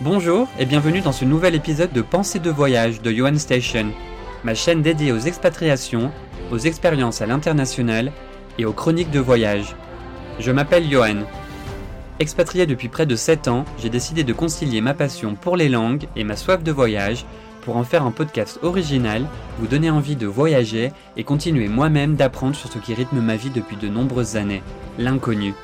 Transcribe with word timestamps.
Bonjour 0.00 0.48
et 0.58 0.66
bienvenue 0.66 1.02
dans 1.02 1.12
ce 1.12 1.24
nouvel 1.24 1.54
épisode 1.54 1.92
de 1.92 2.02
Pensée 2.02 2.40
de 2.40 2.50
voyage 2.50 3.00
de 3.00 3.12
Johan 3.12 3.38
Station, 3.38 3.92
ma 4.42 4.52
chaîne 4.56 4.82
dédiée 4.82 5.12
aux 5.12 5.20
expatriations, 5.20 6.10
aux 6.50 6.58
expériences 6.58 7.22
à 7.22 7.26
l'international 7.26 8.10
et 8.58 8.64
aux 8.64 8.72
chroniques 8.72 9.12
de 9.12 9.20
voyage. 9.20 9.76
Je 10.40 10.50
m'appelle 10.50 10.90
Johan. 10.90 11.22
Expatrié 12.18 12.66
depuis 12.66 12.88
près 12.88 13.06
de 13.06 13.14
7 13.14 13.46
ans, 13.46 13.64
j'ai 13.78 13.88
décidé 13.88 14.24
de 14.24 14.32
concilier 14.32 14.80
ma 14.80 14.94
passion 14.94 15.36
pour 15.36 15.56
les 15.56 15.68
langues 15.68 16.08
et 16.16 16.24
ma 16.24 16.34
soif 16.34 16.64
de 16.64 16.72
voyage 16.72 17.24
pour 17.62 17.76
en 17.76 17.84
faire 17.84 18.04
un 18.04 18.10
podcast 18.10 18.58
original, 18.62 19.24
vous 19.60 19.68
donner 19.68 19.90
envie 19.90 20.16
de 20.16 20.26
voyager 20.26 20.90
et 21.16 21.22
continuer 21.22 21.68
moi-même 21.68 22.16
d'apprendre 22.16 22.56
sur 22.56 22.68
ce 22.68 22.78
qui 22.78 22.94
rythme 22.94 23.20
ma 23.20 23.36
vie 23.36 23.50
depuis 23.50 23.76
de 23.76 23.88
nombreuses 23.88 24.34
années, 24.34 24.64
l'inconnu. 24.98 25.54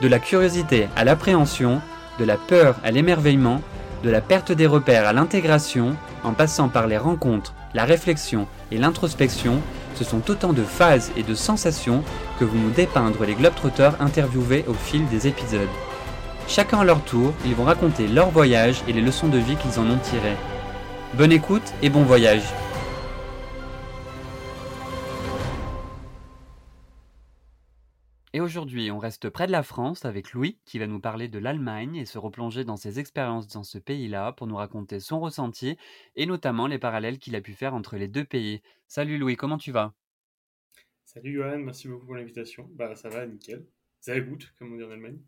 De 0.00 0.08
la 0.08 0.18
curiosité 0.18 0.88
à 0.96 1.04
l'appréhension, 1.04 1.82
de 2.18 2.24
la 2.24 2.36
peur 2.36 2.76
à 2.84 2.90
l'émerveillement, 2.90 3.62
de 4.02 4.10
la 4.10 4.20
perte 4.20 4.52
des 4.52 4.66
repères 4.66 5.06
à 5.06 5.12
l'intégration, 5.12 5.96
en 6.24 6.32
passant 6.32 6.68
par 6.68 6.86
les 6.86 6.98
rencontres, 6.98 7.54
la 7.74 7.84
réflexion 7.84 8.46
et 8.70 8.78
l'introspection, 8.78 9.60
ce 9.94 10.04
sont 10.04 10.30
autant 10.30 10.52
de 10.52 10.62
phases 10.62 11.10
et 11.16 11.22
de 11.22 11.34
sensations 11.34 12.02
que 12.38 12.44
vous 12.44 12.58
nous 12.58 12.70
dépeindre 12.70 13.24
les 13.24 13.34
globetrotters 13.34 14.00
interviewés 14.00 14.64
au 14.68 14.74
fil 14.74 15.06
des 15.08 15.26
épisodes. 15.26 15.68
Chacun 16.46 16.80
à 16.80 16.84
leur 16.84 17.02
tour, 17.02 17.34
ils 17.44 17.54
vont 17.54 17.64
raconter 17.64 18.06
leur 18.08 18.30
voyage 18.30 18.82
et 18.88 18.92
les 18.92 19.02
leçons 19.02 19.28
de 19.28 19.38
vie 19.38 19.56
qu'ils 19.56 19.78
en 19.80 19.90
ont 19.90 19.98
tirées. 19.98 20.36
Bonne 21.14 21.32
écoute 21.32 21.74
et 21.82 21.90
bon 21.90 22.02
voyage 22.02 22.42
Et 28.34 28.40
aujourd'hui, 28.42 28.90
on 28.90 28.98
reste 28.98 29.30
près 29.30 29.46
de 29.46 29.52
la 29.52 29.62
France 29.62 30.04
avec 30.04 30.32
Louis 30.32 30.58
qui 30.66 30.78
va 30.78 30.86
nous 30.86 31.00
parler 31.00 31.28
de 31.28 31.38
l'Allemagne 31.38 31.96
et 31.96 32.04
se 32.04 32.18
replonger 32.18 32.64
dans 32.64 32.76
ses 32.76 32.98
expériences 32.98 33.48
dans 33.48 33.64
ce 33.64 33.78
pays-là 33.78 34.32
pour 34.32 34.46
nous 34.46 34.56
raconter 34.56 35.00
son 35.00 35.18
ressenti 35.18 35.78
et 36.14 36.26
notamment 36.26 36.66
les 36.66 36.78
parallèles 36.78 37.18
qu'il 37.18 37.36
a 37.36 37.40
pu 37.40 37.54
faire 37.54 37.74
entre 37.74 37.96
les 37.96 38.08
deux 38.08 38.24
pays. 38.24 38.60
Salut 38.86 39.16
Louis, 39.16 39.36
comment 39.36 39.56
tu 39.56 39.72
vas? 39.72 39.94
Salut 41.04 41.32
Johan, 41.32 41.58
merci 41.58 41.88
beaucoup 41.88 42.04
pour 42.04 42.16
l'invitation. 42.16 42.68
Bah 42.74 42.94
ça 42.94 43.08
va, 43.08 43.26
nickel. 43.26 43.64
Ça 44.00 44.12
comme 44.58 44.74
on 44.74 44.76
dit 44.76 44.84
en 44.84 44.90
Allemagne. 44.90 45.18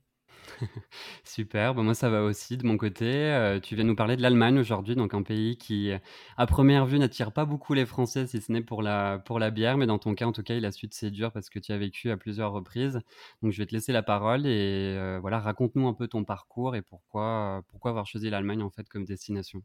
Super, 1.24 1.74
moi 1.74 1.94
ça 1.94 2.10
va 2.10 2.22
aussi 2.22 2.56
de 2.56 2.66
mon 2.66 2.77
côté. 2.77 3.06
Euh, 3.06 3.60
tu 3.60 3.74
viens 3.74 3.84
nous 3.84 3.94
parler 3.96 4.16
de 4.16 4.22
l'Allemagne 4.22 4.58
aujourd'hui, 4.58 4.94
donc 4.96 5.14
un 5.14 5.22
pays 5.22 5.56
qui, 5.56 5.92
à 6.36 6.46
première 6.46 6.86
vue, 6.86 6.98
n'attire 6.98 7.33
pas 7.33 7.44
beaucoup 7.44 7.74
les 7.74 7.86
Français, 7.86 8.27
si 8.27 8.41
ce 8.41 8.52
n'est 8.52 8.62
pour 8.62 8.83
la, 8.83 9.18
pour 9.18 9.38
la 9.38 9.50
bière, 9.50 9.77
mais 9.77 9.86
dans 9.86 9.98
ton 9.98 10.14
cas, 10.14 10.27
en 10.27 10.33
tout 10.33 10.42
cas, 10.42 10.55
il 10.55 10.64
a 10.64 10.72
su 10.72 10.88
te 10.88 11.28
parce 11.28 11.50
que 11.50 11.58
tu 11.58 11.72
as 11.72 11.78
vécu 11.78 12.11
à 12.11 12.16
plusieurs 12.16 12.52
reprises. 12.52 13.00
Donc 13.42 13.52
je 13.52 13.58
vais 13.58 13.66
te 13.66 13.74
laisser 13.74 13.92
la 13.92 14.02
parole 14.02 14.46
et 14.46 14.96
euh, 14.96 15.18
voilà, 15.20 15.41
raconte-nous 15.41 15.86
un 15.88 15.94
peu 15.94 16.08
ton 16.08 16.24
parcours 16.24 16.77
et 16.77 16.83
pourquoi, 16.83 17.62
pourquoi 17.68 17.91
avoir 17.91 18.06
choisi 18.06 18.30
l'Allemagne 18.30 18.62
en 18.62 18.70
fait 18.70 18.88
comme 18.88 19.05
destination. 19.05 19.62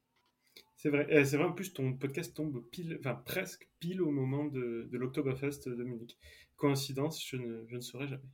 C'est 0.75 0.89
vrai, 0.89 1.07
eh, 1.09 1.25
c'est 1.25 1.37
vrai, 1.37 1.47
en 1.47 1.53
plus 1.53 1.73
ton 1.73 1.93
podcast 1.93 2.35
tombe 2.35 2.63
pile, 2.69 2.97
enfin 2.99 3.15
presque 3.15 3.67
pile 3.79 4.01
au 4.01 4.11
moment 4.11 4.45
de, 4.45 4.87
de 4.91 4.97
l'Oktoberfest 4.97 5.67
de 5.67 5.83
Munich. 5.83 6.17
Coïncidence, 6.57 7.25
je 7.25 7.37
ne, 7.37 7.65
je 7.67 7.75
ne 7.75 7.81
saurais 7.81 8.07
jamais. 8.07 8.29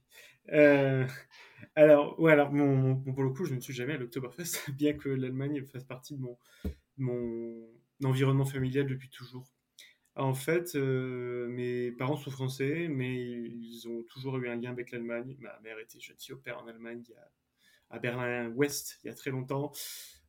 Euh, 0.52 1.06
alors, 1.76 2.20
ouais, 2.20 2.32
alors 2.34 2.52
mon, 2.52 2.96
pour 2.98 3.24
le 3.24 3.30
coup, 3.30 3.46
je 3.46 3.54
ne 3.56 3.60
suis 3.60 3.74
jamais 3.74 3.94
à 3.94 3.98
l'Oktoberfest, 3.98 4.72
bien 4.78 4.94
que 4.94 5.10
l'Allemagne 5.10 5.64
fasse 5.66 5.84
partie 5.86 6.16
de 6.16 6.22
mon, 6.22 6.38
mon 6.98 7.68
environnement 8.04 8.46
familial 8.46 8.88
depuis 8.88 9.10
toujours. 9.10 9.54
En 10.16 10.34
fait, 10.34 10.76
euh, 10.76 11.48
mes 11.48 11.92
parents 11.92 12.18
sont 12.18 12.32
français, 12.32 12.88
mais 12.90 13.16
ils 13.16 13.88
ont 13.88 14.04
toujours 14.04 14.38
eu 14.38 14.50
un 14.50 14.56
lien 14.56 14.72
avec 14.72 14.92
l'Allemagne. 14.92 15.38
Ma 15.40 15.58
mère 15.62 15.80
était 15.80 16.00
jeune 16.00 16.18
au 16.32 16.52
en 16.52 16.68
Allemagne, 16.68 17.04
il 17.08 17.16
à 17.90 18.00
Berlin-Ouest, 18.00 19.00
il 19.04 19.08
y 19.08 19.10
a 19.10 19.14
très 19.14 19.32
longtemps. 19.32 19.74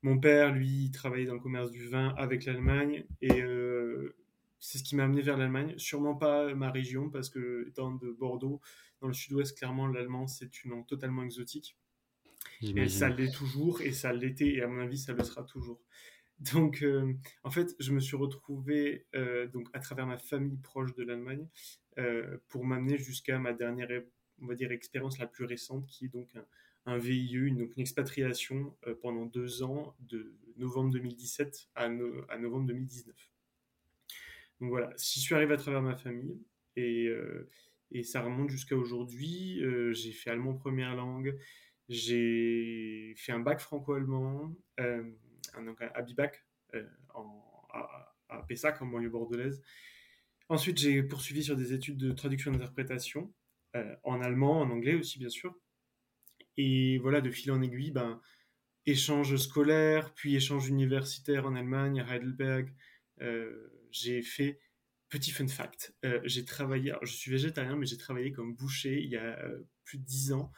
Mon 0.02 0.18
père, 0.18 0.52
lui, 0.52 0.90
travaillait 0.90 1.26
dans 1.26 1.34
le 1.34 1.40
commerce 1.40 1.70
du 1.70 1.86
vin 1.86 2.12
avec 2.16 2.44
l'Allemagne, 2.44 3.04
et 3.20 3.40
euh, 3.40 4.16
c'est 4.58 4.78
ce 4.78 4.82
qui 4.82 4.96
m'a 4.96 5.04
amené 5.04 5.22
vers 5.22 5.36
l'Allemagne. 5.36 5.74
Sûrement 5.76 6.16
pas 6.16 6.52
ma 6.54 6.72
région, 6.72 7.08
parce 7.08 7.30
que 7.30 7.68
étant 7.68 7.92
de 7.92 8.10
Bordeaux, 8.10 8.60
dans 9.00 9.06
le 9.06 9.14
sud-ouest, 9.14 9.56
clairement, 9.56 9.86
l'allemand, 9.86 10.26
c'est 10.26 10.64
une 10.64 10.72
langue 10.72 10.86
totalement 10.86 11.22
exotique. 11.22 11.76
Et 12.62 12.88
ça 12.88 13.08
l'est 13.08 13.32
toujours, 13.32 13.80
et 13.80 13.92
ça 13.92 14.12
l'était, 14.12 14.48
et 14.48 14.62
à 14.62 14.66
mon 14.66 14.80
avis, 14.80 14.98
ça 14.98 15.12
le 15.12 15.22
sera 15.22 15.44
toujours. 15.44 15.80
Donc, 16.52 16.82
euh, 16.82 17.14
en 17.44 17.50
fait, 17.50 17.76
je 17.78 17.92
me 17.92 18.00
suis 18.00 18.16
retrouvé 18.16 19.06
euh, 19.14 19.46
donc 19.46 19.68
à 19.72 19.78
travers 19.78 20.06
ma 20.06 20.18
famille 20.18 20.56
proche 20.56 20.94
de 20.94 21.04
l'Allemagne 21.04 21.46
pour 22.48 22.64
m'amener 22.64 22.98
jusqu'à 22.98 23.38
ma 23.38 23.52
dernière, 23.52 23.88
on 24.40 24.46
va 24.46 24.54
dire, 24.54 24.72
expérience 24.72 25.18
la 25.18 25.26
plus 25.26 25.44
récente, 25.44 25.86
qui 25.86 26.06
est 26.06 26.08
donc 26.08 26.28
un, 26.34 26.44
VIE, 26.86 27.34
une, 27.34 27.58
donc 27.58 27.76
une 27.76 27.80
expatriation 27.80 28.76
pendant 29.02 29.26
deux 29.26 29.62
ans, 29.62 29.94
de 30.00 30.34
novembre 30.56 30.90
2017 30.90 31.68
à, 31.74 31.84
à 31.84 32.38
novembre 32.38 32.66
2019. 32.66 33.14
Donc 34.60 34.70
voilà, 34.70 34.94
j'y 34.96 35.20
suis 35.20 35.34
arrivé 35.34 35.54
à 35.54 35.56
travers 35.56 35.82
ma 35.82 35.96
famille 35.96 36.40
et, 36.76 37.08
euh, 37.08 37.50
et 37.90 38.04
ça 38.04 38.22
remonte 38.22 38.48
jusqu'à 38.48 38.76
aujourd'hui. 38.76 39.60
Euh, 39.62 39.92
j'ai 39.92 40.12
fait 40.12 40.30
allemand 40.30 40.54
première 40.54 40.94
langue, 40.94 41.36
j'ai 41.88 43.14
fait 43.16 43.32
un 43.32 43.40
bac 43.40 43.60
franco-allemand, 43.60 44.54
euh, 44.80 45.02
un, 45.54 45.66
un 45.66 45.74
Abibac 45.94 46.44
à, 47.72 48.14
à, 48.28 48.42
Pessac, 48.46 48.80
en 48.80 48.86
banlieue 48.86 49.10
bordelaise. 49.10 49.62
Ensuite, 50.48 50.78
j'ai 50.78 51.02
poursuivi 51.02 51.42
sur 51.42 51.56
des 51.56 51.72
études 51.72 51.96
de 51.96 52.12
traduction 52.12 52.52
et 52.52 52.56
d'interprétation, 52.56 53.32
en 54.04 54.20
allemand, 54.20 54.60
en 54.60 54.70
anglais 54.70 54.94
aussi, 54.94 55.18
bien 55.18 55.30
sûr. 55.30 55.58
Et 56.56 56.98
voilà, 56.98 57.20
de 57.20 57.30
fil 57.30 57.50
en 57.52 57.62
aiguille, 57.62 57.90
ben, 57.90 58.20
échange 58.86 59.36
scolaire, 59.36 60.12
puis 60.14 60.34
échange 60.34 60.68
universitaire 60.68 61.46
en 61.46 61.54
Allemagne, 61.54 62.00
à 62.00 62.16
Heidelberg, 62.16 62.72
euh, 63.20 63.68
j'ai 63.90 64.22
fait 64.22 64.58
Petit 65.08 65.30
fun 65.30 65.46
fact, 65.46 65.94
euh, 66.06 66.22
j'ai 66.24 66.42
travaillé, 66.46 66.94
je 67.02 67.12
suis 67.12 67.30
végétarien, 67.30 67.76
mais 67.76 67.84
j'ai 67.84 67.98
travaillé 67.98 68.32
comme 68.32 68.54
boucher 68.54 68.98
il 68.98 69.10
y 69.10 69.18
a 69.18 69.38
euh, 69.40 69.62
plus 69.84 69.98
de 69.98 70.04
10 70.04 70.32
ans 70.32 70.50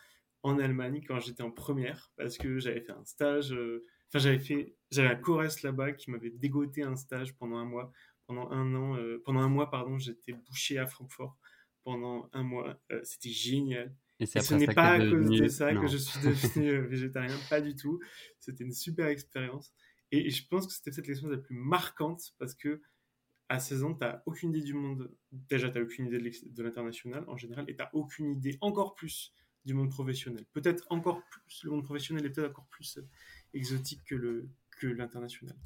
en 0.45 0.61
Allemagne 0.61 1.03
quand 1.05 1.19
j'étais 1.19 1.43
en 1.43 1.51
première, 1.51 2.13
parce 2.17 2.39
que 2.39 2.61
j'avais 2.61 2.81
fait 2.81 2.93
un 2.93 3.05
stage, 3.05 3.51
enfin 3.51 4.21
j'avais 4.21 4.39
fait, 4.39 4.77
j'avais 4.93 5.09
un 5.09 5.17
Corès 5.17 5.61
là-bas 5.63 5.91
qui 5.95 6.09
m'avait 6.13 6.31
dégoté 6.31 6.85
un 6.85 6.95
stage 6.95 7.35
pendant 7.35 7.57
un 7.57 7.65
mois, 7.65 7.91
pendant 8.29 8.49
un 8.53 8.73
an, 8.77 8.97
pendant 9.25 9.41
un 9.41 9.49
mois, 9.49 9.73
pardon, 9.73 9.99
j'étais 9.99 10.35
boucher 10.35 10.79
à 10.79 10.87
Francfort 10.87 11.37
pendant 11.83 12.31
un 12.33 12.45
mois, 12.45 12.81
c'était 13.03 13.31
génial. 13.31 13.93
Et, 14.25 14.41
ce 14.41 14.55
n'est 14.55 14.67
pas 14.67 14.93
à 14.93 14.99
cause 14.99 15.29
de 15.29 15.49
ça 15.49 15.75
que 15.75 15.87
je 15.87 15.97
suis 15.97 16.21
devenu 16.21 16.87
végétarien, 16.89 17.37
pas 17.49 17.61
du 17.61 17.77
tout. 17.77 18.01
C'était 18.39 18.65
une 18.65 18.73
super 18.73 19.07
expérience. 19.07 19.73
Et 20.11 20.31
je 20.31 20.47
pense 20.49 20.67
que 20.67 20.73
c'était 20.73 20.91
peut-être 20.91 21.09
l'expérience 21.09 21.39
la 21.39 21.43
plus 21.43 21.57
marquante 21.57 22.35
parce 22.39 22.55
que 22.55 22.83
à 23.49 23.61
16 23.61 23.85
ans, 23.85 23.95
tu 23.95 24.01
n'as 24.01 24.23
aucune 24.27 24.51
idée 24.51 24.63
du 24.63 24.75
monde. 24.75 25.11
Déjà, 25.33 25.69
tu 25.69 25.79
n'as 25.79 25.85
aucune 25.85 26.07
idée 26.07 26.19
de 26.19 26.63
l'international 26.63 27.25
en 27.29 27.37
général 27.37 27.65
et 27.69 27.77
tu 27.77 27.83
n'as 27.83 27.91
aucune 27.93 28.33
idée 28.33 28.57
encore 28.61 28.95
plus 28.95 29.35
du 29.65 29.75
monde 29.75 29.91
professionnel. 29.91 30.45
Peut-être 30.53 30.87
encore 30.91 31.23
plus, 31.31 31.65
le 31.65 31.71
monde 31.71 31.85
professionnel 31.85 32.25
est 32.27 32.31
peut-être 32.31 32.51
encore 32.51 32.67
plus 32.67 32.99
euh, 32.99 33.09
exotique 33.55 34.05
que 34.05 34.15
le 34.15 34.49
que 34.79 34.87
l'international. 34.87 35.57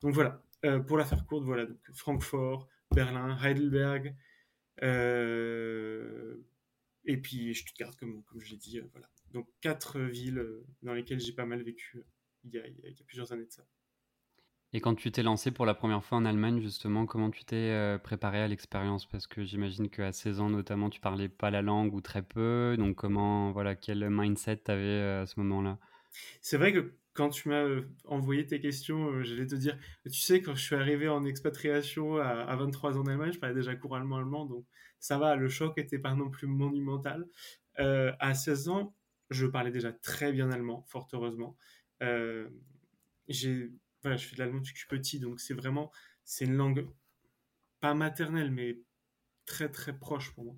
Donc 0.00 0.14
voilà, 0.14 0.42
euh, 0.64 0.80
pour 0.80 0.96
la 0.96 1.04
faire 1.04 1.26
courte, 1.26 1.44
voilà, 1.44 1.66
donc 1.66 1.78
Francfort, 1.92 2.68
Berlin, 2.94 3.36
Heidelberg, 3.42 4.16
euh, 4.82 6.36
et 7.04 7.16
puis 7.16 7.54
Stuttgart, 7.54 7.96
comme, 7.96 8.22
comme 8.24 8.40
je 8.40 8.50
l'ai 8.50 8.56
dit, 8.56 8.80
voilà. 8.92 9.08
Donc 9.32 9.48
quatre 9.60 10.00
villes 10.00 10.44
dans 10.82 10.94
lesquelles 10.94 11.20
j'ai 11.20 11.32
pas 11.32 11.46
mal 11.46 11.62
vécu 11.62 12.04
il 12.44 12.54
y, 12.54 12.58
a, 12.58 12.66
il 12.66 12.74
y 12.76 12.88
a 12.88 13.04
plusieurs 13.06 13.32
années 13.32 13.46
de 13.46 13.50
ça. 13.50 13.64
Et 14.74 14.80
quand 14.80 14.96
tu 14.96 15.12
t'es 15.12 15.22
lancé 15.22 15.52
pour 15.52 15.66
la 15.66 15.74
première 15.74 16.04
fois 16.04 16.18
en 16.18 16.24
Allemagne, 16.24 16.60
justement, 16.60 17.06
comment 17.06 17.30
tu 17.30 17.44
t'es 17.44 17.54
euh, 17.54 17.96
préparé 17.96 18.40
à 18.40 18.48
l'expérience? 18.48 19.06
Parce 19.06 19.28
que 19.28 19.44
j'imagine 19.44 19.88
qu'à 19.88 20.10
16 20.10 20.40
ans, 20.40 20.50
notamment, 20.50 20.90
tu 20.90 20.98
parlais 21.00 21.28
pas 21.28 21.52
la 21.52 21.62
langue 21.62 21.94
ou 21.94 22.00
très 22.00 22.22
peu. 22.22 22.74
Donc, 22.76 22.96
comment, 22.96 23.52
voilà, 23.52 23.76
quel 23.76 24.10
mindset 24.10 24.62
tu 24.64 24.72
avais 24.72 24.82
euh, 24.82 25.22
à 25.22 25.26
ce 25.26 25.38
moment-là? 25.38 25.78
C'est 26.40 26.56
vrai 26.56 26.72
que 26.72 26.92
quand 27.14 27.30
tu 27.30 27.48
m'as 27.48 27.62
euh, 27.62 27.88
envoyé 28.04 28.46
tes 28.46 28.60
questions, 28.60 29.22
j'allais 29.22 29.46
te 29.46 29.54
dire, 29.54 29.78
tu 30.04 30.20
sais, 30.20 30.42
quand 30.42 30.54
je 30.54 30.62
suis 30.62 30.76
arrivé 30.76 31.08
en 31.08 31.24
expatriation 31.24 32.18
à, 32.18 32.54
23 32.56 32.98
ans 32.98 33.02
en 33.02 33.06
Allemagne, 33.06 33.32
je 33.32 33.38
parlais 33.38 33.54
déjà 33.54 33.74
couramment 33.74 34.16
allemand, 34.16 34.46
donc 34.46 34.66
ça 35.00 35.18
va, 35.18 35.36
le 35.36 35.48
choc 35.48 35.76
n'était 35.76 35.98
pas 35.98 36.14
non 36.14 36.30
plus 36.30 36.46
monumental. 36.46 37.26
à 37.76 38.34
16 38.34 38.68
ans, 38.68 38.94
je 39.30 39.46
parlais 39.46 39.70
déjà 39.70 39.92
très 39.92 40.32
bien 40.32 40.50
allemand, 40.50 40.82
fort 40.88 41.08
heureusement. 41.12 41.56
voilà, 42.00 42.48
je 43.28 44.26
fais 44.26 44.36
de 44.36 44.38
l'allemand 44.38 44.60
depuis 44.60 44.86
petit, 44.88 45.18
donc 45.20 45.40
c'est 45.40 45.54
vraiment, 45.54 45.92
c'est 46.24 46.44
une 46.44 46.56
langue 46.56 46.88
pas 47.80 47.94
maternelle, 47.94 48.50
mais 48.50 48.78
très 49.46 49.68
très 49.68 49.96
proche 49.96 50.32
pour 50.32 50.44
moi. 50.44 50.56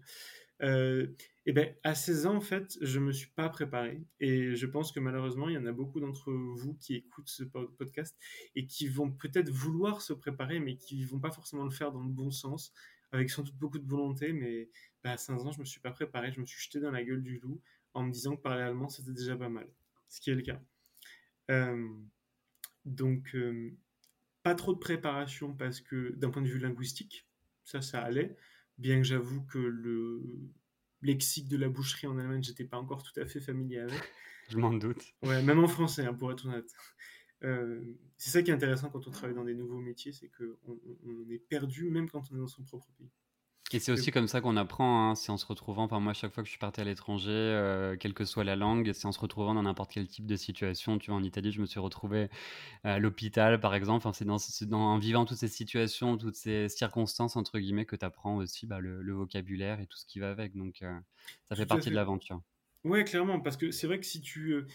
Euh, 0.62 1.06
et 1.44 1.52
ben 1.52 1.74
à 1.84 1.94
16 1.94 2.26
ans, 2.26 2.36
en 2.36 2.40
fait, 2.40 2.78
je 2.80 2.98
me 2.98 3.12
suis 3.12 3.28
pas 3.28 3.48
préparé 3.48 4.02
et 4.20 4.56
je 4.56 4.66
pense 4.66 4.90
que 4.90 5.00
malheureusement, 5.00 5.48
il 5.48 5.54
y 5.54 5.58
en 5.58 5.66
a 5.66 5.72
beaucoup 5.72 6.00
d'entre 6.00 6.32
vous 6.32 6.74
qui 6.74 6.94
écoutent 6.94 7.28
ce 7.28 7.44
podcast 7.44 8.16
et 8.54 8.66
qui 8.66 8.88
vont 8.88 9.10
peut-être 9.12 9.50
vouloir 9.50 10.00
se 10.02 10.12
préparer, 10.14 10.58
mais 10.60 10.76
qui 10.76 11.04
vont 11.04 11.20
pas 11.20 11.30
forcément 11.30 11.64
le 11.64 11.70
faire 11.70 11.92
dans 11.92 12.02
le 12.02 12.08
bon 12.08 12.30
sens, 12.30 12.72
avec 13.12 13.30
sans 13.30 13.42
doute 13.42 13.56
beaucoup 13.56 13.78
de 13.78 13.86
volonté. 13.88 14.32
Mais 14.32 14.70
ben, 15.04 15.10
à 15.12 15.16
15 15.16 15.30
ans, 15.46 15.52
je 15.52 15.60
me 15.60 15.64
suis 15.64 15.80
pas 15.80 15.90
préparé, 15.92 16.32
je 16.32 16.40
me 16.40 16.46
suis 16.46 16.60
jeté 16.60 16.80
dans 16.80 16.90
la 16.90 17.04
gueule 17.04 17.22
du 17.22 17.38
loup 17.38 17.60
en 17.94 18.02
me 18.04 18.10
disant 18.12 18.36
que 18.36 18.42
parler 18.42 18.62
allemand 18.62 18.88
c'était 18.88 19.12
déjà 19.12 19.36
pas 19.36 19.48
mal, 19.48 19.68
ce 20.08 20.20
qui 20.20 20.30
est 20.30 20.34
le 20.34 20.42
cas. 20.42 20.60
Euh, 21.50 21.88
Donc, 22.84 23.34
euh, 23.34 23.76
pas 24.42 24.54
trop 24.54 24.72
de 24.72 24.78
préparation 24.78 25.54
parce 25.54 25.80
que 25.80 26.14
d'un 26.16 26.30
point 26.30 26.42
de 26.42 26.48
vue 26.48 26.58
linguistique, 26.58 27.28
ça, 27.64 27.82
ça 27.82 28.02
allait. 28.02 28.36
Bien 28.78 28.98
que 28.98 29.04
j'avoue 29.04 29.42
que 29.44 29.58
le 29.58 30.22
lexique 31.02 31.48
de 31.48 31.56
la 31.56 31.68
boucherie 31.68 32.06
en 32.06 32.18
Allemagne, 32.18 32.42
j'étais 32.42 32.64
pas 32.64 32.78
encore 32.78 33.02
tout 33.02 33.18
à 33.20 33.26
fait 33.26 33.40
familier 33.40 33.78
avec. 33.78 33.92
Je 34.48 34.58
m'en 34.58 34.72
doute. 34.72 35.02
Ouais, 35.22 35.42
même 35.42 35.58
en 35.58 35.66
français, 35.66 36.04
hein, 36.04 36.14
pour 36.14 36.30
être 36.30 36.46
honnête. 36.46 36.70
Euh, 37.42 37.82
c'est 38.16 38.30
ça 38.30 38.42
qui 38.42 38.50
est 38.50 38.54
intéressant 38.54 38.90
quand 38.90 39.06
on 39.06 39.10
travaille 39.10 39.34
dans 39.34 39.44
des 39.44 39.54
nouveaux 39.54 39.80
métiers, 39.80 40.12
c'est 40.12 40.28
qu'on 40.28 40.78
on 41.04 41.28
est 41.30 41.38
perdu 41.38 41.90
même 41.90 42.08
quand 42.08 42.22
on 42.30 42.36
est 42.36 42.40
dans 42.40 42.46
son 42.46 42.62
propre 42.62 42.86
pays. 42.96 43.10
Et 43.72 43.80
c'est 43.80 43.90
aussi 43.90 44.12
comme 44.12 44.28
ça 44.28 44.40
qu'on 44.40 44.56
apprend, 44.56 45.10
hein, 45.10 45.14
c'est 45.16 45.32
en 45.32 45.36
se 45.36 45.44
retrouvant. 45.44 45.84
Enfin, 45.84 45.98
moi, 45.98 46.12
chaque 46.12 46.32
fois 46.32 46.44
que 46.44 46.46
je 46.46 46.52
suis 46.52 46.58
parti 46.58 46.80
à 46.80 46.84
l'étranger, 46.84 47.30
euh, 47.30 47.96
quelle 47.96 48.14
que 48.14 48.24
soit 48.24 48.44
la 48.44 48.54
langue, 48.54 48.92
c'est 48.92 49.06
en 49.06 49.12
se 49.12 49.18
retrouvant 49.18 49.54
dans 49.54 49.64
n'importe 49.64 49.90
quel 49.90 50.06
type 50.06 50.26
de 50.26 50.36
situation. 50.36 50.98
Tu 50.98 51.10
vois, 51.10 51.18
en 51.18 51.24
Italie, 51.24 51.50
je 51.50 51.60
me 51.60 51.66
suis 51.66 51.80
retrouvé 51.80 52.28
à 52.84 53.00
l'hôpital, 53.00 53.58
par 53.58 53.74
exemple. 53.74 54.06
Enfin, 54.06 54.12
c'est 54.12 54.24
dans, 54.24 54.36
dans, 54.68 54.80
en 54.80 54.98
vivant 54.98 55.24
toutes 55.24 55.38
ces 55.38 55.48
situations, 55.48 56.16
toutes 56.16 56.36
ces 56.36 56.68
circonstances, 56.68 57.34
entre 57.34 57.58
guillemets, 57.58 57.86
que 57.86 57.96
tu 57.96 58.04
apprends 58.04 58.36
aussi 58.36 58.66
bah, 58.66 58.78
le, 58.78 59.12
vocabulaire 59.12 59.80
et 59.80 59.86
tout 59.86 59.98
ce 59.98 60.06
qui 60.06 60.20
va 60.20 60.30
avec. 60.30 60.54
Donc, 60.54 60.82
euh, 60.82 60.98
ça 61.48 61.56
fait 61.56 61.66
partie 61.66 61.90
de 61.90 61.96
l'aventure. 61.96 62.40
Ouais, 62.84 63.02
clairement, 63.02 63.40
parce 63.40 63.56
que 63.56 63.72
c'est 63.72 63.88
vrai 63.88 63.98
que 63.98 64.06
si 64.06 64.20
tu. 64.20 64.52
Euh, 64.52 64.66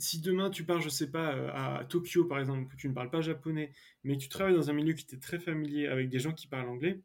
si 0.00 0.20
demain 0.20 0.48
tu 0.48 0.64
pars, 0.64 0.80
je 0.80 0.88
sais 0.88 1.10
pas, 1.10 1.34
à 1.52 1.84
Tokyo 1.84 2.24
par 2.24 2.38
exemple, 2.38 2.68
que 2.68 2.76
tu 2.76 2.88
ne 2.88 2.94
parles 2.94 3.10
pas 3.10 3.20
japonais, 3.20 3.72
mais 4.04 4.16
tu 4.16 4.28
travailles 4.28 4.54
dans 4.54 4.70
un 4.70 4.72
milieu 4.72 4.92
qui 4.92 5.04
t'est 5.04 5.18
très 5.18 5.40
familier 5.40 5.88
avec 5.88 6.08
des 6.08 6.20
gens 6.20 6.32
qui 6.32 6.46
parlent 6.46 6.68
anglais, 6.68 7.02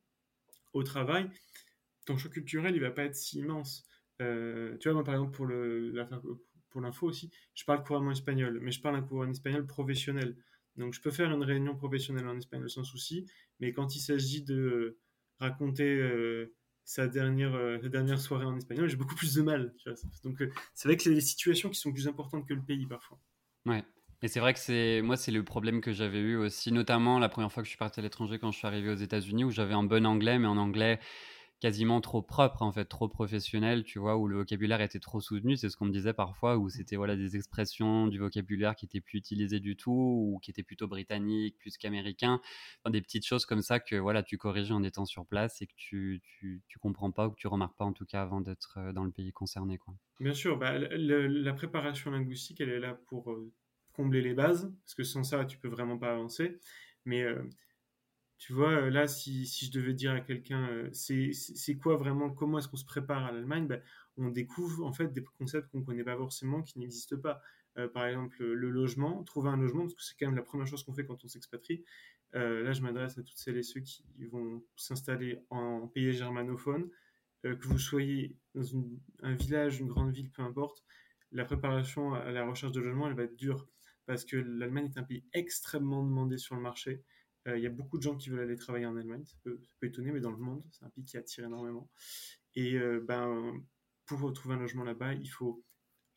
au 0.74 0.84
travail, 0.84 1.30
ton 2.06 2.18
choc 2.18 2.34
culturel, 2.34 2.76
il 2.76 2.82
va 2.82 2.92
pas 2.92 3.04
être 3.04 3.16
si 3.16 3.40
immense. 3.40 3.86
Euh, 4.22 4.78
tu 4.78 4.90
vois, 4.90 4.96
moi, 4.96 5.04
par 5.04 5.16
exemple, 5.16 5.36
pour 6.70 6.82
l'info 6.82 7.08
aussi, 7.08 7.32
je 7.54 7.64
parle 7.66 7.84
couramment 7.84 8.12
espagnol, 8.12 8.60
mais 8.62 8.72
je 8.72 8.82
parle 8.82 8.96
un 8.96 9.02
courant 9.02 9.30
espagnol 9.30 9.66
professionnel. 9.66 10.36
Donc, 10.76 10.94
je 10.94 11.02
peux 11.02 11.12
faire 11.12 11.32
une 11.32 11.44
réunion 11.44 11.76
professionnelle 11.76 12.28
en 12.28 12.38
espagnol 12.38 12.70
sans 12.70 12.84
souci, 12.84 13.30
mais 13.60 13.74
quand 13.74 13.96
il 13.96 14.00
s'agit 14.00 14.44
de 14.44 14.98
raconter 15.40 15.84
euh, 15.84 16.56
sa, 16.84 17.08
dernière, 17.08 17.54
euh, 17.54 18.18
soirée 18.18 18.46
en 18.46 18.58
espagnol, 18.58 18.90
j'ai 18.90 18.98
beaucoup 18.98 19.16
plus 19.16 19.36
de 19.36 19.42
mal. 19.42 19.74
Donc, 20.24 20.44
c'est 20.74 20.88
vrai 20.88 20.98
que 20.98 21.04
c'est 21.04 21.14
des 21.14 21.22
situations 21.22 21.70
qui 21.70 21.80
sont 21.80 21.92
plus 21.92 22.08
importantes 22.08 22.48
que 22.48 22.54
le 22.54 22.64
pays 22.64 22.88
parfois. 22.88 23.20
Ouais. 23.66 23.84
Et 24.24 24.30
c'est 24.30 24.40
vrai 24.40 24.54
que 24.54 24.60
c'est 24.60 25.02
moi 25.02 25.18
c'est 25.18 25.34
le 25.34 25.44
problème 25.44 25.82
que 25.82 25.92
j'avais 25.92 26.20
eu 26.20 26.38
aussi, 26.38 26.72
notamment 26.72 27.20
la 27.20 27.28
première 27.28 27.52
fois 27.52 27.62
que 27.62 27.66
je 27.68 27.72
suis 27.72 27.78
parti 27.78 28.00
à 28.00 28.04
l'étranger 28.04 28.40
quand 28.40 28.52
je 28.52 28.58
suis 28.58 28.66
arrivé 28.66 28.90
aux 28.90 28.96
États-Unis 28.96 29.44
où 29.44 29.52
j'avais 29.52 29.74
un 29.74 29.84
bon 29.84 30.06
anglais, 30.06 30.40
mais 30.40 30.48
en 30.48 30.56
anglais 30.56 31.02
quasiment 31.60 32.00
trop 32.00 32.22
propre 32.22 32.62
en 32.62 32.72
fait, 32.72 32.86
trop 32.86 33.10
professionnel, 33.10 33.84
tu 33.84 34.00
vois, 34.00 34.16
où 34.18 34.30
le 34.30 34.38
vocabulaire 34.38 34.80
était 34.80 35.00
trop 35.00 35.20
soutenu, 35.20 35.58
c'est 35.58 35.70
ce 35.70 35.76
qu'on 35.76 35.86
me 35.86 35.92
disait 35.92 36.14
parfois, 36.14 36.58
où 36.58 36.70
c'était 36.70 36.96
voilà 36.96 37.18
des 37.18 37.36
expressions 37.36 38.08
du 38.08 38.18
vocabulaire 38.18 38.78
qui 38.78 38.86
étaient 38.86 39.02
plus 39.02 39.20
utilisées 39.20 39.60
du 39.60 39.76
tout 39.76 39.92
ou 39.92 40.40
qui 40.42 40.52
étaient 40.52 40.64
plutôt 40.64 40.88
britanniques 40.88 41.58
plus 41.58 41.78
qu'américains, 41.78 42.40
des 42.90 43.02
petites 43.02 43.26
choses 43.26 43.46
comme 43.46 43.62
ça 43.62 43.82
que 43.82 43.98
voilà 43.98 44.24
tu 44.24 44.38
corriges 44.38 44.72
en 44.72 44.84
étant 44.84 45.06
sur 45.06 45.26
place 45.26 45.62
et 45.62 45.68
que 45.68 45.74
tu, 45.76 46.22
tu, 46.24 46.62
tu 46.70 46.80
comprends 46.80 47.12
pas 47.12 47.28
ou 47.28 47.32
que 47.32 47.40
tu 47.40 47.48
remarques 47.48 47.76
pas 47.76 47.86
en 47.86 47.94
tout 47.94 48.06
cas 48.06 48.22
avant 48.22 48.40
d'être 48.40 48.78
euh, 48.78 48.94
dans 48.94 49.04
le 49.04 49.12
pays 49.12 49.34
concerné 49.34 49.78
quoi. 49.78 49.94
Bien 50.22 50.34
sûr, 50.34 50.58
bah, 50.58 50.78
la 50.80 51.54
préparation 51.54 52.12
linguistique 52.12 52.62
elle 52.62 52.70
est 52.70 52.80
là 52.80 52.98
pour 53.08 53.30
euh, 53.30 53.52
combler 53.94 54.22
les 54.22 54.34
bases, 54.34 54.74
parce 54.84 54.96
que 54.96 55.04
sans 55.04 55.24
ça, 55.24 55.46
tu 55.46 55.58
peux 55.58 55.68
vraiment 55.68 55.98
pas 55.98 56.12
avancer. 56.12 56.60
Mais 57.06 57.24
euh, 57.24 57.44
tu 58.38 58.54
vois, 58.54 58.72
euh, 58.72 58.90
là, 58.90 59.08
si, 59.08 59.46
si, 59.46 59.66
je 59.66 59.72
devais 59.72 59.94
dire 59.94 60.12
à 60.14 60.22
quelqu'un, 60.22 60.68
euh, 60.70 60.90
c'est 60.92 61.78
quoi 61.78 61.98
vraiment, 61.98 62.30
comment 62.30 62.60
est-ce 62.60 62.68
qu'on 62.68 62.78
se 62.78 62.86
prépare 62.86 63.26
à 63.26 63.32
l'Allemagne 63.32 63.68
ben, 63.68 63.82
On 64.18 64.30
découvre 64.30 64.86
en 64.86 64.94
fait 64.94 65.14
des 65.14 65.24
concepts 65.38 65.70
qu'on 65.72 65.84
connaît 65.84 66.04
pas 66.04 66.18
forcément, 66.18 66.62
qui 66.62 66.80
n'existent 66.80 67.18
pas. 67.18 67.42
par 67.94 68.06
exemple, 68.06 68.44
le 68.44 68.70
logement, 68.70 69.24
trouver 69.24 69.50
un 69.50 69.58
logement, 69.58 69.82
parce 69.84 69.96
que 69.96 70.04
c'est 70.04 70.16
quand 70.20 70.28
même 70.28 70.36
la 70.36 70.44
première 70.44 70.68
chose 70.68 70.84
qu'on 70.84 70.94
fait 70.94 71.06
quand 71.06 71.24
on 71.24 71.28
s'expatrie. 71.28 71.84
là, 72.34 72.72
je 72.74 72.82
m'adresse 72.82 73.18
à 73.18 73.24
toutes 73.24 73.38
celles 73.38 73.58
et 73.58 73.64
ceux 73.64 73.82
qui 73.82 74.04
vont 74.32 74.64
s'installer 74.76 75.40
en 75.50 75.88
pays 75.88 76.14
germanophone. 76.14 76.90
que 77.44 77.68
vous 77.68 77.80
soyez 77.80 78.38
dans 78.54 78.64
un 79.24 79.34
village, 79.34 79.80
une 79.80 79.88
grande 79.88 80.14
ville, 80.14 80.30
peu 80.32 80.44
importe, 80.44 80.84
la 81.32 81.46
préparation 81.46 82.14
à 82.14 82.32
la 82.32 82.46
recherche 82.46 82.74
de 82.74 82.80
logement, 82.80 83.08
elle 83.08 83.16
va 83.16 83.24
être 83.24 83.36
dure 83.36 83.68
parce 84.06 84.26
que 84.26 84.38
l'Allemagne 84.38 84.92
est 84.94 85.00
un 85.00 85.04
pays 85.04 85.26
extrêmement 85.34 86.04
demandé 86.04 86.38
sur 86.38 86.56
le 86.56 86.62
marché. 86.62 87.04
Euh, 87.48 87.58
il 87.58 87.64
y 87.64 87.68
a 87.68 87.70
beaucoup 87.70 87.98
de 87.98 88.04
gens 88.04 88.16
qui 88.16 88.30
veulent 88.30 88.42
aller 88.42 88.56
travailler 88.56 88.86
en 88.86 88.96
Allemagne, 88.96 89.26
ça 89.26 89.36
peut, 89.44 89.60
étonner, 89.82 90.12
mais 90.12 90.22
dans 90.22 90.32
le 90.32 90.38
monde, 90.38 90.64
c'est 90.72 90.86
un 90.86 90.90
pays 90.90 91.04
qui 91.04 91.18
attire 91.18 91.46
énormément. 91.46 91.90
Et 92.56 92.76
euh, 92.76 93.04
ben, 93.06 93.62
pour 94.06 94.32
trouver 94.34 94.56
un 94.56 94.60
logement 94.60 94.84
là-bas, 94.84 95.14
il 95.14 95.28
faut 95.28 95.64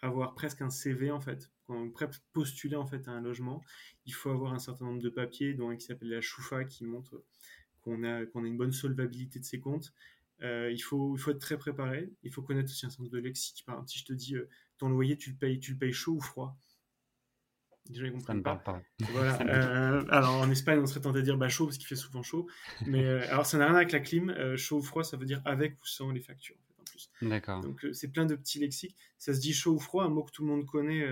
avoir 0.02 0.34
presque 0.34 0.62
un 0.62 0.70
CV 0.70 1.10
en 1.10 1.20
fait. 1.20 1.50
Quand 1.66 2.20
postuler 2.32 2.76
en 2.76 2.86
fait 2.86 3.08
à 3.08 3.10
un 3.10 3.20
logement, 3.20 3.62
il 4.04 4.14
faut 4.14 4.30
avoir 4.30 4.52
un 4.52 4.58
certain 4.60 4.84
nombre 4.84 5.02
de 5.02 5.08
papiers, 5.08 5.54
dont 5.54 5.70
un 5.70 5.76
qui 5.76 5.86
s'appelle 5.86 6.10
la 6.10 6.20
Choufa, 6.20 6.64
qui 6.64 6.84
montre 6.84 7.24
qu'on 7.80 8.04
a, 8.04 8.24
qu'on 8.26 8.44
a 8.44 8.46
une 8.46 8.56
bonne 8.56 8.72
solvabilité 8.72 9.40
de 9.40 9.44
ses 9.44 9.58
comptes. 9.58 9.92
Euh, 10.42 10.70
il, 10.70 10.80
faut, 10.80 11.16
il 11.16 11.18
faut 11.18 11.30
être 11.30 11.40
très 11.40 11.58
préparé. 11.58 12.12
Il 12.22 12.32
faut 12.32 12.42
connaître 12.42 12.70
aussi 12.70 12.86
un 12.86 12.90
sens 12.90 13.10
de 13.10 13.18
lexique. 13.18 13.64
Par 13.66 13.76
exemple, 13.76 13.88
si 13.88 13.98
je 13.98 14.04
te 14.04 14.12
dis 14.12 14.36
ton 14.78 14.90
loyer, 14.90 15.16
tu 15.16 15.30
le 15.30 15.36
payes, 15.36 15.58
tu 15.58 15.72
le 15.72 15.78
payes 15.78 15.92
chaud 15.92 16.12
ou 16.12 16.20
froid, 16.20 16.56
Déjà, 17.88 18.06
ils 18.06 18.12
comprennent 18.12 18.42
pas. 18.42 18.56
pas. 18.56 18.82
Voilà. 19.12 19.38
Euh, 19.46 20.04
alors 20.08 20.34
en 20.34 20.50
Espagne, 20.50 20.80
on 20.80 20.86
serait 20.86 21.00
tenté 21.00 21.18
de 21.18 21.24
dire 21.24 21.36
bah, 21.36 21.48
chaud 21.48 21.66
parce 21.66 21.78
qu'il 21.78 21.86
fait 21.86 21.96
souvent 21.96 22.22
chaud. 22.22 22.48
Mais 22.86 23.04
euh, 23.04 23.20
alors 23.30 23.46
ça 23.46 23.58
n'a 23.58 23.66
rien 23.66 23.76
avec 23.76 23.92
la 23.92 24.00
clim. 24.00 24.30
Euh, 24.30 24.56
chaud 24.56 24.78
ou 24.78 24.82
froid, 24.82 25.04
ça 25.04 25.16
veut 25.16 25.24
dire 25.24 25.40
avec 25.44 25.74
ou 25.74 25.86
sans 25.86 26.10
les 26.10 26.20
factures 26.20 26.56
en, 26.56 26.64
fait, 26.66 26.80
en 26.80 26.84
plus. 26.84 27.10
D'accord. 27.22 27.60
Donc 27.60 27.86
c'est 27.92 28.08
plein 28.08 28.26
de 28.26 28.34
petits 28.34 28.58
lexiques. 28.58 28.96
Ça 29.18 29.34
se 29.34 29.40
dit 29.40 29.52
chaud 29.52 29.74
ou 29.74 29.78
froid, 29.78 30.04
un 30.04 30.08
mot 30.08 30.24
que 30.24 30.32
tout 30.32 30.42
le 30.42 30.48
monde 30.48 30.66
connaît, 30.66 31.06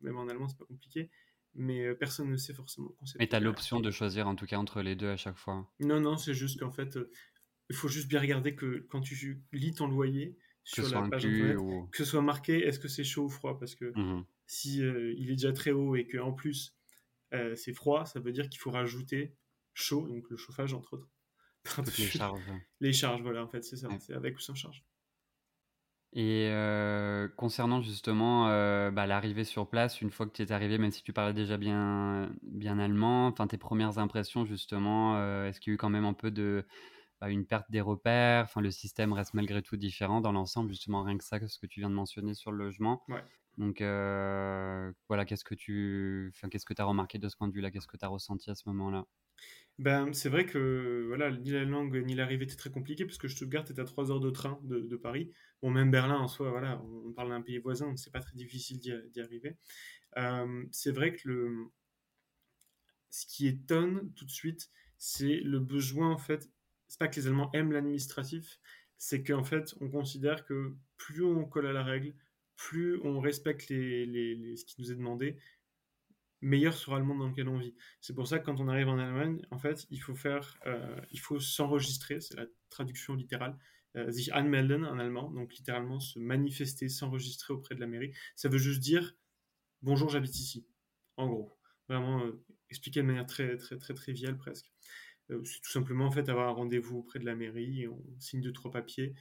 même 0.00 0.16
en 0.16 0.28
allemand, 0.28 0.48
c'est 0.48 0.58
pas 0.58 0.64
compliqué. 0.64 1.10
Mais 1.54 1.94
personne 1.94 2.30
ne 2.30 2.36
sait 2.36 2.54
forcément 2.54 2.88
le 2.88 2.94
concept. 2.94 3.20
Mais 3.20 3.28
tu 3.28 3.36
as 3.36 3.40
l'option 3.40 3.80
de 3.80 3.90
choisir 3.90 4.26
en 4.26 4.34
tout 4.34 4.46
cas 4.46 4.56
entre 4.56 4.82
les 4.82 4.96
deux 4.96 5.10
à 5.10 5.16
chaque 5.16 5.36
fois. 5.36 5.70
Non, 5.80 6.00
non, 6.00 6.16
c'est 6.16 6.34
juste 6.34 6.58
qu'en 6.60 6.70
fait, 6.70 6.98
il 7.70 7.76
faut 7.76 7.88
juste 7.88 8.08
bien 8.08 8.20
regarder 8.20 8.54
que 8.54 8.86
quand 8.88 9.00
tu 9.00 9.42
lis 9.52 9.74
ton 9.74 9.86
loyer, 9.86 10.36
sur 10.64 10.88
la 10.88 11.08
page 11.08 11.26
internet, 11.26 11.56
que 11.90 11.98
ce 11.98 12.04
soit 12.04 12.22
marqué 12.22 12.66
est-ce 12.66 12.78
que 12.78 12.88
c'est 12.88 13.04
chaud 13.04 13.24
ou 13.24 13.28
froid? 13.28 13.58
Parce 13.58 13.74
que 13.74 13.92
mmh 13.96 14.24
si 14.52 14.82
euh, 14.82 15.14
il 15.16 15.30
est 15.30 15.36
déjà 15.36 15.52
très 15.52 15.70
haut 15.70 15.96
et 15.96 16.06
qu'en 16.06 16.32
plus 16.32 16.76
euh, 17.32 17.56
c'est 17.56 17.72
froid, 17.72 18.04
ça 18.04 18.20
veut 18.20 18.32
dire 18.32 18.50
qu'il 18.50 18.60
faut 18.60 18.70
rajouter 18.70 19.34
chaud, 19.72 20.06
donc 20.06 20.28
le 20.28 20.36
chauffage 20.36 20.74
entre 20.74 20.92
autres. 20.94 21.08
les 21.98 22.06
charges. 22.06 22.52
Les 22.80 22.92
charges, 22.92 23.22
voilà, 23.22 23.42
en 23.42 23.48
fait, 23.48 23.62
c'est 23.62 23.76
ça, 23.76 23.88
c'est 23.98 24.12
avec 24.12 24.36
ou 24.36 24.40
sans 24.40 24.54
charge. 24.54 24.84
Et 26.12 26.48
euh, 26.50 27.28
concernant 27.28 27.80
justement 27.80 28.48
bah, 28.90 29.06
l'arrivée 29.06 29.44
sur 29.44 29.70
place, 29.70 30.02
une 30.02 30.10
fois 30.10 30.26
que 30.26 30.32
tu 30.32 30.42
es 30.42 30.52
arrivé, 30.52 30.76
même 30.76 30.90
si 30.90 31.02
tu 31.02 31.14
parlais 31.14 31.32
déjà 31.32 31.56
bien, 31.56 32.30
bien 32.42 32.78
allemand, 32.78 33.28
enfin 33.28 33.46
tes 33.46 33.56
premières 33.56 33.98
impressions 33.98 34.44
justement, 34.44 35.16
est-ce 35.46 35.60
qu'il 35.60 35.70
y 35.70 35.72
a 35.72 35.76
eu 35.76 35.78
quand 35.78 35.88
même 35.88 36.04
un 36.04 36.12
peu 36.12 36.30
de 36.30 36.66
bah, 37.22 37.30
une 37.30 37.46
perte 37.46 37.70
des 37.70 37.80
repères? 37.80 38.44
Enfin, 38.44 38.60
le 38.60 38.70
système 38.70 39.14
reste 39.14 39.32
malgré 39.32 39.62
tout 39.62 39.78
différent 39.78 40.20
dans 40.20 40.32
l'ensemble, 40.32 40.68
justement 40.68 41.02
rien 41.02 41.16
que 41.16 41.24
ça, 41.24 41.38
ce 41.48 41.58
que 41.58 41.66
tu 41.66 41.80
viens 41.80 41.88
de 41.88 41.94
mentionner 41.94 42.34
sur 42.34 42.52
le 42.52 42.58
logement. 42.58 43.02
Ouais. 43.08 43.24
Donc 43.58 43.78
voilà, 43.80 45.24
qu'est-ce 45.26 45.44
que 45.44 45.54
tu 45.54 46.32
qu'est-ce 46.50 46.64
que 46.64 46.74
as 46.78 46.84
remarqué 46.84 47.18
de 47.18 47.28
ce 47.28 47.36
point 47.36 47.48
de 47.48 47.52
vue-là? 47.52 47.70
Qu'est-ce 47.70 47.86
que 47.86 47.96
tu 47.96 48.04
as 48.04 48.08
ressenti 48.08 48.50
à 48.50 48.54
ce 48.54 48.68
moment-là? 48.68 49.06
Ben, 49.78 50.12
C'est 50.12 50.28
vrai 50.28 50.46
que 50.46 51.04
voilà, 51.08 51.30
ni 51.30 51.50
la 51.50 51.64
langue 51.64 51.96
ni 52.04 52.14
l'arrivée 52.14 52.44
était 52.44 52.56
très 52.56 52.70
compliqué 52.70 53.04
parce 53.04 53.18
que 53.18 53.28
Stuttgart 53.28 53.64
est 53.68 53.78
à 53.78 53.84
3 53.84 54.10
heures 54.10 54.20
de 54.20 54.30
train 54.30 54.58
de, 54.64 54.96
Paris. 54.96 55.30
Bon, 55.62 55.70
même 55.70 55.90
Berlin 55.90 56.18
en 56.18 56.28
soi, 56.28 56.50
voilà, 56.50 56.80
on 56.82 57.12
parle 57.12 57.30
d'un 57.30 57.42
pays 57.42 57.58
voisin, 57.58 57.86
donc 57.88 57.98
c'est 57.98 58.12
pas 58.12 58.20
très 58.20 58.34
difficile 58.34 58.78
d'y 58.80 59.20
arriver. 59.20 59.56
C'est 60.70 60.92
vrai 60.92 61.14
que 61.14 61.28
le... 61.28 61.70
ce 63.10 63.26
qui 63.26 63.46
étonne 63.46 64.12
tout 64.14 64.24
de 64.24 64.30
suite, 64.30 64.70
c'est 64.98 65.40
le 65.40 65.58
besoin 65.58 66.10
en 66.10 66.18
fait. 66.18 66.48
C'est 66.88 66.98
pas 66.98 67.08
que 67.08 67.16
les 67.16 67.26
Allemands 67.26 67.50
aiment 67.54 67.72
l'administratif, 67.72 68.60
c'est 68.98 69.22
qu'en 69.24 69.42
fait, 69.42 69.74
on 69.80 69.88
considère 69.88 70.44
que 70.44 70.76
plus 70.96 71.24
on 71.24 71.44
colle 71.44 71.66
à 71.66 71.72
la 71.72 71.82
règle, 71.82 72.14
plus 72.62 73.00
on 73.02 73.18
respecte 73.18 73.68
les, 73.70 74.54
ce 74.56 74.64
qui 74.64 74.80
nous 74.80 74.92
est 74.92 74.94
demandé, 74.94 75.36
meilleur 76.40 76.74
sera 76.74 77.00
le 77.00 77.04
monde 77.04 77.18
dans 77.18 77.28
lequel 77.28 77.48
on 77.48 77.58
vit. 77.58 77.74
C'est 78.00 78.14
pour 78.14 78.28
ça 78.28 78.38
que 78.38 78.44
quand 78.44 78.60
on 78.60 78.68
arrive 78.68 78.88
en 78.88 78.98
Allemagne, 78.98 79.42
en 79.50 79.58
fait, 79.58 79.84
il 79.90 80.00
faut 80.00 80.14
faire, 80.14 80.60
euh, 80.66 81.00
il 81.10 81.18
faut 81.18 81.40
s'enregistrer, 81.40 82.20
c'est 82.20 82.36
la 82.36 82.46
traduction 82.70 83.14
littérale, 83.14 83.58
euh, 83.96 84.12
sich 84.12 84.30
anmelden 84.32 84.84
en 84.84 85.00
allemand, 85.00 85.28
donc 85.32 85.52
littéralement 85.54 85.98
se 85.98 86.20
manifester, 86.20 86.88
s'enregistrer 86.88 87.52
auprès 87.52 87.74
de 87.74 87.80
la 87.80 87.88
mairie. 87.88 88.12
Ça 88.36 88.48
veut 88.48 88.58
juste 88.58 88.80
dire 88.80 89.16
bonjour, 89.82 90.08
j'habite 90.08 90.38
ici, 90.38 90.64
en 91.16 91.26
gros. 91.26 91.58
Vraiment 91.88 92.24
euh, 92.24 92.44
expliquer 92.70 93.02
de 93.02 93.06
manière 93.06 93.26
très 93.26 93.56
très 93.56 93.76
très 93.76 93.94
triviale 93.94 94.38
presque. 94.38 94.72
c'est 95.28 95.60
tout 95.60 95.72
simplement 95.72 96.06
en 96.06 96.12
fait 96.12 96.28
avoir 96.28 96.48
un 96.48 96.52
rendez-vous 96.52 96.98
auprès 96.98 97.18
de 97.18 97.24
la 97.24 97.34
mairie, 97.34 97.88
on 97.88 98.00
signe 98.20 98.40
deux 98.40 98.52
trois 98.52 98.70
papiers. 98.70 99.14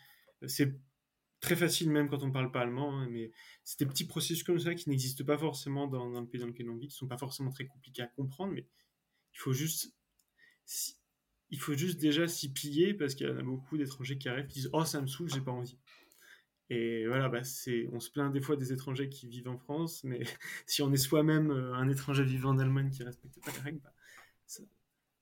C'est 0.45 0.79
très 1.41 1.55
facile 1.55 1.89
même 1.89 2.07
quand 2.07 2.24
on 2.24 2.31
parle 2.31 2.51
pas 2.51 2.62
allemand, 2.62 2.98
hein, 2.98 3.07
mais 3.10 3.31
c'est 3.63 3.79
des 3.79 3.86
petits 3.88 4.05
processus 4.05 4.43
comme 4.43 4.60
ça 4.60 4.75
qui 4.75 4.89
n'existent 4.89 5.25
pas 5.25 5.38
forcément 5.38 5.88
dans, 5.88 6.21
le 6.21 6.27
pays 6.27 6.39
dans 6.39 6.48
lequel 6.48 6.69
on 6.69 6.77
vit, 6.77 6.88
qui 6.88 6.95
sont 6.95 7.07
pas 7.07 7.17
forcément 7.17 7.50
très 7.51 7.65
compliqués 7.65 8.03
à 8.03 8.07
comprendre, 8.07 8.53
mais 8.53 8.67
il 9.33 9.39
faut 9.39 9.51
juste, 9.51 9.93
il 11.50 11.60
faut 11.60 11.74
juste 11.74 12.00
déjà 12.00 12.27
s'y 12.27 12.53
plier 12.53 12.93
parce 12.93 13.15
qu'il 13.15 13.27
y 13.27 13.31
en 13.31 13.38
a 13.38 13.43
beaucoup 13.43 13.77
d'étrangers 13.77 14.17
qui 14.17 14.29
arrivent 14.29 14.48
qui 14.48 14.60
disent 14.60 14.69
oh 14.71 14.86
ça 14.86 15.01
me 15.01 15.07
saoule, 15.07 15.29
j'ai 15.29 15.41
pas 15.41 15.51
envie. 15.51 15.77
Et 16.69 17.05
voilà, 17.05 17.27
bah, 17.27 17.43
c'est, 17.43 17.89
on 17.91 18.00
se 18.00 18.10
plaint 18.10 18.31
des 18.31 18.39
fois 18.39 18.55
des 18.55 18.71
étrangers 18.71 19.10
qui 19.10 19.27
vivent 19.27 19.50
en 19.50 19.57
France, 19.57 20.05
mais 20.05 20.21
si 20.65 20.81
on 20.81 20.93
est 20.93 20.98
soi-même 20.98 21.51
euh, 21.51 21.74
un 21.74 21.89
étranger 21.89 22.24
vivant 22.24 22.51
en 22.51 22.60
Allemagne 22.60 22.89
qui 22.91 23.01
ne 23.01 23.07
respecte 23.07 23.43
pas 23.43 23.51
les 23.51 23.60
règles, 23.60 23.79
bah, 23.83 23.93
ça, 24.45 24.63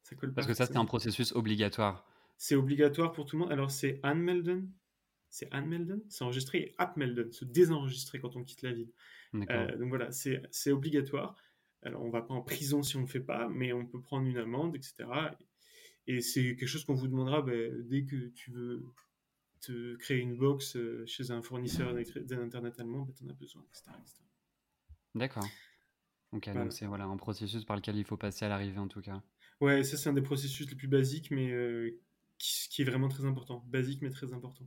ça 0.04 0.16
colle 0.16 0.30
pas. 0.30 0.36
Parce 0.36 0.48
que 0.48 0.54
ça, 0.54 0.68
c'est 0.68 0.78
un 0.78 0.86
processus 0.86 1.32
obligatoire. 1.32 2.06
C'est 2.38 2.56
obligatoire 2.56 3.14
pour 3.14 3.26
tout 3.26 3.36
le 3.36 3.42
monde. 3.42 3.52
Alors, 3.52 3.72
c'est 3.72 4.00
Anmelden. 4.04 4.70
C'est 5.30 5.54
Anmelden 5.54 6.02
C'est 6.10 6.24
enregistré 6.24 6.58
et 6.60 6.76
Appmelden, 6.78 7.32
se 7.32 7.46
désenregistrer 7.46 8.20
quand 8.20 8.36
on 8.36 8.44
quitte 8.44 8.62
la 8.62 8.74
ville. 8.74 8.92
Euh, 9.36 9.78
donc 9.78 9.90
voilà, 9.90 10.12
c'est, 10.12 10.72
obligatoire. 10.72 11.36
Alors, 11.82 12.04
on 12.04 12.10
va 12.10 12.22
pas 12.22 12.34
en 12.34 12.42
prison 12.42 12.84
si 12.84 12.96
on 12.98 13.02
ne 13.02 13.06
le 13.06 13.12
fait 13.12 13.20
pas, 13.20 13.48
mais 13.48 13.72
on 13.72 13.86
peut 13.86 14.02
prendre 14.02 14.28
une 14.28 14.38
amende, 14.38 14.76
etc. 14.76 15.08
Et 16.08 16.22
c'est 16.22 16.56
quelque 16.56 16.68
chose 16.68 16.84
qu'on 16.84 16.96
vous 16.96 17.08
demandera 17.08 17.42
bah, 17.42 17.54
dès 17.84 18.04
que 18.04 18.30
tu 18.30 18.52
veux 18.52 18.84
te 19.62 19.96
créer 19.98 20.20
une 20.20 20.38
box 20.38 20.76
euh, 20.76 21.06
chez 21.06 21.32
un 21.32 21.42
fournisseur 21.42 21.94
d'internet 21.94 22.80
allemand, 22.80 23.04
bah, 23.04 23.14
tu 23.16 23.24
en 23.24 23.30
as 23.30 23.34
besoin, 23.34 23.64
etc. 23.70 23.92
D'accord. 25.16 25.48
Ok, 26.32 26.52
donc 26.54 26.72
c'est 26.74 26.86
voilà, 26.86 27.06
un 27.06 27.18
processus 27.18 27.66
par 27.66 27.76
lequel 27.76 27.96
il 27.98 28.04
faut 28.04 28.18
passer 28.18 28.46
à 28.46 28.50
l'arrivée 28.50 28.78
en 28.78 28.88
tout 28.88 29.02
cas. 29.02 29.22
Ouais, 29.62 29.84
ça 29.84 29.98
c'est 29.98 30.10
un 30.10 30.14
des 30.14 30.22
processus 30.22 30.70
les 30.70 30.76
plus 30.76 30.88
basiques, 30.88 31.32
mais 31.32 31.52
euh, 31.52 32.00
qui, 32.38 32.82
est 32.82 32.86
vraiment 32.86 33.10
très 33.10 33.26
important. 33.26 33.66
Basique, 33.68 34.02
mais 34.02 34.10
très 34.10 34.32
important. 34.34 34.66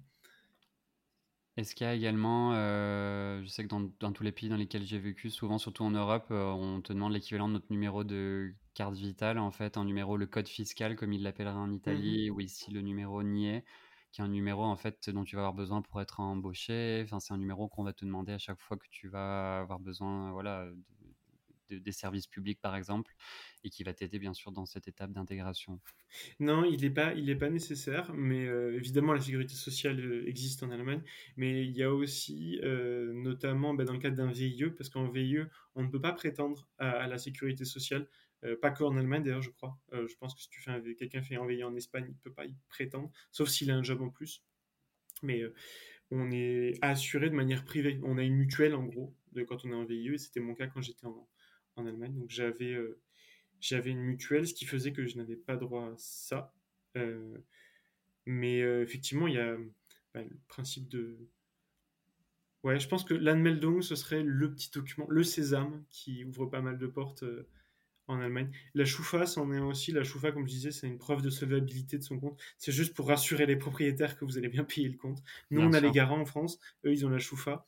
Est-ce 1.57 1.75
qu'il 1.75 1.87
y 1.87 1.91
a 1.91 1.95
également, 1.95 2.53
euh, 2.55 3.43
je 3.43 3.49
sais 3.49 3.63
que 3.63 3.69
dans, 3.69 3.91
dans, 4.01 4.13
tous 4.13 4.23
les 4.23 4.33
pays 4.33 4.49
dans 4.49 4.57
lesquels 4.57 4.85
j'ai 4.85 4.99
vécu, 4.99 5.29
souvent, 5.29 5.59
surtout 5.59 5.85
en 5.85 5.91
Europe, 5.91 6.27
on 6.31 6.81
te 6.81 6.93
demande 6.93 7.13
l'équivalent 7.13 7.49
de 7.49 7.55
notre 7.55 7.71
numéro 7.71 8.05
de 8.05 8.55
carte 8.75 8.95
vitale, 8.95 9.39
en 9.39 9.51
fait, 9.51 9.77
un 9.77 9.85
numéro, 9.85 10.17
le 10.17 10.27
code 10.27 10.49
fiscal, 10.49 10.97
comme 10.97 11.13
il 11.13 11.23
l'appellerait 11.23 11.55
en 11.55 11.71
Italie, 11.71 12.31
mmh 12.31 12.35
ou 12.35 12.41
ici 12.41 12.71
le 12.71 12.81
numéro 12.81 13.23
niais 13.23 13.65
qui 14.13 14.21
est 14.21 14.25
un 14.25 14.29
numéro 14.29 14.63
en 14.63 14.77
fait 14.77 15.09
dont 15.11 15.25
tu 15.25 15.37
vas 15.37 15.41
avoir 15.43 15.55
besoin 15.55 15.81
pour 15.83 16.01
être 16.01 16.21
embauché. 16.21 17.01
Enfin, 17.05 17.19
c'est 17.19 17.33
un 17.33 17.39
numéro 17.39 17.69
qu'on 17.69 17.83
va 17.83 17.95
te 17.95 18.05
demander 18.05 18.33
à 18.33 18.39
chaque 18.39 18.61
fois 18.61 18.77
que 18.77 18.87
tu 18.91 19.09
vas 19.09 19.61
avoir 19.61 19.81
besoin, 19.81 20.31
voilà, 20.33 20.67
des 21.81 21.93
services 21.93 22.27
publics 22.27 22.61
par 22.61 22.77
exemple, 22.77 23.15
et 23.65 23.71
qui 23.71 23.85
va 23.85 23.93
t'aider 23.93 24.19
bien 24.19 24.35
sûr 24.35 24.53
dans 24.53 24.67
cette 24.67 24.89
étape 24.89 25.13
d'intégration. 25.13 25.81
Non, 26.41 26.65
il 26.65 26.81
n'est 26.81 27.35
pas, 27.35 27.51
nécessaire, 27.51 28.13
mais 28.15 28.47
euh, 28.47 28.77
évidemment 28.77 29.13
la 29.13 29.21
sécurité 29.21 29.55
sociale 29.55 30.01
euh, 30.01 30.29
existe 30.29 30.63
en 30.63 30.71
Allemagne, 30.71 31.03
mais 31.37 31.65
il 31.65 31.73
y 31.73 31.83
a 31.83 31.93
aussi, 31.93 32.61
euh, 32.63 33.13
notamment 33.15 33.75
bah, 33.75 33.85
dans 33.85 33.93
le 33.93 33.99
cadre 33.99 34.17
d'un 34.17 34.31
VIE, 34.31 34.71
parce 34.77 34.91
qu'en 34.91 35.09
VIE, 35.09 35.39
on 35.75 35.83
ne 35.83 35.89
peut 35.89 36.01
pas 36.01 36.13
prétendre 36.13 36.69
à, 36.79 37.07
la 37.07 37.19
sécurité 37.19 37.65
sociale, 37.65 38.09
pas 38.61 38.73
qu'en 38.73 38.97
Allemagne 38.97 39.23
d'ailleurs, 39.23 39.43
je 39.43 39.51
crois. 39.51 39.79
je 39.93 40.15
pense 40.17 40.35
que 40.35 40.41
si 40.41 40.49
tu 40.49 40.61
fais 40.61 40.95
quelqu'un 40.97 41.23
fait 41.23 41.37
un 41.37 41.47
VIE 41.47 41.63
en 41.63 41.77
Espagne, 41.77 42.07
il 42.09 42.15
ne 42.15 42.19
peut 42.19 42.33
pas 42.33 42.45
y 42.45 42.57
prétendre, 42.69 43.11
sauf 43.31 43.49
s'il 43.49 43.71
a 43.71 43.77
un 43.77 43.85
job 43.85 44.03
en 44.03 44.11
plus. 44.11 44.43
Mais 45.23 45.43
on 46.11 46.31
est 46.33 46.75
assuré 46.83 47.31
de 47.31 47.37
manière 47.37 47.65
privée. 47.65 48.01
On 48.03 48.19
a 48.19 48.23
une 48.23 48.35
mutuelle 48.35 48.75
en 48.75 48.85
gros 48.85 49.15
quand 49.47 49.65
on 49.65 49.71
est 49.71 49.75
en 49.75 49.85
VIE, 49.85 50.15
et 50.15 50.19
c'était 50.19 50.41
mon 50.41 50.55
cas 50.55 50.67
quand 50.67 50.83
j'étais 50.83 51.07
en, 51.07 51.29
en 51.77 51.87
Allemagne. 51.87 52.15
Donc 52.19 52.31
j'avais 52.31 52.73
euh, 52.73 52.99
j'avais 53.61 53.91
une 53.91 54.03
mutuelle, 54.03 54.47
ce 54.47 54.55
qui 54.55 54.65
faisait 54.65 54.93
que 54.93 55.07
je 55.07 55.17
n'avais 55.17 55.37
pas 55.37 55.57
droit 55.57 55.87
à 55.87 55.95
ça. 55.97 56.53
Euh, 56.97 57.39
mais 58.27 58.63
euh, 58.63 58.83
effectivement, 58.83 59.27
il 59.29 59.35
y 59.35 59.39
a 59.39 59.57
bah, 60.15 60.23
le 60.23 60.39
principe 60.49 60.89
de. 60.89 61.17
Ouais, 62.63 62.79
je 62.79 62.89
pense 62.89 63.05
que 63.05 63.15
l'Anmeldung, 63.15 63.83
ce 63.83 63.97
serait 63.97 64.23
le 64.23 64.53
petit 64.53 64.71
document, 64.71 65.07
le 65.09 65.25
sésame, 65.25 65.85
qui 65.91 66.25
ouvre 66.25 66.47
pas 66.47 66.61
mal 66.61 66.79
de 66.79 66.87
portes 66.87 67.25
en 68.07 68.21
Allemagne. 68.21 68.53
La 68.75 68.85
Choufa, 68.85 69.27
c'en 69.27 69.53
est 69.53 69.59
aussi. 69.59 69.91
La 69.91 70.05
Choufa, 70.05 70.31
comme 70.31 70.47
je 70.47 70.53
disais, 70.53 70.71
c'est 70.71 70.87
une 70.87 70.99
preuve 70.99 71.23
de 71.23 71.31
solvabilité 71.31 71.99
de 71.99 72.05
son 72.05 72.21
compte. 72.21 72.41
C'est 72.59 72.71
juste 72.71 72.95
pour 72.95 73.09
rassurer 73.09 73.47
les 73.47 73.57
propriétaires 73.57 74.17
que 74.17 74.25
vous 74.25 74.39
allez 74.39 74.49
bien 74.49 74.63
payer 74.63 74.89
le 74.89 74.97
compte. 74.97 75.23
Nous, 75.51 75.61
on 75.61 75.73
a 75.73 75.81
les 75.81 75.91
garants 75.91 76.21
en 76.21 76.25
France. 76.25 76.61
Eux, 76.85 76.93
ils 76.93 77.05
ont 77.05 77.11
la 77.11 77.19
Choufa. 77.19 77.65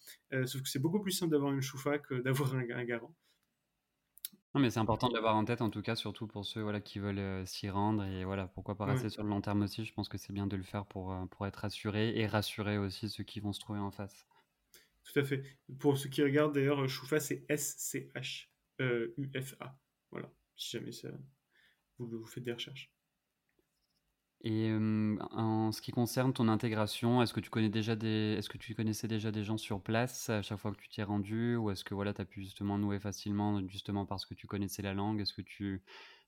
sauf 0.47 0.63
que 0.63 0.69
c'est 0.69 0.79
beaucoup 0.79 1.01
plus 1.01 1.13
simple 1.13 1.33
d'avoir 1.33 1.53
une 1.53 1.63
Choufa 1.63 1.99
que 1.99 2.15
d'avoir 2.15 2.55
un, 2.55 2.85
garant. 2.85 3.15
Non, 4.55 4.61
mais 4.61 4.71
c'est 4.71 4.79
important 4.79 5.09
de 5.09 5.15
l'avoir 5.15 5.35
en 5.35 5.45
tête, 5.45 5.63
en 5.63 5.71
tout 5.71 5.83
cas, 5.83 5.97
surtout 5.97 6.29
pour 6.29 6.47
ceux 6.47 6.63
voilà, 6.63 6.81
qui 6.81 7.01
veulent 7.01 7.19
euh, 7.19 7.45
s'y 7.45 7.69
rendre. 7.69 8.05
Et 8.05 8.25
voilà, 8.25 8.47
pourquoi 8.47 8.77
pas 8.77 8.85
rester 8.85 9.09
sur 9.09 9.25
le 9.25 9.29
long 9.29 9.41
terme 9.41 9.63
aussi. 9.63 9.85
Je 9.85 9.93
pense 9.93 10.09
que 10.09 10.17
c'est 10.17 10.33
bien 10.33 10.47
de 10.47 10.55
le 10.57 10.63
faire 10.63 10.87
pour, 10.87 11.13
euh, 11.13 11.27
pour 11.27 11.45
être 11.49 11.65
assuré 11.65 12.17
et 12.17 12.29
rassurer 12.29 12.79
aussi 12.79 13.11
ceux 13.11 13.25
qui 13.25 13.41
vont 13.41 13.53
se 13.53 13.59
trouver 13.59 13.81
en 13.81 13.91
face. 13.91 14.29
Tout 15.03 15.19
à 15.19 15.25
fait. 15.25 15.43
Pour 15.81 15.99
ceux 15.99 16.09
qui 16.09 16.23
regardent, 16.23 16.55
d'ailleurs, 16.55 16.89
Choufa, 16.89 17.19
c'est 17.19 17.45
S-C-H-U-F-A. 17.49 18.49
voilà, 20.13 20.31
si 20.55 20.71
jamais 20.71 20.93
ça, 20.93 21.09
vous, 21.99 22.07
vous 22.07 22.27
faites 22.27 22.45
des 22.45 22.53
recherches. 22.53 22.93
Et 24.47 24.71
en 25.31 25.73
ce 25.73 25.81
qui 25.81 25.91
concerne 25.91 26.35
ton 26.35 26.49
intégration, 26.49 27.23
est-ce 27.23 27.33
que 27.33 27.41
tu 27.41 27.49
connais 27.49 27.71
déjà 27.71 27.97
des, 27.97 28.37
est-ce 28.39 28.51
que 28.51 28.59
tu 28.59 28.75
connaissais 28.75 29.09
déjà 29.09 29.31
des 29.33 29.43
gens 29.43 29.57
sur 29.57 29.81
place 29.81 30.29
à 30.29 30.43
chaque 30.43 30.59
fois 30.59 30.71
que 30.73 30.77
tu 30.77 30.91
t'y 30.91 31.01
es 31.01 31.03
rendu, 31.03 31.57
ou 31.57 31.71
est-ce 31.71 31.83
que 31.83 31.95
voilà, 31.95 32.13
as 32.19 32.27
pu 32.27 32.43
justement 32.43 32.77
nouer 32.77 33.01
facilement, 33.01 33.67
justement 33.67 34.05
parce 34.05 34.27
que 34.27 34.35
tu 34.35 34.47
connaissais 34.47 34.83
la 34.83 34.93
langue? 34.93 35.23
Est-ce 35.23 35.33
que 35.33 35.41
tu, 35.41 35.77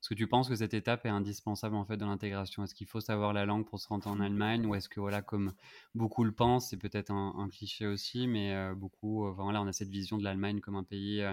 est-ce 0.01 0.09
que 0.09 0.15
tu 0.15 0.25
penses 0.27 0.49
que 0.49 0.55
cette 0.55 0.73
étape 0.73 1.05
est 1.05 1.09
indispensable 1.09 1.75
en 1.75 1.85
fait 1.85 1.97
de 1.97 2.05
l'intégration? 2.05 2.63
Est-ce 2.63 2.73
qu'il 2.73 2.87
faut 2.87 3.01
savoir 3.01 3.33
la 3.33 3.45
langue 3.45 3.67
pour 3.67 3.79
se 3.79 3.87
rentrer 3.87 4.09
en 4.09 4.19
Allemagne, 4.19 4.65
ou 4.65 4.73
est-ce 4.73 4.89
que 4.89 4.99
voilà, 4.99 5.21
comme 5.21 5.53
beaucoup 5.93 6.23
le 6.23 6.31
pensent, 6.31 6.71
c'est 6.71 6.77
peut-être 6.77 7.11
un, 7.11 7.47
cliché 7.49 7.85
aussi, 7.85 8.25
mais 8.25 8.73
beaucoup, 8.73 9.31
voilà, 9.31 9.61
on 9.61 9.67
a 9.67 9.73
cette 9.73 9.89
vision 9.89 10.17
de 10.17 10.23
l'Allemagne 10.23 10.59
comme 10.59 10.75
un 10.75 10.83
pays 10.83 11.23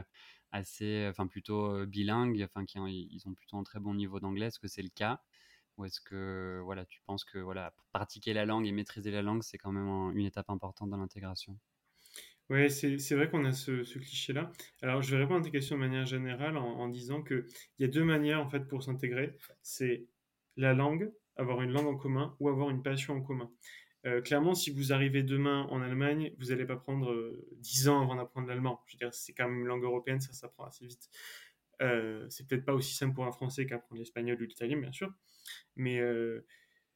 assez, 0.52 1.06
enfin 1.08 1.26
plutôt 1.26 1.86
bilingue, 1.86 2.42
enfin 2.44 2.66
qui 2.66 2.78
ils 2.78 3.22
ont 3.26 3.32
plutôt 3.32 3.56
un 3.56 3.62
très 3.62 3.80
bon 3.80 3.94
niveau 3.94 4.20
d'anglais. 4.20 4.46
Est-ce 4.48 4.58
que 4.58 4.68
c'est 4.68 4.82
le 4.82 4.90
cas? 4.90 5.22
Ou 5.76 5.84
est-ce 5.84 6.00
que 6.00 6.60
voilà, 6.64 6.84
tu 6.86 7.00
penses 7.02 7.24
que 7.24 7.38
voilà, 7.38 7.74
pratiquer 7.92 8.32
la 8.32 8.44
langue 8.44 8.66
et 8.66 8.72
maîtriser 8.72 9.10
la 9.10 9.22
langue, 9.22 9.42
c'est 9.42 9.58
quand 9.58 9.72
même 9.72 10.16
une 10.16 10.26
étape 10.26 10.50
importante 10.50 10.90
dans 10.90 10.98
l'intégration? 10.98 11.58
Oui, 12.50 12.70
c'est 12.70 13.14
vrai 13.14 13.30
qu'on 13.30 13.44
a 13.46 13.52
ce, 13.52 13.82
cliché-là. 13.98 14.52
Alors, 14.82 15.00
je 15.00 15.10
vais 15.10 15.22
répondre 15.22 15.40
à 15.40 15.42
tes 15.42 15.50
questions 15.50 15.76
de 15.76 15.80
manière 15.80 16.04
générale 16.04 16.58
en, 16.58 16.88
disant 16.88 17.22
qu'il 17.22 17.46
y 17.78 17.84
a 17.84 17.88
deux 17.88 18.04
manières 18.04 18.40
en 18.40 18.48
fait 18.48 18.68
pour 18.68 18.82
s'intégrer. 18.82 19.38
C'est 19.62 20.06
la 20.56 20.74
langue, 20.74 21.10
avoir 21.36 21.62
une 21.62 21.72
langue 21.72 21.86
en 21.86 21.96
commun 21.96 22.36
ou 22.40 22.50
avoir 22.50 22.68
une 22.68 22.82
passion 22.82 23.14
en 23.14 23.22
commun. 23.22 23.50
Euh, 24.06 24.20
clairement, 24.20 24.54
si 24.54 24.70
vous 24.70 24.92
arrivez 24.92 25.22
demain 25.22 25.66
en 25.70 25.80
Allemagne, 25.80 26.34
vous 26.38 26.48
n'allez 26.48 26.66
pas 26.66 26.76
prendre 26.76 27.34
dix 27.56 27.88
ans 27.88 28.02
avant 28.02 28.16
d'apprendre 28.16 28.46
l'allemand. 28.46 28.82
Je 28.86 28.96
veux 28.96 28.98
dire, 28.98 29.14
c'est 29.14 29.32
quand 29.32 29.48
même 29.48 29.60
une 29.60 29.66
langue 29.66 29.84
européenne, 29.84 30.20
ça 30.20 30.34
s'apprend 30.34 30.66
assez 30.66 30.86
vite. 30.86 31.08
Euh, 31.82 32.26
c'est 32.28 32.46
peut-être 32.46 32.64
pas 32.64 32.74
aussi 32.74 32.94
simple 32.94 33.14
pour 33.14 33.26
un 33.26 33.32
Français 33.32 33.66
qu'apprendre 33.66 33.98
l'espagnol 33.98 34.40
ou 34.40 34.44
l'italien, 34.44 34.78
bien 34.78 34.92
sûr. 34.92 35.12
Mais 35.76 35.98
euh, 36.00 36.46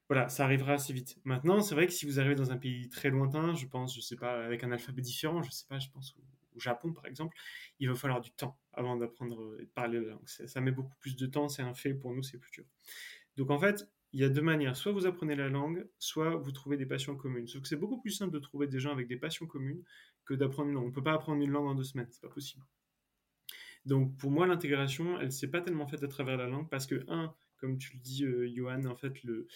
voilà, 0.09 0.29
ça 0.29 0.45
arrivera 0.45 0.75
assez 0.75 0.93
vite. 0.93 1.19
Maintenant, 1.25 1.61
c'est 1.61 1.75
vrai 1.75 1.87
que 1.87 1.93
si 1.93 2.07
vous 2.07 2.19
arrivez 2.19 2.35
dans 2.35 2.51
un 2.51 2.57
pays 2.57 2.89
très 2.89 3.11
lointain, 3.11 3.55
je 3.55 3.67
pense, 3.67 3.95
je 3.95 4.01
sais 4.01 4.17
pas, 4.17 4.45
avec 4.45 4.65
un 4.65 4.73
alphabet 4.73 5.03
différent, 5.03 5.43
je 5.43 5.51
sais 5.51 5.67
pas, 5.69 5.79
je 5.79 5.89
pense 5.91 6.15
au, 6.17 6.23
Japon 6.61 6.93
par 6.93 7.07
exemple, 7.07 7.37
il 7.79 7.89
va 7.89 7.95
falloir 7.95 8.21
du 8.21 8.33
temps 8.33 8.59
avant 8.73 8.97
d'apprendre 8.97 9.57
et 9.61 9.65
de 9.65 9.71
parler 9.71 10.01
la 10.01 10.09
langue. 10.09 10.27
Ça, 10.27 10.61
met 10.61 10.73
beaucoup 10.73 10.97
plus 10.99 11.15
de 11.15 11.27
temps, 11.27 11.49
c'est 11.49 11.63
un 11.63 11.73
fait, 11.73 11.95
pour 11.95 12.13
nous 12.13 12.25
c'est 12.25 12.39
plus 12.39 12.51
dur. 12.51 12.65
Donc 13.37 13.51
en 13.51 13.61
fait, 13.61 13.89
il 14.13 14.21
y 14.21 14.25
a 14.25 14.29
deux 14.29 14.43
manières. 14.43 14.77
Soit 14.77 14.93
vous 14.93 15.07
apprenez 15.07 15.37
la 15.37 15.49
langue, 15.49 15.87
soit 15.99 16.35
vous 16.37 16.51
trouvez 16.51 16.77
des 16.77 16.87
passions 16.87 17.17
communes. 17.17 17.47
Sauf 17.47 17.63
que 17.63 17.69
c'est 17.69 17.77
beaucoup 17.77 18.01
plus 18.01 18.11
simple 18.11 18.33
de 18.33 18.39
trouver 18.39 18.67
des 18.67 18.81
gens 18.81 18.91
avec 18.91 19.07
des 19.07 19.17
passions 19.17 19.47
communes 19.47 19.85
que 20.25 20.35
d'apprendre 20.35 20.69
une 20.71 20.75
langue. 20.75 20.85
On 20.85 20.89
ne 20.89 20.93
peut 20.93 21.03
pas 21.03 21.15
apprendre 21.15 21.43
une 21.43 21.51
langue 21.51 21.67
en 21.67 21.75
deux 21.75 21.85
semaines, 21.85 22.09
c'est 22.11 22.23
pas 22.23 22.29
possible. 22.29 22.65
Donc 23.89 24.19
pour 24.19 24.31
moi, 24.31 24.47
l'intégration, 24.47 25.19
elle 25.19 25.27
ne 25.27 25.31
s'est 25.31 25.49
pas 25.49 25.63
tellement 25.63 25.87
faite 25.87 26.03
à 26.03 26.09
travers 26.09 26.37
la 26.37 26.47
langue 26.47 26.69
parce 26.69 26.87
que, 26.87 27.07
un, 27.09 27.35
comme 27.57 27.79
tu 27.79 27.95
le 27.95 28.01
dis, 28.01 28.23
euh, 28.23 28.47
Johan, 28.55 28.85
en 28.85 28.95
fait, 28.95 29.25
le, 29.25 29.47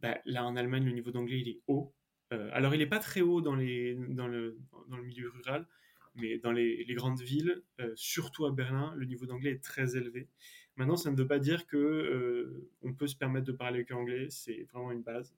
bah, 0.00 0.18
là 0.24 0.44
en 0.44 0.56
Allemagne, 0.56 0.84
le 0.84 0.90
niveau 0.90 1.12
d'anglais, 1.12 1.40
il 1.40 1.48
est 1.48 1.60
haut. 1.68 1.94
Euh, 2.32 2.50
alors, 2.52 2.74
il 2.74 2.78
n'est 2.78 2.88
pas 2.88 2.98
très 2.98 3.20
haut 3.20 3.40
dans, 3.40 3.54
les, 3.54 3.94
dans, 3.94 4.26
le, 4.26 4.58
dans 4.88 4.96
le 4.96 5.04
milieu 5.04 5.30
rural, 5.30 5.68
mais 6.16 6.36
dans 6.38 6.50
les, 6.50 6.84
grandes 6.96 7.20
villes, 7.20 7.62
euh, 7.78 7.92
surtout 7.94 8.44
à 8.44 8.50
Berlin, 8.50 8.92
le 8.96 9.06
niveau 9.06 9.24
d'anglais 9.24 9.52
est 9.52 9.62
très 9.62 9.96
élevé. 9.96 10.28
Maintenant, 10.74 10.96
ça 10.96 11.12
ne 11.12 11.16
veut 11.16 11.28
pas 11.28 11.38
dire 11.38 11.64
que 11.66 12.68
on 12.82 12.92
peut 12.92 13.06
se 13.06 13.16
permettre 13.16 13.46
de 13.46 13.52
parler 13.52 13.84
qu'anglais. 13.84 14.26
C'est 14.30 14.64
vraiment 14.64 14.90
une 14.90 15.02
base 15.02 15.34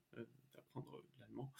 d'apprendre 0.55 1.03
l'allemand. 1.21 1.53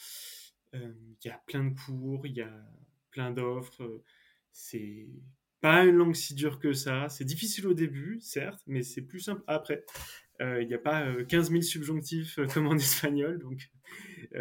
Il 0.73 1.27
y 1.27 1.29
a 1.29 1.41
plein 1.47 1.65
de 1.65 1.79
cours, 1.79 2.27
il 2.27 2.33
y 2.33 2.41
a 2.41 2.67
plein 3.11 3.31
d'offres. 3.31 4.03
c'est 4.51 5.07
pas 5.61 5.85
une 5.85 5.97
langue 5.97 6.15
si 6.15 6.35
dure 6.35 6.59
que 6.59 6.73
ça. 6.73 7.09
C'est 7.09 7.25
difficile 7.25 7.67
au 7.67 7.75
début, 7.75 8.19
certes, 8.21 8.63
mais 8.67 8.83
c'est 8.83 9.03
plus 9.03 9.21
simple 9.21 9.43
après. 9.47 9.85
Euh, 10.41 10.63
il 10.63 10.69
n'y 10.69 10.75
a 10.75 10.79
pas 10.79 11.05
15 11.25 11.49
euh, 11.49 11.53
000 11.53 11.63
subjonctifs 11.63 12.39
euh, 12.39 12.47
comme 12.47 12.67
en 12.69 12.77
espagnol, 12.77 13.39
donc 13.39 13.71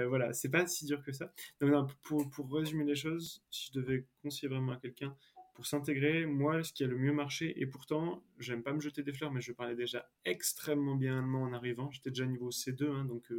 voilà, 0.10 0.34
c'est 0.34 0.50
pas 0.50 0.68
si 0.68 0.86
dur 0.86 1.02
que 1.02 1.14
ça. 1.14 1.34
Donc, 1.62 1.94
pour, 2.02 2.30
pour, 2.30 2.52
résumer 2.54 2.84
les 2.84 2.96
choses, 2.96 3.42
si 3.50 3.72
je 3.72 3.80
devais 3.80 4.06
conseiller 4.22 4.50
vraiment 4.50 4.74
à 4.74 4.78
quelqu'un 4.78 5.16
pour 5.56 5.66
s'intégrer, 5.66 6.26
moi, 6.26 6.62
ce 6.62 6.74
qui 6.74 6.84
a 6.84 6.88
le 6.88 6.98
mieux 6.98 7.14
marché, 7.14 7.60
et 7.60 7.66
pourtant, 7.66 8.22
j'aime 8.38 8.64
pas 8.64 8.74
me 8.74 8.82
jeter 8.82 9.02
des 9.02 9.14
fleurs, 9.14 9.32
mais 9.32 9.40
je 9.40 9.54
parlais 9.54 9.76
déjà 9.76 10.08
extrêmement 10.26 10.96
bien 10.96 11.18
allemand 11.18 11.44
en 11.44 11.54
arrivant. 11.54 11.90
J'étais 11.90 12.10
déjà 12.10 12.26
niveau 12.26 12.52
C2, 12.52 12.92
hein, 12.92 13.06
donc 13.06 13.32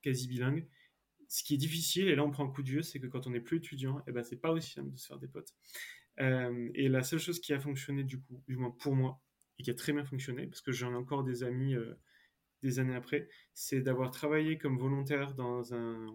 quasi 0.00 0.26
bilingue. 0.26 0.66
Ce 1.28 1.44
qui 1.44 1.54
est 1.54 1.58
difficile, 1.58 2.08
et 2.08 2.16
là 2.16 2.24
on 2.24 2.30
prend 2.30 2.46
un 2.46 2.50
coup 2.50 2.62
de 2.62 2.70
vieux, 2.70 2.82
c'est 2.82 2.98
que 2.98 3.06
quand 3.06 3.26
on 3.26 3.30
n'est 3.30 3.40
plus 3.40 3.58
étudiant, 3.58 3.98
et 4.00 4.04
eh 4.08 4.12
ben, 4.12 4.24
c'est 4.24 4.40
pas 4.40 4.50
aussi 4.50 4.72
simple 4.72 4.90
de 4.90 4.96
se 4.96 5.06
faire 5.06 5.18
des 5.18 5.28
potes. 5.28 5.54
Euh, 6.20 6.70
et 6.74 6.88
la 6.88 7.02
seule 7.02 7.18
chose 7.18 7.40
qui 7.40 7.52
a 7.52 7.60
fonctionné, 7.60 8.04
du 8.04 8.20
coup, 8.20 8.42
du 8.48 8.56
moins 8.56 8.70
pour 8.70 8.94
moi, 8.94 9.20
et 9.58 9.62
qui 9.62 9.70
a 9.70 9.74
très 9.74 9.92
bien 9.92 10.04
fonctionné, 10.04 10.46
parce 10.46 10.60
que 10.60 10.72
j'en 10.72 10.92
ai 10.92 10.96
encore 10.96 11.24
des 11.24 11.44
amis 11.44 11.74
euh, 11.74 11.94
des 12.62 12.78
années 12.80 12.94
après, 12.94 13.28
c'est 13.54 13.80
d'avoir 13.80 14.10
travaillé 14.10 14.58
comme 14.58 14.78
volontaire 14.78 15.34
dans 15.34 15.74
un, 15.74 16.08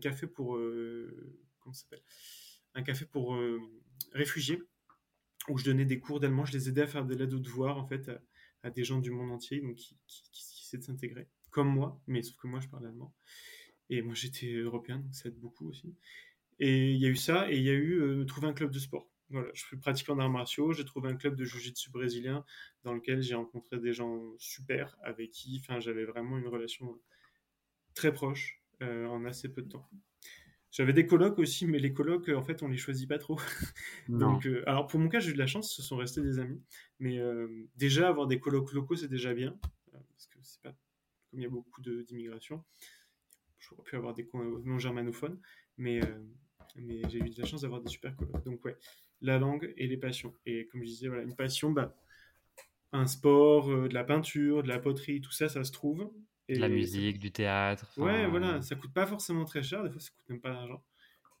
café 0.00 0.26
pour, 0.26 0.56
euh, 0.56 1.34
comment 1.60 1.72
s'appelle? 1.72 2.02
Un 2.74 2.82
café 2.82 3.06
pour 3.06 3.40
réfugiés 4.12 4.62
où 5.48 5.56
je 5.56 5.64
donnais 5.64 5.86
des 5.86 5.98
cours 5.98 6.20
d'allemand. 6.20 6.44
Je 6.44 6.52
les 6.52 6.68
aidais 6.68 6.82
à 6.82 6.86
faire 6.86 7.06
des 7.06 7.16
lettres 7.16 7.32
de 7.32 7.38
devoirs 7.38 7.78
en 7.78 7.86
fait 7.86 8.10
à, 8.62 8.70
des 8.70 8.84
gens 8.84 8.98
du 8.98 9.10
monde 9.10 9.32
entier, 9.32 9.60
donc 9.60 9.76
qui, 9.76 9.98
qui, 10.06 10.22
qui 10.30 10.62
essaient 10.62 10.78
de 10.78 10.84
s'intégrer, 10.84 11.26
comme 11.50 11.68
moi, 11.68 12.00
mais 12.06 12.22
sauf 12.22 12.36
que 12.36 12.46
moi 12.46 12.60
je 12.60 12.68
parle 12.68 12.86
allemand. 12.86 13.14
Et 13.88 14.02
moi 14.02 14.14
j'étais 14.14 14.52
européen, 14.52 14.98
donc 14.98 15.14
ça 15.14 15.30
aide 15.30 15.38
beaucoup 15.38 15.70
aussi. 15.70 15.96
Et 16.60 16.92
il 16.92 16.98
y 16.98 17.06
a 17.06 17.08
eu 17.08 17.16
ça, 17.16 17.50
et 17.50 17.56
il 17.56 17.62
y 17.62 17.70
a 17.70 17.74
eu 17.74 18.24
trouver 18.26 18.48
un 18.48 18.52
club 18.52 18.70
de 18.70 18.78
sport. 18.78 19.08
Voilà, 19.30 19.48
je 19.52 19.62
suis 19.62 19.76
pratiquant 19.76 20.16
d'arts 20.16 20.30
martiaux, 20.30 20.72
j'ai 20.72 20.84
trouvé 20.84 21.10
un 21.10 21.16
club 21.16 21.36
de 21.36 21.44
jiu-jitsu 21.44 21.90
brésilien 21.90 22.44
dans 22.84 22.94
lequel 22.94 23.20
j'ai 23.20 23.34
rencontré 23.34 23.78
des 23.78 23.92
gens 23.92 24.22
super 24.38 24.96
avec 25.02 25.30
qui 25.32 25.60
enfin, 25.62 25.80
j'avais 25.80 26.04
vraiment 26.04 26.38
une 26.38 26.48
relation 26.48 26.98
très 27.94 28.12
proche 28.12 28.62
euh, 28.82 29.06
en 29.06 29.24
assez 29.24 29.52
peu 29.52 29.62
de 29.62 29.68
temps. 29.68 29.88
J'avais 30.70 30.92
des 30.92 31.06
colocs 31.06 31.38
aussi, 31.38 31.66
mais 31.66 31.78
les 31.78 31.92
colocs, 31.92 32.28
en 32.28 32.42
fait, 32.42 32.62
on 32.62 32.68
les 32.68 32.76
choisit 32.76 33.08
pas 33.08 33.18
trop. 33.18 33.38
Donc, 34.08 34.46
euh, 34.46 34.62
alors 34.66 34.86
pour 34.86 35.00
mon 35.00 35.08
cas, 35.08 35.18
j'ai 35.18 35.30
eu 35.30 35.32
de 35.32 35.38
la 35.38 35.46
chance, 35.46 35.72
ce 35.72 35.82
sont 35.82 35.96
restés 35.96 36.20
des 36.20 36.38
amis. 36.38 36.62
Mais 37.00 37.18
euh, 37.18 37.66
déjà, 37.76 38.08
avoir 38.08 38.26
des 38.26 38.38
colocs 38.38 38.72
locaux, 38.72 38.94
c'est 38.94 39.08
déjà 39.08 39.34
bien. 39.34 39.58
parce 39.90 40.26
que 40.26 40.38
c'est 40.42 40.62
pas 40.62 40.74
comme 41.30 41.40
il 41.40 41.42
y 41.42 41.46
a 41.46 41.50
beaucoup 41.50 41.82
d'immigration. 41.82 42.64
J'aurais 43.58 43.82
pu 43.82 43.96
avoir 43.96 44.14
des 44.14 44.28
non 44.32 44.78
germanophones, 44.78 45.40
mais, 45.76 46.00
mais 46.76 47.02
j'ai 47.08 47.18
eu 47.18 47.30
de 47.30 47.40
la 47.40 47.46
chance 47.46 47.62
d'avoir 47.62 47.80
des 47.80 47.90
super 47.90 48.14
colocs. 48.16 48.44
Donc, 48.44 48.64
ouais, 48.64 48.76
la 49.20 49.38
langue 49.38 49.72
et 49.76 49.86
les 49.86 49.96
passions. 49.96 50.34
Et 50.46 50.66
comme 50.66 50.82
je 50.82 50.86
disais, 50.86 51.08
voilà, 51.08 51.22
une 51.22 51.34
passion, 51.34 51.70
bah, 51.70 51.94
un 52.92 53.06
sport, 53.06 53.70
euh, 53.70 53.88
de 53.88 53.94
la 53.94 54.04
peinture, 54.04 54.62
de 54.62 54.68
la 54.68 54.78
poterie, 54.78 55.20
tout 55.20 55.32
ça, 55.32 55.48
ça 55.48 55.64
se 55.64 55.72
trouve. 55.72 56.10
Et 56.48 56.54
de 56.54 56.60
la 56.60 56.68
musique, 56.68 57.18
du 57.18 57.30
théâtre. 57.30 57.92
Ouais, 57.98 58.26
voilà, 58.26 58.62
ça 58.62 58.74
coûte 58.74 58.92
pas 58.92 59.06
forcément 59.06 59.44
très 59.44 59.62
cher, 59.62 59.82
des 59.82 59.90
fois 59.90 60.00
ça 60.00 60.10
coûte 60.10 60.28
même 60.30 60.40
pas 60.40 60.50
d'argent. 60.50 60.82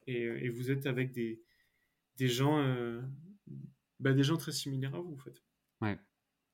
Et, 0.06 0.24
euh, 0.24 0.44
et, 0.44 0.48
vous 0.50 0.70
êtes 0.70 0.86
avec 0.86 1.12
des, 1.12 1.40
des 2.16 2.28
gens, 2.28 2.58
euh, 2.58 3.00
bah, 4.00 4.12
des 4.12 4.22
gens 4.22 4.36
très 4.36 4.52
similaires 4.52 4.94
à 4.94 5.00
vous, 5.00 5.14
en 5.14 5.18
fait. 5.18 5.42
Ouais. 5.80 5.98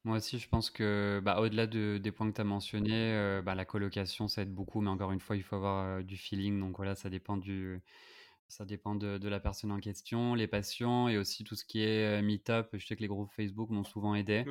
Moi 0.04 0.18
aussi, 0.18 0.38
je 0.38 0.48
pense 0.48 0.70
que, 0.70 1.20
bah, 1.24 1.40
au-delà 1.40 1.66
de, 1.66 1.98
des 1.98 2.12
points 2.12 2.30
que 2.30 2.36
tu 2.36 2.40
as 2.40 2.44
mentionnés, 2.44 3.40
bah, 3.44 3.54
la 3.54 3.64
colocation, 3.64 4.28
ça 4.28 4.42
aide 4.42 4.52
beaucoup, 4.52 4.80
mais 4.82 4.90
encore 4.90 5.12
une 5.12 5.20
fois, 5.20 5.34
il 5.34 5.42
faut 5.42 5.56
avoir 5.56 6.04
du 6.04 6.16
feeling. 6.16 6.60
Donc 6.60 6.76
voilà, 6.76 6.94
ça 6.94 7.08
dépend 7.08 7.38
du, 7.38 7.80
ça 8.48 8.64
dépend 8.64 8.94
de, 8.94 9.28
la 9.28 9.40
personne 9.40 9.72
en 9.72 9.80
question, 9.80 10.34
les 10.34 10.46
passions 10.46 11.08
et 11.08 11.18
aussi 11.18 11.44
tout 11.44 11.56
ce 11.56 11.64
qui 11.64 11.82
est 11.82 12.22
meet-up. 12.22 12.68
Je 12.72 12.86
sais 12.86 12.96
que 12.96 13.02
les 13.02 13.08
groupes 13.08 13.30
Facebook 13.32 13.70
m'ont 13.70 13.84
souvent 13.84 14.14
aidé. 14.14 14.44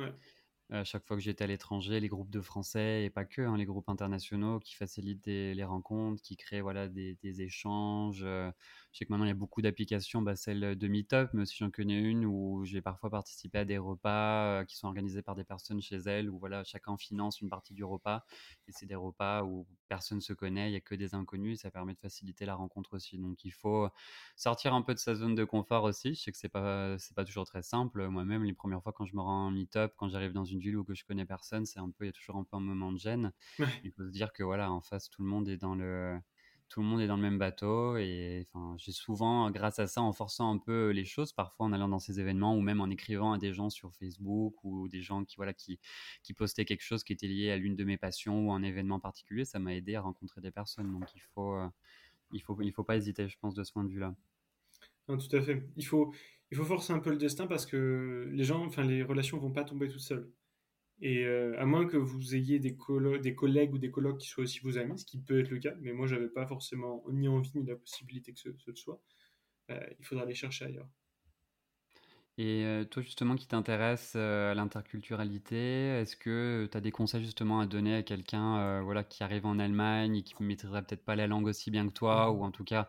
Chaque 0.82 1.06
fois 1.06 1.16
que 1.16 1.22
j'étais 1.22 1.44
à 1.44 1.46
l'étranger, 1.46 2.00
les 2.00 2.08
groupes 2.08 2.30
de 2.30 2.40
français 2.40 3.04
et 3.04 3.10
pas 3.10 3.24
que, 3.24 3.42
hein, 3.42 3.56
les 3.56 3.64
groupes 3.64 3.88
internationaux 3.88 4.58
qui 4.58 4.74
facilitent 4.74 5.26
les 5.26 5.64
rencontres, 5.64 6.20
qui 6.20 6.36
créent 6.36 6.62
voilà, 6.62 6.88
des, 6.88 7.16
échanges. 7.42 8.20
Je 8.20 8.52
sais 8.98 9.04
que 9.04 9.12
maintenant, 9.12 9.24
il 9.24 9.28
y 9.28 9.30
a 9.30 9.34
beaucoup 9.34 9.62
d'applications, 9.62 10.22
bah, 10.22 10.34
celle 10.34 10.76
de 10.76 10.88
Meetup, 10.88 11.28
mais 11.32 11.42
aussi 11.42 11.56
j'en 11.58 11.70
connais 11.70 12.00
une 12.00 12.24
où 12.26 12.64
j'ai 12.64 12.80
parfois 12.80 13.10
participé 13.10 13.58
à 13.58 13.64
des 13.64 13.78
repas 13.78 14.60
euh, 14.60 14.64
qui 14.64 14.76
sont 14.76 14.88
organisés 14.88 15.22
par 15.22 15.34
des 15.36 15.44
personnes 15.44 15.80
chez 15.80 15.96
elles, 15.96 16.28
où 16.28 16.38
voilà, 16.38 16.64
chacun 16.64 16.96
finance 16.96 17.40
une 17.40 17.50
partie 17.50 17.74
du 17.74 17.84
repas. 17.84 18.24
Et 18.66 18.72
c'est 18.72 18.86
des 18.86 18.94
repas 18.94 19.44
où 19.44 19.66
personne 19.88 20.18
ne 20.18 20.22
se 20.22 20.32
connaît, 20.32 20.68
il 20.68 20.70
n'y 20.72 20.76
a 20.76 20.80
que 20.80 20.94
des 20.94 21.14
inconnus, 21.14 21.58
et 21.58 21.62
ça 21.62 21.70
permet 21.70 21.94
de 21.94 22.00
faciliter 22.00 22.46
la 22.46 22.54
rencontre 22.54 22.94
aussi. 22.94 23.18
Donc 23.18 23.44
il 23.44 23.52
faut 23.52 23.88
sortir 24.36 24.74
un 24.74 24.82
peu 24.82 24.94
de 24.94 24.98
sa 24.98 25.14
zone 25.14 25.34
de 25.34 25.44
confort 25.44 25.84
aussi. 25.84 26.14
Je 26.14 26.22
sais 26.22 26.32
que 26.32 26.38
c'est 26.38 26.48
pas, 26.48 26.98
c'est 26.98 27.14
pas 27.14 27.24
toujours 27.24 27.46
très 27.46 27.62
simple. 27.62 28.08
Moi-même, 28.08 28.44
les 28.44 28.54
premières 28.54 28.82
fois 28.82 28.92
quand 28.92 29.06
je 29.06 29.14
me 29.14 29.20
rends 29.20 29.46
en 29.46 29.50
Meetup, 29.50 29.92
quand 29.96 30.08
j'arrive 30.08 30.32
dans 30.32 30.44
une 30.44 30.60
ville 30.64 30.76
où 30.76 30.84
que 30.84 30.94
je 30.94 31.04
connais 31.04 31.24
personne, 31.24 31.66
c'est 31.66 31.80
un 31.80 31.90
peu, 31.90 32.04
il 32.04 32.08
y 32.08 32.10
a 32.10 32.12
toujours 32.12 32.36
un 32.36 32.44
peu 32.44 32.56
un 32.56 32.60
moment 32.60 32.92
de 32.92 32.98
gêne. 32.98 33.32
Il 33.84 33.92
faut 33.92 34.04
se 34.04 34.10
dire 34.10 34.32
que 34.32 34.42
voilà, 34.42 34.70
en 34.70 34.80
face, 34.80 35.08
tout 35.10 35.22
le 35.22 35.28
monde 35.28 35.48
est 35.48 35.56
dans 35.56 35.74
le 35.74 36.18
tout 36.68 36.80
le 36.80 36.86
monde 36.86 37.00
est 37.00 37.06
dans 37.06 37.16
le 37.16 37.22
même 37.22 37.38
bateau 37.38 37.96
et 37.98 38.48
enfin 38.48 38.74
j'ai 38.78 38.90
souvent 38.90 39.50
grâce 39.50 39.78
à 39.78 39.86
ça 39.86 40.00
en 40.02 40.12
forçant 40.12 40.52
un 40.52 40.58
peu 40.58 40.90
les 40.90 41.04
choses 41.04 41.32
parfois 41.32 41.66
en 41.66 41.72
allant 41.72 41.88
dans 41.88 41.98
ces 42.00 42.18
événements 42.18 42.56
ou 42.56 42.60
même 42.60 42.80
en 42.80 42.88
écrivant 42.88 43.32
à 43.32 43.38
des 43.38 43.52
gens 43.52 43.70
sur 43.70 43.94
Facebook 43.94 44.64
ou 44.64 44.88
des 44.88 45.02
gens 45.02 45.24
qui 45.24 45.36
voilà 45.36 45.52
qui 45.52 45.78
qui 46.22 46.32
postaient 46.32 46.64
quelque 46.64 46.82
chose 46.82 47.04
qui 47.04 47.12
était 47.12 47.28
lié 47.28 47.50
à 47.50 47.56
l'une 47.58 47.76
de 47.76 47.84
mes 47.84 47.96
passions 47.96 48.48
ou 48.48 48.52
un 48.52 48.62
événement 48.62 48.98
particulier 48.98 49.44
ça 49.44 49.58
m'a 49.58 49.74
aidé 49.74 49.94
à 49.94 50.00
rencontrer 50.00 50.40
des 50.40 50.50
personnes. 50.50 50.90
Donc 50.90 51.04
il 51.14 51.20
faut 51.20 51.54
euh, 51.54 51.68
il 52.32 52.40
faut 52.42 52.60
il 52.60 52.72
faut 52.72 52.82
pas 52.84 52.96
hésiter 52.96 53.28
je 53.28 53.38
pense 53.38 53.54
de 53.54 53.62
ce 53.62 53.72
point 53.72 53.84
de 53.84 53.90
vue 53.90 54.00
là 54.00 54.14
tout 55.06 55.36
à 55.36 55.42
fait. 55.42 55.68
Il 55.76 55.86
faut 55.86 56.12
il 56.50 56.56
faut 56.56 56.64
forcer 56.64 56.92
un 56.92 56.98
peu 56.98 57.10
le 57.10 57.18
destin 57.18 57.46
parce 57.46 57.66
que 57.66 58.28
les 58.32 58.44
gens 58.44 58.64
enfin 58.64 58.82
les 58.82 59.02
relations 59.02 59.38
vont 59.38 59.52
pas 59.52 59.64
tomber 59.64 59.88
toutes 59.88 60.00
seules 60.00 60.30
et 61.00 61.24
euh, 61.24 61.58
à 61.60 61.66
moins 61.66 61.86
que 61.86 61.96
vous 61.96 62.34
ayez 62.34 62.58
des, 62.58 62.76
des 63.22 63.34
collègues 63.34 63.74
ou 63.74 63.78
des 63.78 63.90
colocs 63.90 64.18
qui 64.18 64.28
soient 64.28 64.44
aussi 64.44 64.60
vos 64.60 64.78
amis, 64.78 64.98
ce 64.98 65.04
qui 65.04 65.18
peut 65.18 65.40
être 65.40 65.50
le 65.50 65.58
cas, 65.58 65.74
mais 65.80 65.92
moi 65.92 66.06
j'avais 66.06 66.28
pas 66.28 66.46
forcément 66.46 67.04
ni 67.10 67.28
envie 67.28 67.52
ni 67.54 67.66
la 67.66 67.76
possibilité 67.76 68.32
que 68.32 68.40
ce, 68.40 68.74
soit, 68.74 69.00
euh, 69.70 69.86
il 69.98 70.04
faudra 70.04 70.24
aller 70.24 70.34
chercher 70.34 70.66
ailleurs. 70.66 70.88
Et 72.36 72.64
euh, 72.64 72.84
toi 72.84 73.00
justement 73.00 73.36
qui 73.36 73.46
t'intéresse 73.46 74.16
à 74.16 74.54
l'interculturalité, 74.54 76.00
est-ce 76.00 76.16
que 76.16 76.68
tu 76.70 76.76
as 76.76 76.80
des 76.80 76.90
conseils 76.90 77.24
justement 77.24 77.60
à 77.60 77.66
donner 77.66 77.94
à 77.94 78.02
quelqu'un 78.02 78.82
voilà, 78.82 79.04
qui 79.04 79.22
arrive 79.22 79.46
en 79.46 79.58
Allemagne 79.60 80.16
et 80.16 80.22
qui 80.22 80.34
ne 80.40 80.46
maîtriserait 80.46 80.82
peut-être 80.82 81.04
pas 81.04 81.14
la 81.14 81.28
langue 81.28 81.46
aussi 81.46 81.70
bien 81.70 81.86
que 81.86 81.92
toi, 81.92 82.32
mmh. 82.32 82.36
ou 82.36 82.42
en 82.44 82.50
tout 82.50 82.64
cas 82.64 82.88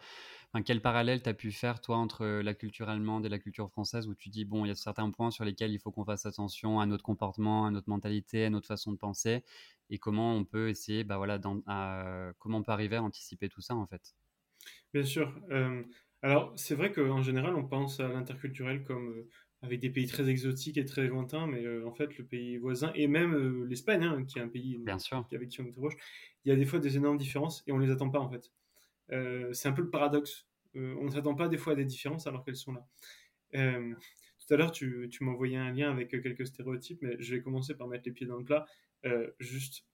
quel 0.63 0.81
parallèle 0.81 1.21
tu 1.21 1.29
as 1.29 1.33
pu 1.33 1.51
faire, 1.51 1.81
toi, 1.81 1.97
entre 1.97 2.25
la 2.25 2.53
culture 2.53 2.89
allemande 2.89 3.25
et 3.25 3.29
la 3.29 3.39
culture 3.39 3.69
française, 3.69 4.07
où 4.07 4.15
tu 4.15 4.29
dis, 4.29 4.45
bon, 4.45 4.65
il 4.65 4.69
y 4.69 4.71
a 4.71 4.75
certains 4.75 5.09
points 5.11 5.31
sur 5.31 5.43
lesquels 5.43 5.71
il 5.71 5.79
faut 5.79 5.91
qu'on 5.91 6.05
fasse 6.05 6.25
attention 6.25 6.79
à 6.79 6.85
notre 6.85 7.03
comportement, 7.03 7.65
à 7.65 7.71
notre 7.71 7.89
mentalité, 7.89 8.45
à 8.45 8.49
notre 8.49 8.67
façon 8.67 8.91
de 8.91 8.97
penser, 8.97 9.43
et 9.89 9.97
comment 9.97 10.33
on 10.33 10.45
peut 10.45 10.69
essayer, 10.69 11.03
bah 11.03 11.17
voilà, 11.17 11.39
comment 12.39 12.57
on 12.57 12.63
peut 12.63 12.71
arriver 12.71 12.95
à 12.95 13.03
anticiper 13.03 13.49
tout 13.49 13.61
ça, 13.61 13.75
en 13.75 13.85
fait? 13.85 14.15
Bien 14.93 15.03
sûr. 15.03 15.33
Euh, 15.51 15.83
alors, 16.25 16.53
c'est 16.55 16.75
vrai 16.75 16.91
qu'en 16.91 17.21
général, 17.21 17.55
on 17.55 17.65
pense 17.65 17.99
à 17.99 18.07
l'interculturel 18.07 18.83
comme 18.83 19.09
euh, 19.09 19.29
avec 19.61 19.79
des 19.79 19.89
pays 19.89 20.07
très 20.07 20.29
exotiques 20.29 20.77
et 20.77 20.85
très 20.85 21.07
lointains, 21.07 21.47
mais 21.47 21.63
euh, 21.63 21.87
en 21.87 21.93
fait, 21.93 22.17
le 22.17 22.25
pays 22.25 22.57
voisin, 22.57 22.91
et 22.95 23.07
même 23.07 23.65
l'Espagne, 23.65 24.03
hein, 24.03 24.25
qui 24.25 24.39
est 24.39 24.41
un 24.41 24.47
pays 24.47 24.77
Bien 24.79 24.99
sûr. 24.99 25.25
avec 25.31 25.49
qui 25.49 25.61
on 25.61 25.65
est 25.65 25.71
proche, 25.71 25.95
il 26.43 26.49
y 26.49 26.51
a 26.51 26.55
des 26.55 26.65
fois 26.65 26.79
des 26.79 26.97
énormes 26.97 27.17
différences 27.17 27.63
et 27.67 27.71
on 27.71 27.77
les 27.77 27.91
attend 27.91 28.09
pas, 28.09 28.19
en 28.19 28.29
fait. 28.29 28.51
Euh, 29.11 29.53
c'est 29.53 29.67
un 29.67 29.73
peu 29.73 29.81
le 29.81 29.89
paradoxe. 29.89 30.47
Euh, 30.75 30.95
on 30.99 31.05
ne 31.05 31.11
s'attend 31.11 31.35
pas 31.35 31.47
des 31.47 31.57
fois 31.57 31.73
à 31.73 31.75
des 31.75 31.85
différences 31.85 32.27
alors 32.27 32.43
qu'elles 32.43 32.55
sont 32.55 32.73
là. 32.73 32.87
Euh, 33.55 33.93
tout 34.39 34.53
à 34.53 34.57
l'heure, 34.57 34.71
tu, 34.71 35.07
tu 35.11 35.23
m'envoyais 35.23 35.57
un 35.57 35.71
lien 35.71 35.91
avec 35.91 36.09
quelques 36.09 36.47
stéréotypes, 36.47 36.99
mais 37.01 37.15
je 37.19 37.35
vais 37.35 37.41
commencer 37.41 37.75
par 37.75 37.87
mettre 37.87 38.03
les 38.05 38.11
pieds 38.11 38.27
dans 38.27 38.37
le 38.37 38.43
plat. 38.43 38.65
juste, 39.39 39.85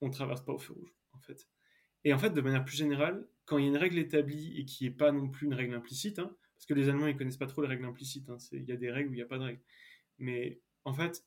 on 0.00 0.10
traverse 0.10 0.42
pas 0.44 0.52
au 0.52 0.58
feu 0.58 0.74
rouge, 0.74 0.94
en 1.12 1.20
fait. 1.20 1.46
Et 2.04 2.12
en 2.12 2.18
fait, 2.18 2.30
de 2.30 2.40
manière 2.40 2.64
plus 2.64 2.76
générale, 2.76 3.26
quand 3.44 3.58
il 3.58 3.64
y 3.64 3.66
a 3.66 3.70
une 3.70 3.76
règle 3.76 3.98
établie 3.98 4.58
et 4.58 4.64
qui 4.64 4.84
n'est 4.84 4.90
pas 4.90 5.12
non 5.12 5.28
plus 5.28 5.46
une 5.46 5.54
règle 5.54 5.74
implicite, 5.74 6.18
hein, 6.18 6.34
parce 6.56 6.66
que 6.66 6.74
les 6.74 6.88
Allemands, 6.88 7.06
ils 7.06 7.16
connaissent 7.16 7.36
pas 7.36 7.46
trop 7.46 7.62
les 7.62 7.68
règles 7.68 7.84
implicites, 7.84 8.28
hein, 8.30 8.36
il 8.52 8.64
y 8.64 8.72
a 8.72 8.76
des 8.76 8.90
règles 8.90 9.10
où 9.10 9.12
il 9.12 9.16
n'y 9.16 9.22
a 9.22 9.26
pas 9.26 9.38
de 9.38 9.44
règles. 9.44 9.62
Mais 10.18 10.60
en 10.84 10.92
fait, 10.92 11.24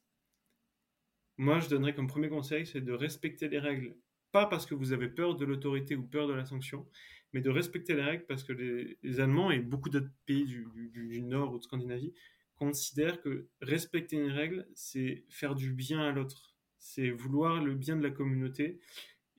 moi, 1.38 1.60
je 1.60 1.70
donnerais 1.70 1.94
comme 1.96 2.08
premier 2.08 2.30
conseil, 2.30 2.66
c'est 2.66 2.82
de 2.82 2.94
respecter 2.94 3.48
les 3.50 3.60
règles 3.60 3.96
pas 4.32 4.46
parce 4.48 4.66
que 4.66 4.76
vous 4.76 4.94
avez 4.94 5.08
peur 5.08 5.36
de 5.36 5.46
l'autorité 5.46 5.96
ou 5.96 6.04
peur 6.04 6.28
de 6.28 6.34
la 6.34 6.46
sanction, 6.46 6.88
mais 7.34 7.42
de 7.42 7.50
respecter 7.50 7.96
les 7.96 8.04
règles 8.04 8.26
parce 8.26 8.44
que 8.44 8.54
les, 8.54 9.20
Allemands 9.20 9.52
et 9.52 9.60
beaucoup 9.60 9.90
d'autres 9.90 10.12
pays 10.26 10.46
du, 10.46 11.22
Nord 11.22 11.54
ou 11.54 11.58
de 11.60 11.64
Scandinavie 11.64 12.14
considèrent 12.56 13.22
que 13.22 13.48
respecter 13.62 14.18
une 14.18 14.32
règle, 14.32 14.68
c'est 14.76 15.24
faire 15.30 15.56
du 15.56 15.72
bien 15.72 16.02
à 16.02 16.12
l'autre. 16.12 16.56
C'est 16.78 17.12
vouloir 17.12 17.64
le 17.64 17.76
bien 17.76 17.96
de 17.96 18.04
la 18.04 18.12
communauté 18.12 18.80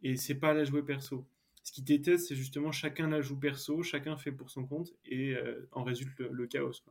et 0.05 0.17
c'est 0.17 0.37
pas 0.37 0.55
la 0.55 0.65
jouer 0.65 0.85
perso. 0.85 1.27
Ce 1.65 1.73
qui 1.73 1.83
déteste, 1.83 2.29
c'est 2.29 2.37
justement 2.37 2.71
chacun 2.71 3.09
la 3.09 3.23
joue 3.23 3.39
perso, 3.39 3.83
chacun 3.83 4.17
fait 4.17 4.31
pour 4.31 4.51
son 4.51 4.67
compte 4.67 4.93
et 5.07 5.35
euh, 5.35 5.67
en 5.73 5.83
résulte 5.83 6.19
le, 6.21 6.47
chaos. 6.47 6.85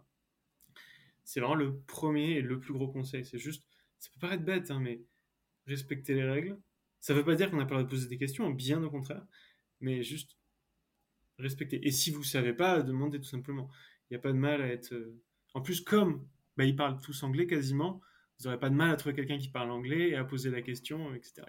C'est 1.23 1.39
vraiment 1.39 1.55
le 1.55 1.77
premier 1.81 2.31
et 2.31 2.41
le 2.41 2.59
plus 2.59 2.73
gros 2.73 2.87
conseil. 2.87 3.23
C'est 3.23 3.37
juste, 3.37 3.63
ça 3.99 4.09
peut 4.13 4.19
paraître 4.19 4.43
bête, 4.43 4.71
hein, 4.71 4.79
mais 4.79 5.03
respecter 5.67 6.15
les 6.15 6.23
règles, 6.23 6.57
ça 6.99 7.13
ne 7.13 7.19
veut 7.19 7.25
pas 7.25 7.35
dire 7.35 7.51
qu'on 7.51 7.57
n'a 7.57 7.65
pas 7.65 7.75
le 7.75 7.83
droit 7.83 7.83
de 7.83 7.95
poser 7.95 8.07
des 8.07 8.17
questions, 8.17 8.49
bien 8.49 8.81
au 8.83 8.89
contraire, 8.89 9.25
mais 9.79 10.01
juste 10.01 10.37
respecter. 11.37 11.85
Et 11.85 11.91
si 11.91 12.09
vous 12.09 12.19
ne 12.19 12.25
savez 12.25 12.53
pas, 12.53 12.81
demandez 12.81 13.19
tout 13.19 13.25
simplement. 13.25 13.69
Il 14.09 14.13
n'y 14.13 14.17
a 14.17 14.21
pas 14.21 14.31
de 14.31 14.37
mal 14.37 14.61
à 14.61 14.67
être. 14.67 14.93
Euh, 14.93 15.21
en 15.53 15.61
plus, 15.61 15.81
comme 15.81 16.27
bah, 16.57 16.65
ils 16.65 16.75
parlent 16.75 16.99
tous 16.99 17.21
anglais 17.21 17.45
quasiment, 17.45 18.01
vous 18.39 18.45
n'aurez 18.45 18.59
pas 18.59 18.69
de 18.69 18.75
mal 18.75 18.91
à 18.91 18.95
trouver 18.95 19.13
quelqu'un 19.13 19.37
qui 19.37 19.49
parle 19.49 19.69
anglais 19.69 20.09
et 20.09 20.15
à 20.15 20.23
poser 20.23 20.49
la 20.49 20.63
question, 20.63 21.13
etc. 21.13 21.43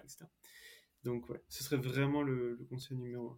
Donc, 1.05 1.29
ouais, 1.29 1.41
ce 1.47 1.63
serait 1.63 1.77
vraiment 1.77 2.23
le, 2.23 2.59
conseil 2.69 2.97
numéro 2.97 3.29
un. 3.29 3.37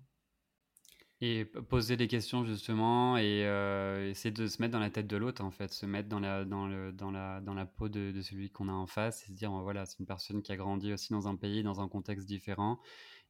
Et 1.20 1.46
poser 1.46 1.98
des 1.98 2.08
questions 2.08 2.46
justement 2.46 3.18
et 3.18 3.44
euh, 3.44 4.12
essayer 4.12 4.30
de 4.30 4.46
se 4.46 4.62
mettre 4.62 4.74
dans 4.74 4.80
la 4.80 4.92
tête 4.92 5.08
de 5.08 5.18
l'autre 5.18 5.44
en 5.44 5.50
fait, 5.50 5.74
se 5.74 5.88
mettre 5.88 6.08
dans 6.08 6.20
la, 6.20 6.46
dans 6.46 6.68
le, 6.68 6.92
dans 6.92 7.10
la, 7.10 7.42
dans 7.42 7.56
la 7.56 7.66
peau 7.66 7.90
de, 7.90 8.12
de 8.12 8.22
celui 8.22 8.52
qu'on 8.52 8.70
a 8.70 8.72
en 8.72 8.86
face 8.86 9.24
et 9.24 9.26
se 9.26 9.32
dire 9.32 9.50
voilà 9.50 9.88
c'est 9.88 9.98
une 9.98 10.06
personne 10.06 10.44
qui 10.44 10.52
a 10.52 10.58
grandi 10.58 10.94
aussi 10.94 11.14
dans 11.14 11.28
un 11.28 11.36
pays, 11.36 11.64
dans 11.64 11.82
un 11.82 11.88
contexte 11.88 12.28
différent 12.28 12.80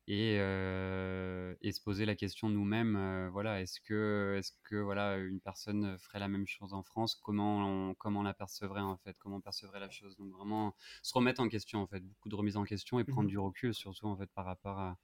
et, 0.07 0.37
euh, 0.39 1.53
et 1.61 1.71
se 1.71 1.81
poser 1.81 2.05
la 2.05 2.15
question 2.15 2.49
nous-mêmes 2.49 2.95
euh, 2.95 3.29
voilà 3.29 3.61
est-ce 3.61 3.81
que, 3.81 4.35
est-ce 4.37 4.51
que 4.63 4.75
voilà 4.77 5.17
une 5.17 5.41
personne 5.41 5.97
ferait 5.99 6.19
la 6.19 6.27
même 6.29 6.47
chose 6.47 6.73
en 6.73 6.83
France? 6.83 7.15
Comment 7.15 7.89
on, 7.89 7.93
comment 7.95 8.23
la 8.23 8.33
percevrait 8.33 8.81
en 8.81 8.97
fait? 8.97 9.17
Comment 9.19 9.37
on 9.37 9.41
percevrait 9.41 9.79
la 9.81 9.89
chose? 9.89 10.15
Donc 10.17 10.31
vraiment 10.31 10.75
se 11.03 11.13
remettre 11.13 11.41
en 11.41 11.49
question 11.49 11.81
en 11.81 11.87
fait. 11.87 11.99
Beaucoup 12.01 12.29
de 12.29 12.35
remise 12.35 12.57
en 12.57 12.63
question 12.63 12.99
et 12.99 13.03
prendre 13.03 13.27
mmh 13.27 13.29
du 13.29 13.37
recul 13.37 13.73
surtout 13.73 14.07
en 14.07 14.15
fait 14.17 14.31
par 14.33 14.45
rapport 14.45 14.79
à 14.79 14.97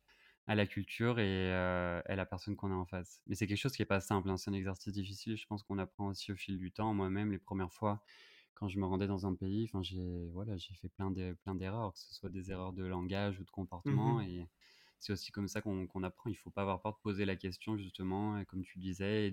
à 0.47 0.55
la 0.55 0.67
culture 0.67 1.19
et, 1.19 1.53
à 1.53 2.15
la 2.15 2.25
personne 2.25 2.55
qu'on 2.55 2.71
a 2.71 2.75
en 2.75 2.85
face. 2.85 3.21
Mais 3.27 3.35
c'est 3.35 3.47
quelque 3.47 3.57
chose 3.57 3.73
qui 3.75 3.81
est 3.81 3.85
pas 3.85 4.01
simple, 4.01 4.29
hein, 4.29 4.37
c'est 4.37 4.49
un 4.49 4.53
exercice 4.53 4.91
difficile, 4.91 5.37
je 5.37 5.45
pense 5.47 5.63
qu'on 5.63 5.77
apprend 5.77 6.07
aussi 6.07 6.31
au 6.31 6.35
fil 6.35 6.57
du 6.57 6.71
temps. 6.71 6.93
Moi-même, 6.93 7.31
les 7.31 7.39
premières 7.39 7.71
fois, 7.71 8.03
quand 8.55 8.67
je 8.67 8.77
me 8.79 8.85
rendais 8.85 9.07
dans 9.07 9.25
un 9.25 9.35
pays, 9.35 9.69
j'ai 9.81 10.29
voilà, 10.33 10.55
fait 10.57 10.89
plein 10.89 11.11
de 11.11 11.33
plein 11.43 11.55
d'erreurs, 11.55 11.93
que 11.93 11.99
ce 11.99 12.13
soit 12.13 12.29
des 12.29 12.51
erreurs 12.51 12.73
de 12.73 12.83
langage 12.83 13.39
ou 13.39 13.45
de 13.45 13.51
comportement 13.51 14.19
Mmh 14.19 14.21
et 14.21 14.47
c'est 15.03 15.13
aussi 15.13 15.31
comme 15.31 15.47
ça 15.47 15.61
qu'on 15.61 16.03
apprend. 16.03 16.29
Il 16.29 16.35
faut 16.37 16.49
pas 16.51 16.61
avoir 16.63 16.81
peur 16.81 16.93
de 16.93 16.99
poser 17.01 17.25
la 17.25 17.35
question 17.35 17.77
justement 17.77 18.43
comme 18.45 18.63
tu 18.63 18.79
disais 18.79 19.27
et 19.27 19.31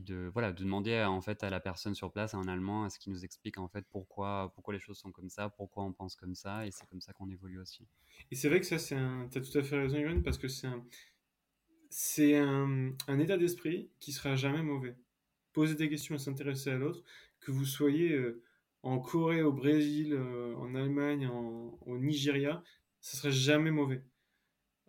de 0.00 0.30
voilà 0.32 0.52
de 0.52 0.62
demander 0.64 0.96
à, 0.96 1.10
en 1.10 1.20
fait 1.20 1.42
à 1.44 1.50
la 1.50 1.60
personne 1.60 1.94
sur 1.94 2.12
place 2.12 2.34
un 2.34 2.48
allemand 2.48 2.84
à 2.84 2.90
ce 2.90 2.98
qu'il 2.98 3.12
nous 3.12 3.24
explique 3.24 3.58
en 3.58 3.68
fait 3.68 3.86
pourquoi 3.90 4.52
les 4.70 4.78
choses 4.80 4.98
sont 4.98 5.12
comme 5.12 5.30
ça 5.30 5.48
pourquoi 5.50 5.84
on 5.84 5.92
pense 5.92 6.16
comme 6.16 6.34
ça 6.34 6.66
et 6.66 6.70
c'est 6.70 6.86
comme 6.86 7.00
ça 7.00 7.12
qu'on 7.12 7.28
évolue 7.30 7.58
aussi 7.60 7.86
Et 8.30 8.36
c'est 8.36 8.48
vrai 8.48 8.60
que 8.60 8.66
ça, 8.66 8.78
c'est 8.78 8.94
un. 8.96 9.28
T'as 9.30 9.40
tout 9.40 9.56
à 9.58 9.62
fait 9.62 9.76
raison, 9.78 9.98
Yoann, 9.98 10.22
parce 10.22 10.38
que 10.38 10.48
c'est 10.48 10.66
un. 10.66 10.84
État 13.20 13.36
d'esprit 13.38 13.90
qui 14.00 14.12
sera 14.12 14.36
jamais 14.36 14.62
mauvais. 14.62 14.96
Poser 15.52 15.74
des 15.74 15.88
questions 15.88 16.14
et 16.14 16.18
s'intéresser 16.18 16.70
à 16.70 16.78
l'autre, 16.78 17.02
que 17.40 17.50
vous 17.52 17.64
soyez 17.64 18.12
euh, 18.12 18.42
en 18.82 18.98
Corée, 19.00 19.42
au 19.42 19.52
Brésil, 19.52 20.12
euh, 20.14 20.54
en 20.56 20.74
Allemagne, 20.74 21.26
en- 21.26 21.78
au 21.86 21.98
Nigeria, 21.98 22.62
ça 23.00 23.16
sera 23.18 23.30
jamais 23.30 23.70
mauvais. 23.70 24.04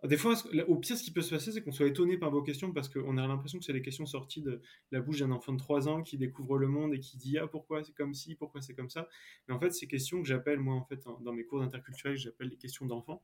Des 0.04 0.18
fois, 0.18 0.36
au 0.68 0.78
pire, 0.78 0.98
ce 0.98 1.04
qui 1.04 1.12
peut 1.12 1.22
se 1.22 1.30
passer, 1.30 1.52
c'est 1.52 1.62
qu'on 1.62 1.74
soit 1.74 1.88
étonné 1.88 2.18
par 2.18 2.32
vos 2.32 2.42
questions 2.42 2.72
parce 2.72 2.88
qu'on 2.88 3.18
a 3.18 3.28
l'impression 3.28 3.60
que 3.60 3.66
c'est 3.66 3.74
des 3.74 3.82
questions 3.82 4.06
sorties 4.06 4.42
de 4.42 4.62
la 4.92 5.02
bouche 5.02 5.20
d'un 5.20 5.32
enfant 5.32 5.52
de 5.52 5.58
3 5.58 5.90
ans 5.90 6.04
qui 6.04 6.18
découvre 6.18 6.58
le 6.58 6.68
monde 6.68 6.94
et 6.94 7.00
qui 7.00 7.18
dit 7.18 7.38
Ah, 7.38 7.48
pourquoi 7.48 7.84
c'est 7.84 7.94
comme 7.94 8.14
ci, 8.14 8.36
pourquoi 8.36 8.62
c'est 8.62 8.74
comme 8.74 8.90
ça. 8.90 9.10
Mais 9.48 9.54
en 9.54 9.60
fait, 9.60 9.72
ces 9.72 9.88
questions 9.88 10.22
que 10.22 10.28
j'appelle, 10.28 10.60
moi, 10.60 10.76
en 10.76 10.84
fait, 10.84 11.04
dans 11.22 11.34
mes 11.34 11.44
cours 11.44 11.60
d'interculturel, 11.60 12.18
j'appelle 12.18 12.48
les 12.48 12.58
questions 12.58 12.86
d'enfants. 12.86 13.22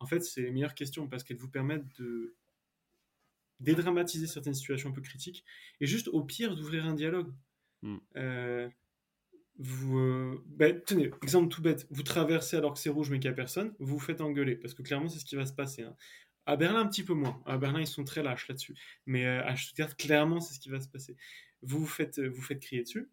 En 0.00 0.06
fait, 0.06 0.20
c'est 0.20 0.42
les 0.42 0.50
meilleures 0.50 0.74
questions 0.74 1.06
parce 1.06 1.22
qu'elles 1.22 1.36
vous 1.36 1.50
permettent 1.50 1.86
de 2.00 2.34
dédramatiser 3.60 4.26
certaines 4.26 4.54
situations 4.54 4.88
un 4.88 4.92
peu 4.92 5.02
critiques 5.02 5.44
et 5.80 5.86
juste, 5.86 6.08
au 6.08 6.24
pire, 6.24 6.56
d'ouvrir 6.56 6.86
un 6.86 6.94
dialogue. 6.94 7.32
Mm. 7.82 7.96
Euh, 8.16 8.68
vous, 9.60 9.98
euh, 9.98 10.42
ben, 10.46 10.80
tenez, 10.84 11.10
exemple 11.22 11.48
tout 11.48 11.62
bête, 11.62 11.86
vous 11.90 12.02
traversez 12.02 12.56
alors 12.56 12.72
que 12.74 12.80
c'est 12.80 12.88
rouge 12.90 13.10
mais 13.10 13.20
qu'il 13.20 13.30
n'y 13.30 13.34
a 13.34 13.36
personne, 13.36 13.74
vous 13.78 13.94
vous 13.94 14.00
faites 14.00 14.20
engueuler, 14.22 14.56
parce 14.56 14.74
que 14.74 14.82
clairement 14.82 15.08
c'est 15.08 15.18
ce 15.20 15.24
qui 15.26 15.36
va 15.36 15.46
se 15.46 15.52
passer. 15.52 15.82
hein. 15.82 15.94
À 16.46 16.56
Berlin 16.56 16.80
un 16.80 16.86
petit 16.88 17.04
peu 17.04 17.14
moins, 17.14 17.42
à 17.46 17.58
Berlin 17.58 17.80
ils 17.80 17.86
sont 17.86 18.04
très 18.04 18.22
lâches 18.22 18.48
là-dessus, 18.48 18.74
mais 19.06 19.26
euh, 19.26 19.44
à 19.44 19.54
Stuttgart 19.56 19.96
clairement 19.96 20.40
c'est 20.40 20.54
ce 20.54 20.60
qui 20.60 20.70
va 20.70 20.80
se 20.80 20.88
passer. 20.88 21.16
Vous 21.62 21.78
vous 21.80 21.86
faites, 21.86 22.18
vous 22.20 22.42
faites 22.42 22.60
crier 22.60 22.82
dessus, 22.82 23.10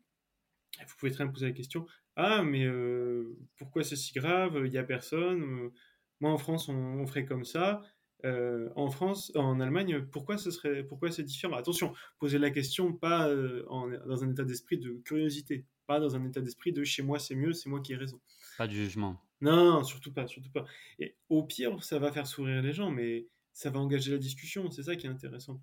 vous 0.80 0.96
pouvez 0.98 1.12
très 1.12 1.26
bien 1.26 1.34
poser 1.34 1.48
la 1.48 1.52
question, 1.54 1.86
ah 2.16 2.44
mais 2.44 2.66
euh, 2.66 3.38
pourquoi 3.58 3.84
c'est 3.84 3.98
si 3.98 4.14
grave, 4.14 4.62
il 4.66 4.72
n'y 4.72 4.78
a 4.78 4.84
personne, 4.84 5.44
euh, 5.44 5.74
moi 6.22 6.32
en 6.32 6.38
France 6.38 6.70
on, 6.70 6.74
on 6.76 7.06
ferait 7.08 7.26
comme 7.26 7.46
ça, 7.46 7.82
Euh, 8.26 8.70
en 8.76 8.90
France, 8.90 9.32
en 9.36 9.60
Allemagne, 9.60 10.02
pourquoi 10.12 10.38
ce 10.38 10.50
serait, 10.52 10.84
pourquoi 10.84 11.12
c'est 11.12 11.24
différent? 11.24 11.56
Attention, 11.56 11.94
posez 12.20 12.40
la 12.40 12.50
question 12.52 12.94
pas 12.94 13.30
euh, 13.30 13.64
en- 13.70 13.90
dans 14.08 14.24
un 14.24 14.32
état 14.32 14.44
d'esprit 14.44 14.78
de 14.80 14.94
curiosité, 15.06 15.66
pas 15.86 16.00
dans 16.00 16.16
un 16.16 16.26
état 16.26 16.42
d'esprit 16.42 16.74
de 16.74 16.84
chez 16.84 17.04
moi 17.04 17.20
c'est 17.20 17.36
mieux, 17.36 17.54
c'est 17.54 17.70
moi 17.70 17.80
qui 17.82 17.94
ai 17.94 17.96
raison. 17.96 18.20
pas 18.58 18.68
de 18.68 18.74
jugement 18.74 19.20
Non, 19.42 19.84
surtout 19.84 20.14
pas, 20.14 20.28
surtout 20.28 20.52
pas. 20.52 20.66
Et 21.00 21.16
au 21.30 21.44
pire, 21.44 21.84
ça 21.84 22.00
va 22.00 22.12
faire 22.12 22.28
sourire 22.28 22.62
les 22.62 22.74
gens, 22.74 22.92
mais 22.92 23.28
ça 23.54 23.70
va 23.70 23.80
engager 23.80 24.12
la 24.12 24.18
discussion, 24.18 24.70
c'est 24.72 24.84
ça 24.84 24.96
qui 24.96 25.06
est 25.08 25.10
intéressant. 25.10 25.62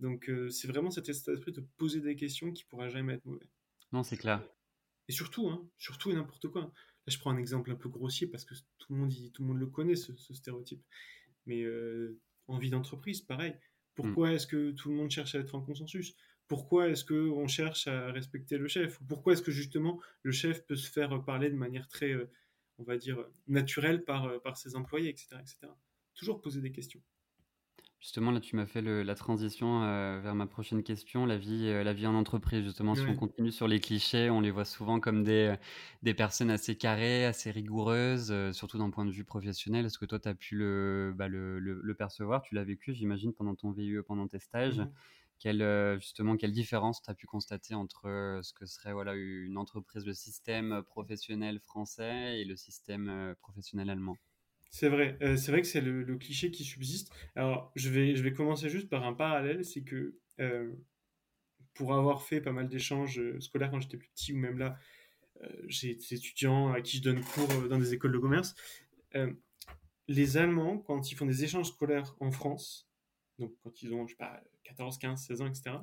Donc 0.00 0.30
euh, 0.30 0.50
c'est 0.50 0.68
vraiment 0.68 0.90
cet 0.90 1.08
état 1.08 1.32
d'esprit 1.32 1.52
de 1.52 1.64
poser 1.78 2.00
des 2.00 2.16
questions 2.16 2.52
qui 2.52 2.64
pourra 2.64 2.88
jamais 2.90 3.14
être 3.14 3.26
mauvais. 3.26 3.48
non 3.92 4.02
c'est 4.02 4.16
clair 4.16 4.42
Et 5.08 5.12
surtout, 5.12 5.48
hein, 5.48 5.68
surtout 5.78 6.10
et 6.10 6.14
n'importe 6.14 6.48
quoi. 6.48 6.62
Là, 6.62 6.70
je 7.08 7.18
prends 7.18 7.30
un 7.30 7.36
exemple 7.36 7.70
un 7.70 7.74
peu 7.76 7.88
grossier 7.88 8.26
parce 8.26 8.44
que 8.44 8.54
tout 8.78 8.92
le 8.92 8.98
monde, 9.00 9.12
y- 9.12 9.30
tout 9.32 9.42
le, 9.42 9.48
monde 9.48 9.58
le 9.58 9.66
connaît, 9.66 9.96
ce, 9.96 10.14
ce 10.16 10.34
stéréotype. 10.34 10.82
Mais 11.46 11.62
euh, 11.62 12.20
en 12.48 12.58
vie 12.58 12.70
d'entreprise, 12.70 13.20
pareil. 13.20 13.54
Pourquoi 13.94 14.32
est-ce 14.32 14.46
que 14.46 14.70
tout 14.70 14.88
le 14.88 14.96
monde 14.96 15.10
cherche 15.10 15.34
à 15.34 15.38
être 15.38 15.54
en 15.54 15.60
consensus? 15.60 16.14
Pourquoi 16.48 16.88
est-ce 16.88 17.04
qu'on 17.04 17.46
cherche 17.46 17.86
à 17.86 18.10
respecter 18.12 18.58
le 18.58 18.68
chef? 18.68 19.00
Ou 19.00 19.04
Pourquoi 19.04 19.32
est-ce 19.34 19.42
que 19.42 19.52
justement 19.52 20.00
le 20.22 20.32
chef 20.32 20.66
peut 20.66 20.76
se 20.76 20.90
faire 20.90 21.24
parler 21.24 21.50
de 21.50 21.56
manière 21.56 21.88
très, 21.88 22.12
euh, 22.12 22.30
on 22.78 22.84
va 22.84 22.96
dire, 22.96 23.24
naturelle 23.48 24.04
par, 24.04 24.26
euh, 24.26 24.38
par 24.38 24.56
ses 24.56 24.76
employés, 24.76 25.10
etc., 25.10 25.36
etc. 25.40 25.72
Toujours 26.14 26.40
poser 26.40 26.60
des 26.60 26.72
questions. 26.72 27.02
Justement, 28.02 28.32
là, 28.32 28.40
tu 28.40 28.56
m'as 28.56 28.66
fait 28.66 28.82
le- 28.82 29.04
la 29.04 29.14
transition 29.14 29.84
euh, 29.84 30.18
vers 30.20 30.34
ma 30.34 30.48
prochaine 30.48 30.82
question, 30.82 31.24
la 31.24 31.38
vie, 31.38 31.68
euh, 31.68 31.84
la 31.84 31.92
vie 31.92 32.06
en 32.08 32.14
entreprise. 32.16 32.64
Justement, 32.64 32.96
si 32.96 33.08
on 33.08 33.14
continue 33.14 33.52
sur 33.52 33.68
les 33.68 33.78
clichés, 33.78 34.28
on 34.28 34.40
les 34.40 34.50
voit 34.50 34.64
souvent 34.64 34.98
comme 34.98 35.22
des, 35.22 35.54
des 36.02 36.12
personnes 36.12 36.50
assez 36.50 36.76
carrées, 36.76 37.24
assez 37.24 37.52
rigoureuses, 37.52 38.32
euh, 38.32 38.52
surtout 38.52 38.76
d'un 38.78 38.90
point 38.90 39.04
de 39.04 39.12
vue 39.12 39.22
professionnel. 39.24 39.86
Est-ce 39.86 39.98
que 39.98 40.04
toi, 40.04 40.18
tu 40.18 40.28
as 40.28 40.34
pu 40.34 40.56
le, 40.56 41.14
bah, 41.16 41.28
le, 41.28 41.60
le- 41.60 41.80
le 41.80 41.94
percevoir? 41.94 42.42
Tu 42.42 42.56
l'as 42.56 42.64
vécu, 42.64 42.92
j'imagine, 42.92 43.32
pendant 43.32 43.54
ton 43.54 43.70
VIE, 43.70 44.02
pendant 44.02 44.26
tes 44.26 44.40
stages. 44.40 44.82
Mhm. 44.82 44.92
Quelle, 45.38 45.62
euh, 45.62 45.98
justement, 46.00 46.36
quelle 46.36 46.52
différence 46.52 47.02
tu 47.02 47.10
as 47.10 47.14
pu 47.14 47.26
constater 47.26 47.74
entre 47.76 48.06
euh, 48.08 48.42
ce 48.42 48.52
que 48.52 48.66
serait 48.66 48.92
voilà, 48.92 49.14
une 49.14 49.56
entreprise, 49.56 50.04
le 50.06 50.12
système 50.14 50.82
professionnel 50.82 51.60
français 51.60 52.40
et 52.40 52.44
le 52.44 52.56
système 52.56 53.08
euh, 53.08 53.34
professionnel 53.36 53.90
allemand? 53.90 54.18
C'est 54.72 54.88
vrai, 54.88 55.18
euh, 55.20 55.36
c'est 55.36 55.52
vrai 55.52 55.60
que 55.60 55.68
c'est 55.68 55.82
le, 55.82 56.16
cliché 56.16 56.50
qui 56.50 56.64
subsiste. 56.64 57.12
Alors, 57.36 57.70
je 57.76 57.90
vais, 57.90 58.16
je 58.16 58.22
vais 58.22 58.32
commencer 58.32 58.70
juste 58.70 58.88
par 58.88 59.04
un 59.04 59.12
parallèle, 59.12 59.66
c'est 59.66 59.82
que 59.82 60.18
euh, 60.40 60.72
pour 61.74 61.92
avoir 61.94 62.22
fait 62.22 62.40
pas 62.40 62.52
mal 62.52 62.68
d'échanges 62.68 63.20
euh, 63.20 63.38
scolaires 63.40 63.70
quand 63.70 63.80
j'étais 63.80 63.98
plus 63.98 64.08
petit, 64.08 64.32
ou 64.32 64.38
même 64.38 64.58
là, 64.58 64.78
euh, 65.42 65.48
j'ai 65.66 65.94
des 65.94 66.14
étudiants 66.14 66.72
à 66.72 66.80
qui 66.80 66.96
je 66.96 67.02
donne 67.02 67.22
cours 67.22 67.48
dans 67.68 67.78
des 67.78 67.92
écoles 67.92 68.12
de 68.12 68.18
commerce. 68.18 68.54
les 70.08 70.36
Allemands, 70.38 70.78
quand 70.78 71.12
ils 71.12 71.16
font 71.16 71.26
des 71.26 71.44
échanges 71.44 71.68
scolaires 71.68 72.16
en 72.20 72.30
France, 72.30 72.88
donc 73.38 73.54
quand 73.62 73.82
ils 73.82 73.92
ont, 73.92 74.06
je 74.06 74.12
sais 74.12 74.16
pas, 74.16 74.42
14, 74.64 74.98
15, 74.98 75.26
16 75.26 75.42
ans, 75.42 75.46
etc., 75.46 75.76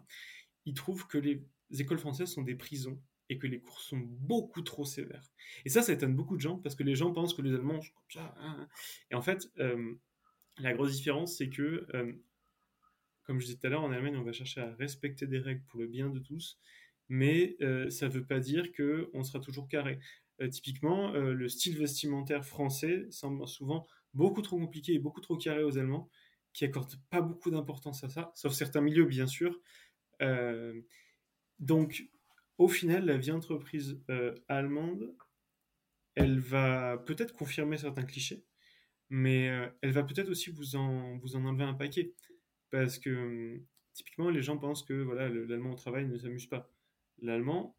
ils 0.66 0.74
trouvent 0.74 1.06
que 1.08 1.20
les 1.20 1.44
écoles 1.70 2.00
françaises 2.00 2.30
sont 2.30 2.42
des 2.42 2.56
prisons 2.56 3.00
et 3.30 3.38
que 3.38 3.48
les 3.48 3.60
cours 3.60 3.80
sont 3.80 3.98
beaucoup 3.98 4.62
trop 4.62 4.86
sévères. 4.86 5.32
Et 5.64 5.70
ça, 5.70 5.82
ça 5.82 5.94
étonne 5.94 6.16
beaucoup 6.16 6.36
de 6.36 6.42
gens 6.42 6.58
parce 6.58 6.76
que 6.76 6.84
les 6.84 6.96
gens 6.96 7.14
pensent 7.14 7.34
que 7.34 7.42
les 7.42 7.54
Allemands 7.54 7.80
hein, 8.16 8.34
hein. 8.40 8.68
Et 9.12 9.16
en 9.16 9.22
fait, 9.22 9.52
euh, 9.60 9.94
la 10.58 10.74
grosse 10.74 10.96
différence, 10.96 11.38
c'est 11.38 11.50
que, 11.50 11.86
euh, 11.94 12.12
comme 13.24 13.40
je 13.40 13.46
disais 13.46 13.58
tout 13.58 13.68
à 13.68 13.70
l'heure, 13.70 13.84
en 13.84 13.92
Allemagne, 13.92 14.18
on 14.18 14.24
va 14.24 14.34
chercher 14.34 14.62
à 14.62 14.74
respecter 14.76 15.28
des 15.28 15.40
règles 15.40 15.64
pour 15.66 15.80
le 15.80 15.88
bien 15.88 16.10
de 16.10 16.20
tous, 16.20 16.60
mais 17.08 17.56
euh, 17.62 17.90
ça 17.90 18.08
ne 18.08 18.12
veut 18.12 18.26
pas 18.26 18.40
dire 18.40 18.72
qu'on 18.74 19.24
sera 19.24 19.40
toujours 19.40 19.68
carré. 19.68 20.00
Typiquement, 20.52 21.12
le 21.12 21.50
style 21.50 21.78
vestimentaire 21.78 22.46
français 22.46 23.08
semble 23.12 23.46
souvent 23.46 23.86
beaucoup 24.14 24.42
trop 24.42 24.58
compliqué 24.58 24.94
et 24.94 25.00
beaucoup 25.00 25.20
trop 25.20 25.36
carré 25.36 25.64
aux 25.64 25.78
Allemands, 25.78 26.10
qui 26.54 26.64
accordent 26.64 26.96
pas 27.10 27.20
beaucoup 27.20 27.52
d'importance 27.52 28.06
à 28.06 28.10
ça, 28.10 28.32
sauf 28.36 28.54
certains 28.54 28.80
milieux, 28.80 29.04
bien 29.04 29.28
sûr. 29.28 29.60
Donc, 31.60 32.06
au 32.60 32.70
final, 32.70 33.06
la 33.06 33.18
vie 33.18 33.32
entreprise 33.32 34.00
euh, 34.12 34.36
allemande, 34.50 35.16
elle 36.16 36.40
va 36.40 36.98
peut-être 36.98 37.34
confirmer 37.34 37.78
certains 37.78 38.04
clichés, 38.04 38.44
mais 39.10 39.50
euh, 39.50 39.68
elle 39.82 39.92
va 39.92 40.04
peut-être 40.04 40.30
aussi 40.30 40.52
vous 40.52 40.76
en, 40.78 41.20
enlever 41.36 41.66
un 41.66 41.74
paquet. 41.76 42.14
Parce 42.72 43.00
que 43.00 43.10
hum, 43.12 43.66
typiquement, 43.94 44.30
les 44.30 44.44
gens 44.44 44.58
pensent 44.58 44.84
que 44.84 44.94
voilà, 44.94 45.30
le- 45.30 45.46
l'allemand 45.46 45.72
au 45.72 45.76
travail 45.76 46.08
ne 46.08 46.18
s'amuse 46.18 46.48
pas. 46.48 46.72
L'allemand 47.22 47.76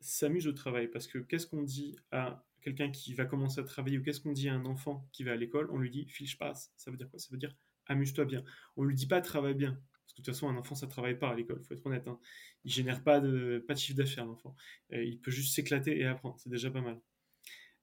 s'amuse 0.00 0.46
au 0.46 0.52
travail. 0.52 0.88
Parce 0.88 1.06
que 1.06 1.18
qu'est-ce 1.18 1.46
qu'on 1.46 1.62
dit 1.62 1.96
à 2.10 2.44
quelqu'un 2.62 2.90
qui 2.90 3.14
va 3.14 3.24
commencer 3.24 3.60
à 3.60 3.64
travailler 3.64 3.98
ou 3.98 4.02
qu'est-ce 4.02 4.20
qu'on 4.20 4.32
dit 4.32 4.48
à 4.48 4.54
un 4.54 4.64
enfant 4.66 5.08
qui 5.12 5.24
va 5.24 5.32
à 5.32 5.36
l'école? 5.36 5.70
On 5.70 5.78
lui 5.78 5.90
dit 5.90 6.06
file 6.08 6.28
passe. 6.38 6.72
Ça 6.76 6.90
veut 6.90 6.96
dire 6.96 7.10
quoi? 7.10 7.18
Ça 7.18 7.28
veut 7.30 7.38
dire 7.38 7.54
amuse-toi 7.86 8.24
bien. 8.24 8.44
On 8.76 8.84
lui 8.84 8.94
dit 8.94 9.06
pas 9.06 9.20
travaille 9.20 9.54
bien. 9.54 9.78
Parce 10.10 10.16
que 10.16 10.22
de 10.22 10.24
toute 10.24 10.34
façon, 10.34 10.48
un 10.48 10.56
enfant, 10.56 10.74
ça 10.74 10.88
travaille 10.88 11.16
pas 11.16 11.30
à 11.30 11.36
l'école, 11.36 11.62
faut 11.62 11.72
être 11.72 11.86
honnête. 11.86 12.08
Hein. 12.08 12.18
Il 12.64 12.72
génère 12.72 13.04
pas 13.04 13.20
de, 13.20 13.64
pas 13.68 13.74
de 13.74 13.78
chiffre 13.78 13.96
d'affaires, 13.96 14.26
l'enfant. 14.26 14.56
Il 14.90 15.20
peut 15.20 15.30
juste 15.30 15.54
s'éclater 15.54 16.00
et 16.00 16.04
apprendre. 16.04 16.36
C'est 16.40 16.50
déjà 16.50 16.68
pas 16.68 16.80
mal. 16.80 17.00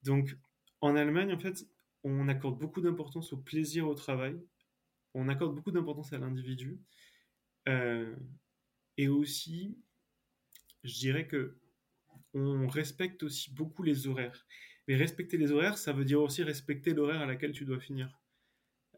Donc, 0.04 0.36
en 0.82 0.98
Allemagne, 0.98 1.32
en 1.32 1.40
fait, 1.40 1.66
on 2.04 2.28
accorde 2.28 2.60
beaucoup 2.60 2.82
d'importance 2.82 3.32
au 3.32 3.38
plaisir 3.38 3.88
au 3.88 3.96
travail. 3.96 4.38
On 5.14 5.30
accorde 5.30 5.56
beaucoup 5.56 5.72
d'importance 5.72 6.12
à 6.12 6.18
l'individu. 6.18 6.82
Euh, 7.70 8.14
et 8.98 9.08
aussi, 9.08 9.78
je 10.84 11.00
dirais 11.00 11.28
que 11.28 11.58
on 12.34 12.68
respecte 12.68 13.24
aussi 13.24 13.54
beaucoup 13.54 13.84
les 13.84 14.06
horaires. 14.06 14.46
Mais 14.90 14.98
respecter 14.98 15.38
les 15.38 15.54
horaires, 15.54 15.78
ça 15.78 15.94
veut 15.94 16.04
dire 16.04 16.22
aussi 16.22 16.44
respecter 16.44 16.94
l'horaire 16.94 17.22
à 17.22 17.26
laquelle 17.26 17.54
tu 17.54 17.64
dois 17.64 17.80
finir. 17.80 18.20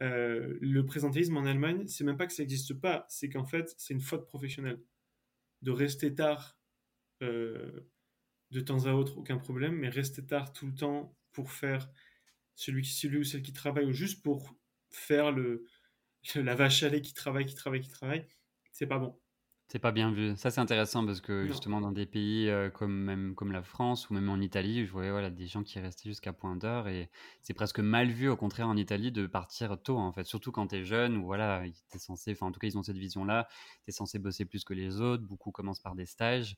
Euh, 0.01 0.57
le 0.61 0.85
présentéisme 0.85 1.37
en 1.37 1.45
Allemagne, 1.45 1.87
c'est 1.87 2.03
même 2.03 2.17
pas 2.17 2.27
que 2.27 2.33
ça 2.33 2.43
n'existe 2.43 2.73
pas, 2.73 3.05
c'est 3.09 3.29
qu'en 3.29 3.45
fait, 3.45 3.73
c'est 3.77 3.93
une 3.93 4.01
faute 4.01 4.25
professionnelle. 4.25 4.81
De 5.61 5.71
rester 5.71 6.15
tard 6.15 6.57
euh, 7.21 7.81
de 8.51 8.61
temps 8.61 8.85
à 8.85 8.93
autre, 8.93 9.17
aucun 9.17 9.37
problème, 9.37 9.75
mais 9.75 9.89
rester 9.89 10.25
tard 10.25 10.53
tout 10.53 10.67
le 10.67 10.73
temps 10.73 11.15
pour 11.31 11.51
faire 11.51 11.89
celui, 12.55 12.81
qui, 12.81 12.91
celui 12.91 13.19
ou 13.19 13.23
celle 13.23 13.41
qui 13.41 13.53
travaille, 13.53 13.85
ou 13.85 13.93
juste 13.93 14.23
pour 14.23 14.55
faire 14.89 15.31
le, 15.31 15.65
la 16.35 16.55
vache 16.55 16.83
à 16.83 16.89
lait 16.89 17.01
qui 17.01 17.13
travaille, 17.13 17.45
qui 17.45 17.55
travaille, 17.55 17.81
qui 17.81 17.89
travaille, 17.89 18.27
c'est 18.71 18.87
pas 18.87 18.99
bon. 18.99 19.19
C'est 19.71 19.77
pas 19.77 19.91
bien 19.91 20.11
vu. 20.11 20.35
Ça, 20.35 20.49
c'est 20.49 20.61
intéressant 20.61 21.05
parce 21.05 21.21
que 21.21 21.45
justement, 21.45 21.79
dans 21.79 21.91
des 21.91 22.07
pays 22.07 22.49
euh, 22.49 22.71
comme, 22.71 22.91
même, 23.03 23.35
comme 23.35 23.51
la 23.51 23.61
France 23.61 24.09
ou 24.09 24.15
même 24.15 24.27
en 24.27 24.37
Italie, 24.39 24.83
je 24.83 24.91
voyais 24.91 25.11
voilà, 25.11 25.29
des 25.29 25.45
gens 25.45 25.61
qui 25.61 25.79
restaient 25.79 26.09
jusqu'à 26.09 26.33
point 26.33 26.55
d'heure 26.55 26.87
et 26.87 27.11
c'est 27.43 27.53
presque 27.53 27.77
mal 27.79 28.09
vu, 28.09 28.29
au 28.29 28.35
contraire, 28.35 28.67
en 28.67 28.75
Italie, 28.75 29.11
de 29.11 29.27
partir 29.27 29.79
tôt, 29.79 29.99
en 29.99 30.11
fait. 30.11 30.23
Surtout 30.23 30.51
quand 30.51 30.65
tu 30.69 30.77
es 30.77 30.85
jeune 30.85 31.17
ou 31.17 31.25
voilà, 31.25 31.67
es 31.67 31.73
censé, 31.99 32.31
enfin, 32.31 32.47
en 32.47 32.51
tout 32.51 32.59
cas, 32.59 32.65
ils 32.65 32.79
ont 32.79 32.83
cette 32.83 32.97
vision-là, 32.97 33.47
tu 33.83 33.89
es 33.89 33.91
censé 33.91 34.17
bosser 34.17 34.43
plus 34.45 34.63
que 34.63 34.73
les 34.73 35.01
autres. 35.01 35.21
Beaucoup 35.23 35.51
commencent 35.51 35.81
par 35.81 35.93
des 35.93 36.07
stages 36.07 36.55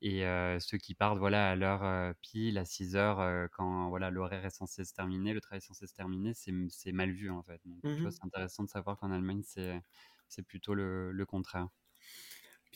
et 0.00 0.24
euh, 0.24 0.58
ceux 0.58 0.78
qui 0.78 0.94
partent 0.94 1.18
voilà, 1.18 1.50
à 1.50 1.56
l'heure 1.56 1.84
euh, 1.84 2.14
pile, 2.22 2.56
à 2.56 2.64
6 2.64 2.96
heures, 2.96 3.46
quand 3.52 3.90
voilà, 3.90 4.10
l'horaire 4.10 4.46
est 4.46 4.50
censé 4.50 4.86
se 4.86 4.94
terminer, 4.94 5.34
le 5.34 5.42
travail 5.42 5.58
est 5.58 5.60
censé 5.60 5.86
se 5.86 5.92
terminer, 5.94 6.32
c'est 6.32 6.92
mal 6.92 7.10
vu, 7.12 7.30
en 7.30 7.42
fait. 7.42 7.60
Donc, 7.66 7.82
mmh 7.82 8.10
c'est 8.10 8.24
intéressant 8.24 8.64
de 8.64 8.70
savoir 8.70 8.96
qu'en 8.96 9.10
Allemagne, 9.10 9.42
c'est 9.44 10.42
plutôt 10.46 10.72
le, 10.74 11.12
le 11.12 11.26
contraire. 11.26 11.68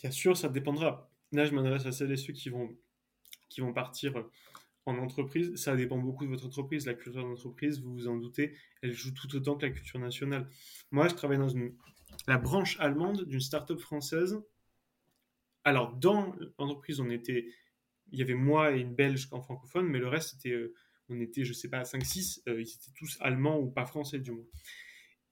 Bien 0.01 0.11
sûr, 0.13 0.37
ça 0.37 0.49
dépendra. 0.49 1.11
Là, 1.33 1.45
je 1.45 1.53
m'adresse 1.53 1.87
à 1.87 1.93
celles 1.93 2.13
et 2.13 2.17
ceux 2.17 2.33
qui 2.33 2.49
vont, 2.49 2.77
qui 3.49 3.61
vont 3.61 3.73
partir 3.73 4.15
en 4.87 4.97
entreprise. 4.99 5.57
Ça 5.57 5.75
dépend 5.75 5.99
beaucoup 5.99 6.25
de 6.25 6.31
votre 6.31 6.47
entreprise. 6.47 6.87
La 6.87 6.95
culture 6.95 7.23
d'entreprise, 7.23 7.81
vous 7.81 7.93
vous 7.93 8.09
en 8.09 8.17
doutez, 8.17 8.55
elle 8.83 8.93
joue 8.93 9.13
tout 9.13 9.35
autant 9.35 9.57
que 9.57 9.67
la 9.67 9.73
culture 9.73 9.99
nationale. 9.99 10.49
Moi, 10.93 11.09
je 11.09 11.15
travaille 11.15 11.39
dans 11.39 11.49
la 12.27 12.39
branche 12.39 12.79
allemande 12.79 13.25
d'une 13.25 13.41
start-up 13.41 13.81
française. 13.81 14.41
Alors, 15.65 15.97
dans 15.97 16.35
l'entreprise, 16.59 17.01
on 17.01 17.11
était, 17.11 17.49
il 18.13 18.19
y 18.19 18.23
avait 18.23 18.35
moi 18.35 18.73
et 18.73 18.81
une 18.81 18.95
Belge 18.95 19.29
en 19.33 19.43
francophone, 19.43 19.87
mais 19.87 19.99
le 19.99 20.09
reste, 20.09 20.31
c'était, 20.31 20.53
euh, 20.53 20.75
on 21.09 21.21
était, 21.21 21.45
je 21.45 21.53
sais 21.53 21.69
pas, 21.69 21.83
5-6, 21.83 22.43
euh, 22.49 22.61
ils 22.61 22.69
étaient 22.69 22.93
tous 22.95 23.19
allemands 23.21 23.59
ou 23.59 23.69
pas 23.69 23.85
français 23.85 24.21
du 24.21 24.31
moins. 24.31 24.47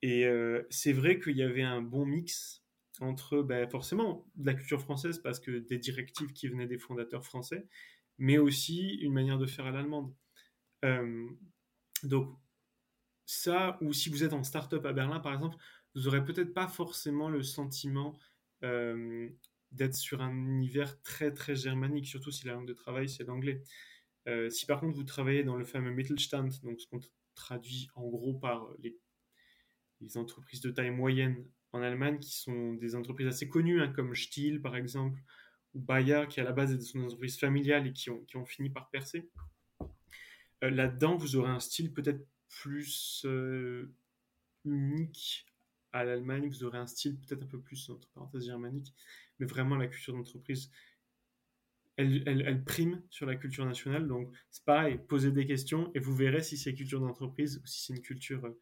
Et 0.03 0.27
euh, 0.27 0.67
c'est 0.69 0.93
vrai 0.93 1.19
qu'il 1.19 1.37
y 1.37 1.43
avait 1.43 1.63
un 1.63 1.81
bon 1.81 2.05
mix 2.05 2.66
entre 3.01 3.43
ben, 3.43 3.69
forcément 3.69 4.27
la 4.39 4.55
culture 4.55 4.81
française 4.81 5.19
parce 5.19 5.41
que 5.41 5.59
des 5.59 5.79
directives 5.79 6.33
qui 6.33 6.49
venaient 6.49 6.67
des 6.67 6.79
fondateurs 6.79 7.25
français, 7.25 7.67
mais 8.19 8.39
aussi 8.39 8.95
une 8.97 9.13
manière 9.13 9.39
de 9.39 9.47
faire 9.47 9.67
à 9.67 9.71
l'allemande. 9.71 10.15
Euh, 10.85 11.29
donc 12.03 12.37
ça, 13.27 13.79
ou 13.81 13.93
si 13.93 14.09
vous 14.09 14.25
êtes 14.25 14.33
en 14.33 14.45
start-up 14.45 14.85
à 14.87 14.93
Berlin 14.93 15.21
par 15.21 15.35
exemple, 15.35 15.57
vous 15.95 16.09
aurez 16.09 16.25
peut-être 16.25 16.55
pas 16.55 16.69
forcément 16.69 17.29
le 17.29 17.43
sentiment 17.43 18.19
euh, 18.63 19.29
d'être 19.73 19.95
sur 19.95 20.23
un 20.23 20.33
univers 20.33 21.01
très 21.03 21.33
très 21.33 21.57
germanique, 21.57 22.07
surtout 22.07 22.31
si 22.31 22.47
la 22.47 22.55
langue 22.55 22.69
de 22.69 22.75
travail 22.75 23.09
c'est 23.09 23.25
l'anglais. 23.25 23.63
Euh, 24.29 24.51
si 24.51 24.67
par 24.67 24.81
contre 24.81 24.97
vous 24.97 25.05
travaillez 25.05 25.45
dans 25.45 25.57
le 25.57 25.65
fameux 25.65 25.93
Mittelstand, 25.93 26.49
donc 26.63 26.81
ce 26.81 26.87
qu'on 26.87 27.01
traduit 27.35 27.89
en 27.95 28.07
gros 28.09 28.35
par 28.35 28.69
les 30.01 30.17
entreprises 30.17 30.61
de 30.61 30.71
taille 30.71 30.91
moyenne 30.91 31.47
en 31.73 31.83
Allemagne 31.83 32.19
qui 32.19 32.37
sont 32.37 32.75
des 32.75 32.95
entreprises 32.95 33.27
assez 33.27 33.49
connues, 33.49 33.81
hein, 33.81 33.93
comme 33.93 34.15
Stihl 34.15 34.61
par 34.61 34.77
exemple, 34.77 35.21
ou 35.75 35.81
Bayer, 35.81 36.25
qui 36.29 36.41
à 36.41 36.45
la 36.45 36.53
base 36.53 36.79
sont 36.81 36.99
des 36.99 37.05
entreprises 37.05 37.39
familiales 37.39 37.87
et 37.87 37.93
qui 37.93 38.11
ont, 38.11 38.45
fini 38.45 38.71
par 38.71 38.91
percer. 38.91 39.29
Euh, 40.65 40.71
là-dedans, 40.71 41.17
vous 41.17 41.37
aurez 41.37 41.51
un 41.51 41.61
style 41.61 41.93
peut-être 41.93 42.27
plus 42.49 43.23
euh, 43.27 43.93
unique 44.65 45.47
à 45.93 46.05
l'Allemagne, 46.05 46.49
vous 46.49 46.65
aurez 46.65 46.79
un 46.79 46.87
style 46.87 47.19
peut-être 47.19 47.43
un 47.43 47.47
peu 47.47 47.61
plus, 47.61 47.91
entre 47.91 48.09
parenthèses, 48.11 48.47
germanique, 48.47 48.95
mais 49.39 49.47
vraiment 49.47 49.77
la 49.77 49.87
culture 49.87 50.15
d'entreprise, 50.15 50.71
elle, 51.97 52.63
prime 52.65 53.03
sur 53.11 53.27
la 53.27 53.37
culture 53.37 53.65
nationale. 53.65 54.07
Donc, 54.07 54.31
c'est 54.51 54.65
pareil, 54.65 54.99
posez 55.09 55.33
des 55.33 55.47
questions 55.47 55.91
et 55.95 55.99
vous 55.99 56.15
verrez 56.15 56.43
si 56.43 56.57
c'est 56.57 56.75
culture 56.75 57.01
d'entreprise 57.01 57.61
ou 57.63 57.67
si 57.67 57.85
c'est 57.85 57.95
une 57.95 58.03
culture 58.03 58.45
euh, 58.45 58.59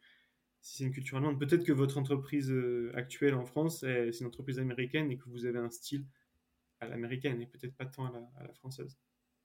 si 0.65 0.77
c'est 0.77 0.83
une 0.83 0.91
culture 0.91 1.17
allemande. 1.17 1.39
Peut-être 1.39 1.63
que 1.63 1.71
votre 1.71 1.99
entreprise 1.99 2.49
euh, 2.49 2.91
actuelle 2.95 3.35
en 3.35 3.45
France, 3.45 3.81
c'est 3.81 4.19
une 4.19 4.25
entreprise 4.25 4.57
américaine 4.57 5.11
et 5.11 5.17
que 5.17 5.29
vous 5.29 5.45
avez 5.45 5.59
un 5.59 5.69
style 5.69 6.07
à 6.79 6.87
l'américaine 6.87 7.39
et 7.39 7.45
peut-être 7.45 7.75
pas 7.75 7.85
tant 7.85 8.07
à 8.07 8.43
la, 8.43 8.53
française. 8.55 8.97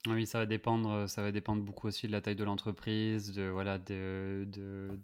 Oui, 0.06 0.26
ça 0.26 0.38
va 0.38 0.46
dépendre. 0.46 1.06
Ça 1.10 1.20
va 1.20 1.30
dépendre 1.30 1.62
beaucoup 1.62 1.88
aussi 1.88 2.06
de 2.06 2.12
la 2.12 2.22
taille 2.22 2.36
de 2.36 2.44
l'entreprise, 2.44 3.32
de 3.32 3.50
voilà, 3.50 3.78
de, 3.78 4.48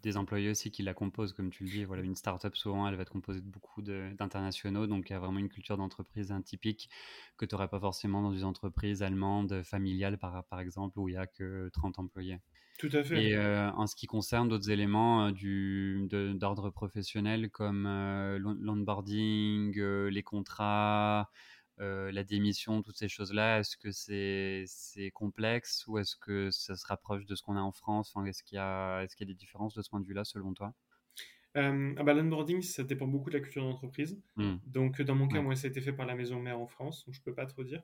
des 0.03 0.17
employés 0.17 0.49
aussi 0.49 0.71
qui 0.71 0.83
la 0.83 0.95
composent, 0.95 1.35
comme 1.35 1.51
tu 1.51 1.65
le 1.65 1.71
dis. 1.71 1.85
Voilà, 1.85 2.03
une 2.03 2.17
start-up 2.17 2.57
souvent, 2.57 2.89
elle 2.89 2.95
va 2.95 3.03
être 3.03 3.13
composée 3.13 3.43
de 3.43 3.51
beaucoup 3.51 3.83
d'internationaux, 3.83 4.87
donc 4.87 5.11
il 5.11 5.13
y 5.13 5.17
a 5.17 5.19
vraiment 5.19 5.39
une 5.39 5.51
culture 5.51 5.77
d'entreprise 5.77 6.35
typique 6.47 6.89
que 7.37 7.45
tu 7.45 7.55
n'aurais 7.55 7.69
pas 7.69 7.79
forcément 7.79 8.23
dans 8.23 8.33
une 8.33 8.45
entreprise 8.45 9.03
allemande 9.03 9.63
familiale, 9.65 10.17
par, 10.17 10.45
par 10.45 10.61
exemple, 10.61 10.99
où 10.99 11.11
il 11.11 11.13
y 11.13 11.19
a 11.19 11.27
que 11.27 11.69
30 11.75 11.99
employés. 11.99 12.39
Tout 12.79 12.91
à 12.93 13.03
fait. 13.03 13.23
Et 13.23 13.37
euh, 13.37 13.71
en 13.73 13.87
ce 13.87 13.97
qui 13.97 14.07
concerne 14.07 14.49
d'autres 14.49 14.71
éléments 14.71 15.29
euh, 15.29 16.35
d'ordre 16.35 16.71
professionnel 16.71 17.51
comme 17.51 17.87
euh, 17.87 18.39
l'onboarding, 18.39 19.79
les 19.79 20.23
contrats, 20.23 21.31
la 21.79 22.25
démission, 22.25 22.83
toutes 22.83 22.99
ces 22.99 23.09
choses-là, 23.09 23.61
est-ce 23.61 23.77
que 23.77 23.91
c'est 23.93 25.11
complexe 25.12 25.87
ou 25.87 25.99
est-ce 25.99 26.17
que 26.17 26.51
ça 26.51 26.77
se 26.77 26.87
rapproche 26.87 27.25
de 27.27 27.35
ce 27.35 27.43
qu'on 27.43 27.57
a 27.57 27.61
en 27.61 27.73
France? 27.73 28.15
Est-ce 28.27 28.43
qu'il 28.43 28.57
y, 28.57 28.61
est 28.61 29.15
qu'il 29.15 29.27
y, 29.27 29.31
a 29.31 29.33
des 29.33 29.39
différences 29.39 29.75
de 29.75 29.83
ce 29.83 29.89
point 29.89 30.01
de 30.01 30.07
vue-là 30.07 30.25
selon 30.25 30.53
toi? 30.53 30.75
Ah 31.55 31.73
bah, 32.03 32.12
L'onboarding, 32.12 32.61
ça 32.61 32.85
dépend 32.85 33.07
beaucoup 33.07 33.31
de 33.31 33.39
la 33.39 33.41
culture 33.41 33.62
d'entreprise. 33.62 34.21
Mmh. 34.37 34.57
Donc, 34.67 35.01
dans 35.01 35.15
mon 35.15 35.27
cas, 35.27 35.41
moi, 35.41 35.57
ça 35.57 35.69
a 35.69 35.71
été 35.71 35.81
fait 35.81 35.95
par 35.95 36.05
la 36.05 36.15
maison 36.15 36.39
mère 36.39 36.61
en 36.61 36.67
France, 36.67 37.07
donc 37.07 37.15
je 37.15 37.23
peux 37.23 37.35
pas 37.35 37.47
trop 37.47 37.65
dire. 37.65 37.83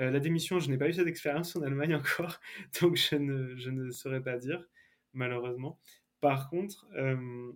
Euh, 0.00 0.10
la 0.10 0.20
démission, 0.20 0.58
je 0.60 0.70
n'ai 0.70 0.78
pas 0.78 0.88
eu 0.88 0.94
cette 0.94 1.06
expérience 1.06 1.54
en 1.56 1.62
Allemagne 1.62 1.94
encore, 1.94 2.40
donc 2.80 2.96
je 2.96 3.16
ne, 3.16 3.90
saurais 3.90 4.22
pas 4.22 4.38
dire, 4.38 4.66
malheureusement. 5.12 5.78
Par 6.20 6.48
contre, 6.48 6.86
euh, 6.96 7.52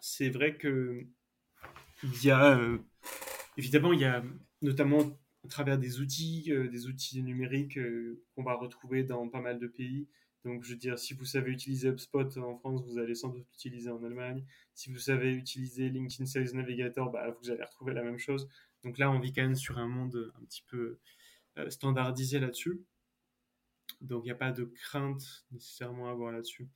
c'est 0.00 0.28
vrai 0.28 0.56
que 0.56 1.06
il 2.02 2.24
y 2.24 2.30
a, 2.30 2.58
euh, 2.58 2.78
évidemment, 3.56 3.92
il 3.92 4.00
y 4.00 4.04
a 4.04 4.22
notamment 4.60 5.18
à 5.44 5.48
travers 5.48 5.78
des 5.78 6.00
outils, 6.00 6.52
des 6.70 6.86
outils 6.86 7.22
numériques 7.22 7.78
qu'on 8.34 8.42
va 8.44 8.54
retrouver 8.54 9.02
dans 9.02 9.28
pas 9.28 9.40
mal 9.40 9.58
de 9.58 9.66
pays. 9.66 10.08
Donc, 10.44 10.64
je 10.64 10.70
veux 10.70 10.78
dire, 10.78 10.98
si 10.98 11.14
vous 11.14 11.24
savez 11.24 11.50
utiliser 11.52 11.88
HubSpot 11.88 12.36
en 12.38 12.56
France, 12.56 12.82
vous 12.86 12.98
allez 12.98 13.14
sans 13.14 13.28
doute 13.28 13.46
l'utiliser 13.52 13.90
en 13.90 14.02
Allemagne. 14.04 14.44
Si 14.74 14.90
vous 14.92 14.98
savez 14.98 15.32
utiliser 15.32 15.88
LinkedIn 15.88 16.26
Sales 16.26 16.54
Navigator, 16.54 17.10
bah, 17.10 17.36
vous 17.40 17.50
allez 17.50 17.62
retrouver 17.62 17.92
la 17.92 18.02
même 18.02 18.18
chose. 18.18 18.48
Donc 18.84 18.98
là, 18.98 19.10
on 19.10 19.18
vit 19.20 19.32
quand 19.32 19.42
même 19.42 19.56
sur 19.56 19.78
un 19.78 19.88
monde 19.88 20.32
un 20.40 20.44
petit 20.44 20.64
peu 20.68 20.98
standardisé 21.68 22.38
là-dessus. 22.38 22.82
Donc 24.00 24.24
il 24.24 24.26
n'y 24.26 24.32
a 24.32 24.36
pas 24.36 24.52
de 24.52 24.64
crainte 24.64 25.46
nécessairement 25.50 26.08
à 26.08 26.12
avoir 26.12 26.32
là-dessus. 26.32 26.68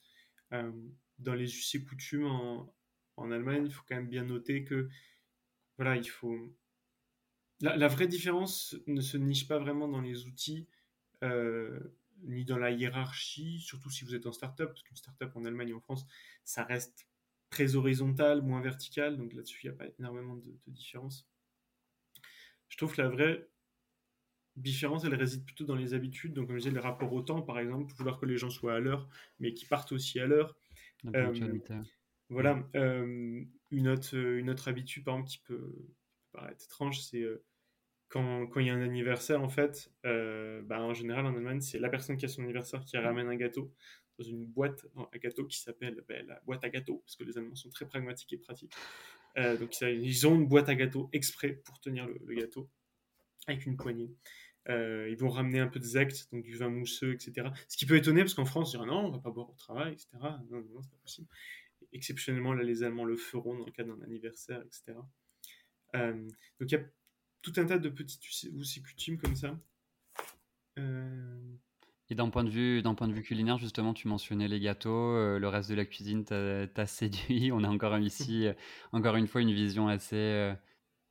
Euh, 0.53 0.73
dans 1.19 1.35
les 1.35 1.57
us 1.57 1.75
et 1.75 1.83
coutumes 1.83 2.27
en, 2.27 2.73
en, 3.17 3.31
Allemagne, 3.31 3.67
il 3.67 3.73
faut 3.73 3.85
quand 3.89 3.97
même 3.97 4.09
bien 4.09 4.25
noter 4.25 4.65
que 4.65 4.89
voilà, 5.77 5.97
il 5.97 6.09
faut. 6.09 6.55
La, 7.61 7.89
vraie 7.89 8.07
différence 8.07 8.77
ne 8.87 9.01
se 9.01 9.17
niche 9.17 9.49
pas 9.49 9.59
vraiment 9.59 9.89
dans 9.89 10.03
les 10.03 10.27
outils 10.27 10.69
euh, 11.25 11.81
ni 12.23 12.45
dans 12.45 12.59
la 12.59 12.71
hiérarchie, 12.71 13.61
surtout 13.61 13.91
si 13.91 14.05
vous 14.05 14.15
êtes 14.15 14.27
en 14.27 14.33
startup, 14.33 14.67
parce 14.67 14.83
qu'une 14.83 14.97
startup 14.97 15.35
en 15.35 15.45
Allemagne 15.47 15.71
et 15.71 15.75
en 15.75 15.81
France, 15.81 16.07
ça 16.45 16.65
reste 16.65 17.09
très 17.49 17.75
horizontal, 17.75 18.43
moins 18.43 18.61
vertical, 18.61 19.17
donc 19.17 19.33
là-dessus 19.33 19.61
il 19.65 19.71
n'y 19.71 19.75
a 19.75 19.79
pas 19.79 19.87
énormément 19.99 20.37
de, 20.37 20.51
de 20.51 20.71
différence. 20.71 21.27
Je 22.69 22.77
trouve 22.77 22.95
que 22.95 23.01
la 23.01 23.09
vraie 23.09 23.49
différence, 24.57 25.05
elle 25.05 25.15
réside 25.15 25.45
plutôt 25.45 25.65
dans 25.65 25.75
les 25.75 25.95
habitudes. 25.95 26.33
Donc, 26.33 26.47
comme 26.47 26.57
je 26.57 26.63
disais, 26.63 26.75
le 26.75 26.81
rapport 26.81 27.13
au 27.13 27.23
temps, 27.23 27.43
par 27.43 27.59
exemple, 27.59 27.93
vouloir 27.95 28.19
que 28.19 28.27
les 28.27 28.39
gens 28.39 28.51
soient 28.51 28.75
à 28.75 28.81
l'heure, 28.81 29.09
mais 29.39 29.53
qui 29.53 29.67
partent 29.67 29.93
aussi 29.93 30.19
à 30.19 30.27
l'heure. 30.27 30.57
Euh, 31.15 31.33
voilà. 32.29 32.69
Euh, 32.75 33.45
une, 33.71 33.89
autre, 33.89 34.17
une 34.17 34.51
autre 34.51 34.69
habitude, 34.69 35.05
par 35.05 35.15
exemple, 35.15 35.31
qui 35.31 35.39
peut, 35.39 35.75
paraître 36.33 36.65
étrange, 36.65 37.01
c'est 37.01 37.23
euh, 37.23 37.45
quand, 38.09 38.47
quand 38.47 38.61
il 38.61 38.67
y 38.67 38.71
a 38.71 38.75
un 38.75 38.83
anniversaire, 38.83 39.43
en 39.43 39.49
fait, 39.49 39.93
bah, 40.03 40.81
en 40.81 40.95
général, 40.95 41.27
en 41.27 41.35
Allemagne, 41.35 41.61
c'est 41.61 41.79
la 41.79 41.89
personne 41.89 42.17
qui 42.17 42.25
a 42.25 42.29
son 42.29 42.43
anniversaire 42.43 42.85
qui 42.85 42.97
ramène 42.97 43.29
un 43.29 43.37
gâteau 43.37 43.73
dans 44.19 44.25
une 44.25 44.47
boîte 44.47 44.87
à 45.13 45.19
gâteau 45.19 45.45
qui 45.45 45.59
s'appelle 45.59 46.03
bah, 46.09 46.23
la 46.27 46.41
boîte 46.47 46.65
à 46.65 46.71
gâteau, 46.71 47.03
parce 47.05 47.17
que 47.17 47.25
les 47.25 47.37
Allemands 47.37 47.55
sont 47.55 47.69
très 47.69 47.87
pragmatiques 47.87 48.33
et 48.33 48.39
pratiques. 48.39 48.73
donc, 49.37 49.79
ils 49.83 50.27
ont 50.27 50.35
une 50.35 50.47
boîte 50.47 50.71
à 50.71 50.75
gâteau 50.75 51.11
exprès 51.13 51.61
pour 51.65 51.79
tenir 51.81 52.09
le 52.09 52.35
gâteau 52.35 52.71
avec 53.47 53.67
une 53.67 53.77
poignée. 53.77 54.11
Euh, 54.69 55.09
ils 55.09 55.17
vont 55.17 55.29
ramener 55.29 55.61
un 55.61 55.69
peu 55.69 55.79
de 55.79 55.85
zect, 55.85 56.29
donc 56.33 56.43
du 56.43 56.57
vin 56.57 56.69
mousseux, 56.69 57.13
etc. 57.13 57.49
Ce 57.69 57.77
qui 57.77 57.87
peut 57.87 57.97
étonner, 57.97 58.23
parce 58.23 58.35
qu'en 58.35 58.45
France, 58.45 58.75
on 58.75 58.79
dirait 58.79 58.91
non, 58.91 59.07
on 59.07 59.11
va 59.11 59.19
pas 59.19 59.31
boire 59.31 59.49
au 59.49 59.55
travail, 59.55 59.93
etc. 59.93 60.09
Non, 60.51 60.61
non, 60.61 60.83
c'est 60.83 60.91
pas 60.91 60.97
possible. 61.03 61.29
Exceptionnellement, 61.93 62.53
là, 62.53 62.65
les 62.65 62.83
Allemands 62.83 63.05
le 63.05 63.17
feront 63.17 63.57
dans 63.57 63.65
le 63.65 63.71
cas 63.71 63.85
d'un 63.85 64.01
anniversaire, 64.03 64.61
etc. 64.63 64.99
Euh, 65.95 66.29
donc 66.61 66.71
il 66.71 66.73
y 66.73 66.77
a 66.77 66.85
tout 67.43 67.53
un 67.57 67.65
tas 67.65 67.79
de 67.79 67.89
petites 67.89 68.25
us 68.43 68.77
et 68.77 68.83
coutumes 68.83 69.19
comme 69.19 69.37
ça. 69.37 69.57
Euh, 70.79 71.39
et 72.11 72.17
d'un 72.17 72.29
point 72.29 72.45
de 72.45 72.51
vue 72.51 73.23
culinaire, 73.23 73.59
justement, 73.59 73.95
tu 73.95 74.09
mentionnais 74.09 74.49
les 74.49 74.61
gâteaux, 74.61 75.39
le 75.39 75.49
reste 75.49 75.71
de 75.71 75.77
la 75.77 75.85
cuisine 75.85 76.25
t'a, 76.25 76.87
séduit. 76.87 77.51
On 77.53 77.63
a 77.63 77.69
encore 77.69 77.97
ici, 77.99 78.49
encore 78.93 79.17
une 79.17 79.29
fois, 79.29 79.41
une 79.43 79.53
vision 79.53 79.89
assez 79.89 80.55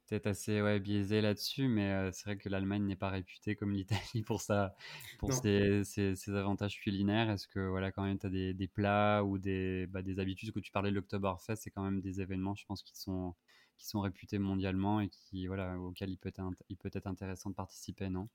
peut-être 0.08 0.28
assez 0.28 0.62
ouais, 0.62 0.80
biaisé 0.80 1.22
là-dessus, 1.22 1.68
mais 1.68 2.12
c'est 2.12 2.26
vrai 2.26 2.38
que 2.38 2.50
l'Allemagne 2.50 2.84
n'est 2.84 2.96
pas 2.96 3.10
réputée 3.10 3.56
comme 3.56 3.72
l'Italie 3.72 4.24
pour, 4.26 4.42
ça, 4.42 4.76
pour 5.20 5.34
ses, 5.34 5.84
ses, 5.84 6.36
avantages 6.36 6.80
culinaires. 6.80 7.30
Est-ce 7.30 7.48
que 7.48 7.60
voilà, 7.60 7.92
quand 7.92 8.04
même 8.04 8.20
tu 8.20 8.28
as 8.28 8.30
des, 8.30 8.54
des, 8.54 8.68
plats 8.68 9.24
ou 9.24 9.38
des, 9.38 9.88
bah, 9.88 10.02
des 10.02 10.20
habitudes? 10.20 10.52
Que 10.52 10.60
tu 10.60 10.72
parlais 10.72 10.92
de 10.92 10.96
l'Oktoberfest, 10.96 11.56
c'est 11.56 11.72
quand 11.72 11.84
même 11.84 12.02
des 12.02 12.22
événements, 12.22 12.56
je 12.56 12.66
pense, 12.66 12.84
qui 12.84 12.98
sont, 12.98 13.36
qui 13.78 13.88
sont 13.88 14.02
réputés 14.02 14.40
mondialement 14.40 15.02
et 15.02 15.10
qui, 15.10 15.48
voilà, 15.48 15.80
auxquels 15.80 16.10
il 16.10 16.18
peut 16.18 16.30
être, 16.30 16.42
il 16.70 16.78
peut 16.78 16.92
être 16.94 17.08
intéressant 17.08 17.50
de 17.50 17.56
participer, 17.56 18.10
non? 18.10 18.30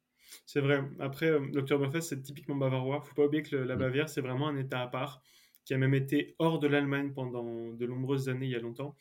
C'est 0.46 0.61
vrai. 0.61 0.85
Après, 0.98 1.38
l'Oktoberfest, 1.52 2.02
c'est 2.02 2.22
typiquement 2.22 2.56
bavarois. 2.56 3.00
Faut 3.00 3.14
pas 3.14 3.24
oublier 3.24 3.42
que 3.42 3.56
la 3.56 3.76
mm. 3.76 3.78
Bavière, 3.78 4.09
c'est 4.09 4.20
vraiment 4.20 4.48
un 4.48 4.56
État 4.56 4.80
à 4.80 4.87
part 4.87 5.22
qui 5.64 5.74
a 5.74 5.78
même 5.78 5.94
été 5.94 6.35
hors 6.38 6.59
de 6.59 6.66
l'Allemagne 6.66 7.12
pendant 7.12 7.72
de 7.72 7.87
nombreuses 7.87 8.28
années, 8.28 8.46
il 8.46 8.52
y 8.52 8.56
a 8.56 8.61
longtemps. 8.61 8.96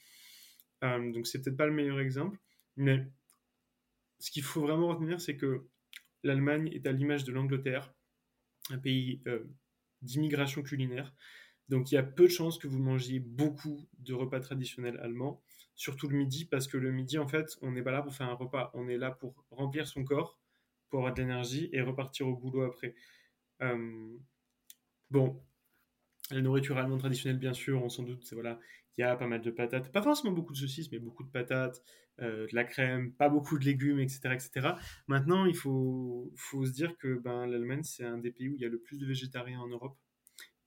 donc, 0.81 1.27
c'est 1.27 1.41
peut-être 1.41 1.57
pas 1.57 1.65
le 1.65 1.73
meilleur 1.73 1.99
exemple. 1.99 2.37
Mais 2.79 3.05
ce 4.19 4.31
qu'il 4.31 4.43
faut 4.43 4.61
vraiment 4.61 4.87
retenir, 4.87 5.21
c'est 5.21 5.37
que 5.37 5.67
l'Allemagne 6.23 6.69
est 6.73 6.87
à 6.87 6.91
l'image 6.91 7.25
de 7.25 7.31
l'Angleterre, 7.31 7.93
un 8.69 8.77
pays 8.77 9.21
d'immigration 10.01 10.63
culinaire. 10.63 11.13
Donc 11.69 11.91
il 11.91 11.95
y 11.95 11.97
a 11.97 12.03
peu 12.03 12.23
de 12.23 12.31
chances 12.31 12.57
que 12.57 12.67
vous 12.67 12.79
mangiez 12.79 13.19
beaucoup 13.19 13.87
de 13.99 14.13
repas 14.13 14.39
traditionnels 14.39 14.97
allemands, 15.01 15.41
surtout 15.75 16.07
le 16.07 16.17
midi, 16.17 16.45
parce 16.45 16.67
que 16.67 16.77
le 16.77 16.91
midi, 16.91 17.17
en 17.17 17.27
fait, 17.27 17.57
on 17.61 17.71
n'est 17.71 17.83
pas 17.83 17.91
là 17.91 18.01
pour 18.01 18.15
faire 18.15 18.29
un 18.29 18.33
repas, 18.33 18.71
on 18.73 18.87
est 18.87 18.97
là 18.97 19.11
pour 19.11 19.45
remplir 19.51 19.87
son 19.87 20.03
corps, 20.03 20.39
pour 20.89 20.99
avoir 20.99 21.13
de 21.13 21.21
l'énergie 21.21 21.69
et 21.73 21.81
repartir 21.81 22.27
au 22.27 22.35
boulot 22.35 22.63
après. 22.63 22.95
Euh, 23.61 24.17
bon, 25.11 25.43
la 26.31 26.41
nourriture 26.41 26.77
allemande 26.77 26.99
traditionnelle, 26.99 27.39
bien 27.39 27.53
sûr, 27.53 27.83
on 27.83 27.89
s'en 27.89 28.03
doute, 28.03 28.27
voilà, 28.33 28.59
il 28.97 29.01
y 29.01 29.03
a 29.03 29.15
pas 29.15 29.27
mal 29.27 29.41
de 29.41 29.51
patates, 29.51 29.91
pas 29.91 30.01
forcément 30.01 30.33
beaucoup 30.33 30.53
de 30.53 30.57
saucisses, 30.57 30.91
mais 30.91 30.99
beaucoup 30.99 31.23
de 31.23 31.29
patates, 31.29 31.83
euh, 32.21 32.47
de 32.47 32.55
la 32.55 32.63
crème, 32.63 33.11
pas 33.13 33.29
beaucoup 33.29 33.57
de 33.57 33.65
légumes, 33.65 33.99
etc., 33.99 34.21
etc. 34.33 34.69
Maintenant, 35.07 35.45
il 35.45 35.55
faut, 35.55 36.31
faut 36.35 36.65
se 36.65 36.71
dire 36.71 36.97
que 36.97 37.17
ben, 37.19 37.45
l'Allemagne, 37.45 37.83
c'est 37.83 38.05
un 38.05 38.17
des 38.17 38.31
pays 38.31 38.49
où 38.49 38.55
il 38.55 38.61
y 38.61 38.65
a 38.65 38.69
le 38.69 38.79
plus 38.79 38.97
de 38.97 39.05
végétariens 39.05 39.59
en 39.59 39.67
Europe. 39.67 39.97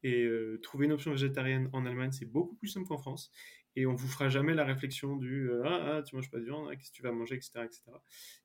Et 0.02 0.24
euh, 0.24 0.58
trouver 0.62 0.86
une 0.86 0.92
option 0.92 1.12
végétarienne 1.12 1.68
en 1.72 1.86
Allemagne, 1.86 2.12
c'est 2.12 2.26
beaucoup 2.26 2.56
plus 2.56 2.68
simple 2.68 2.88
qu'en 2.88 2.98
France. 2.98 3.30
Et 3.76 3.86
on 3.86 3.94
vous 3.94 4.08
fera 4.08 4.28
jamais 4.28 4.54
la 4.54 4.64
réflexion 4.64 5.16
du 5.16 5.48
euh, 5.50 5.62
ah, 5.64 5.96
ah, 5.98 6.02
tu 6.02 6.14
manges 6.14 6.30
pas 6.30 6.38
de 6.38 6.44
viande, 6.44 6.70
qu'est-ce 6.76 6.90
que 6.90 6.96
tu 6.96 7.02
vas 7.02 7.12
manger, 7.12 7.36
etc. 7.36 7.60
etc. 7.64 7.82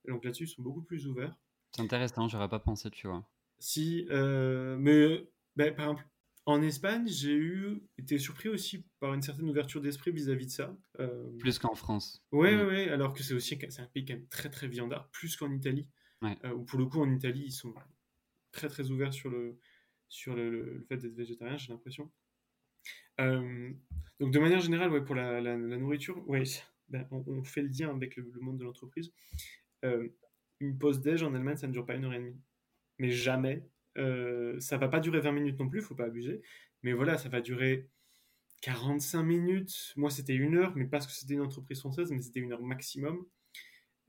donc 0.07 0.23
là-dessus, 0.23 0.43
ils 0.43 0.49
sont 0.49 0.61
beaucoup 0.61 0.83
plus 0.83 1.07
ouverts. 1.07 1.35
C'est 1.75 1.81
intéressant, 1.81 2.27
j'aurais 2.27 2.47
pas 2.47 2.59
pensé, 2.59 2.89
tu 2.91 3.07
vois. 3.07 3.27
Si, 3.59 4.05
mais 4.09 5.27
ben, 5.55 5.73
par 5.75 5.85
exemple, 5.85 6.07
en 6.47 6.61
Espagne, 6.61 7.05
j'ai 7.07 7.35
eu 7.35 7.83
été 7.97 8.17
surpris 8.17 8.49
aussi 8.49 8.85
par 8.99 9.13
une 9.13 9.21
certaine 9.21 9.49
ouverture 9.49 9.81
d'esprit 9.81 10.11
vis-à-vis 10.11 10.47
de 10.47 10.51
ça. 10.51 10.75
Plus 11.39 11.59
qu'en 11.59 11.75
France. 11.75 12.25
Ouais, 12.31 12.55
mm. 12.55 12.67
ouais, 12.67 12.89
alors 12.89 13.13
que 13.13 13.21
c'est 13.21 13.33
aussi 13.33 13.59
c'est 13.69 13.81
un 13.81 13.87
pays 13.87 14.05
quand 14.05 14.13
même 14.13 14.27
très 14.27 14.49
très 14.49 14.67
viandard, 14.67 15.09
plus 15.11 15.35
qu'en 15.35 15.51
Italie. 15.51 15.87
Ouais. 16.23 16.35
où 16.51 16.63
pour 16.63 16.79
le 16.79 16.87
coup, 16.87 16.99
en 16.99 17.11
Italie, 17.11 17.43
ils 17.45 17.51
sont 17.51 17.75
très 18.51 18.69
très 18.69 18.89
ouverts 18.89 19.13
sur 19.13 19.29
le, 19.29 19.59
sur 20.09 20.35
le, 20.35 20.85
fait 20.87 20.97
d'être 20.97 21.15
végétarien, 21.15 21.57
j'ai 21.57 21.71
l'impression. 21.71 22.11
Euh, 23.19 23.71
donc 24.19 24.31
de 24.31 24.39
manière 24.39 24.59
générale, 24.59 24.91
ouais, 24.91 25.03
pour 25.03 25.15
la, 25.15 25.41
la, 25.41 25.57
nourriture, 25.57 26.27
ouais, 26.27 26.43
ben, 26.87 27.07
on, 27.11 27.43
fait 27.43 27.61
le 27.61 27.69
lien 27.69 27.89
avec 27.93 28.15
le, 28.15 28.31
monde 28.39 28.57
de 28.57 28.63
l'entreprise. 28.63 29.11
Euh, 29.85 30.07
une 30.59 30.77
pause 30.77 31.01
déj 31.01 31.23
en 31.23 31.33
Allemagne, 31.33 31.57
ça 31.57 31.67
ne 31.67 31.73
dure 31.73 31.85
pas 31.85 31.95
une 31.95 32.05
heure 32.05 32.13
et 32.13 32.19
demie. 32.19 32.39
Mais 32.99 33.11
jamais. 33.11 33.67
Euh, 33.97 34.59
ça 34.59 34.77
va 34.77 34.87
pas 34.87 34.99
durer 34.99 35.19
20 35.19 35.31
minutes 35.31 35.59
non 35.59 35.69
plus, 35.69 35.81
faut 35.81 35.95
pas 35.95 36.05
abuser. 36.05 36.41
Mais 36.83 36.93
voilà, 36.93 37.17
ça 37.17 37.29
va 37.29 37.41
durer 37.41 37.89
45 38.61 39.23
minutes. 39.23 39.93
Moi, 39.95 40.09
c'était 40.09 40.35
une 40.35 40.55
heure, 40.55 40.73
mais 40.75 40.85
parce 40.85 41.07
que 41.07 41.13
c'était 41.13 41.33
une 41.33 41.41
entreprise 41.41 41.79
française, 41.79 42.11
mais 42.11 42.21
c'était 42.21 42.39
une 42.39 42.53
heure 42.53 42.61
maximum. 42.61 43.25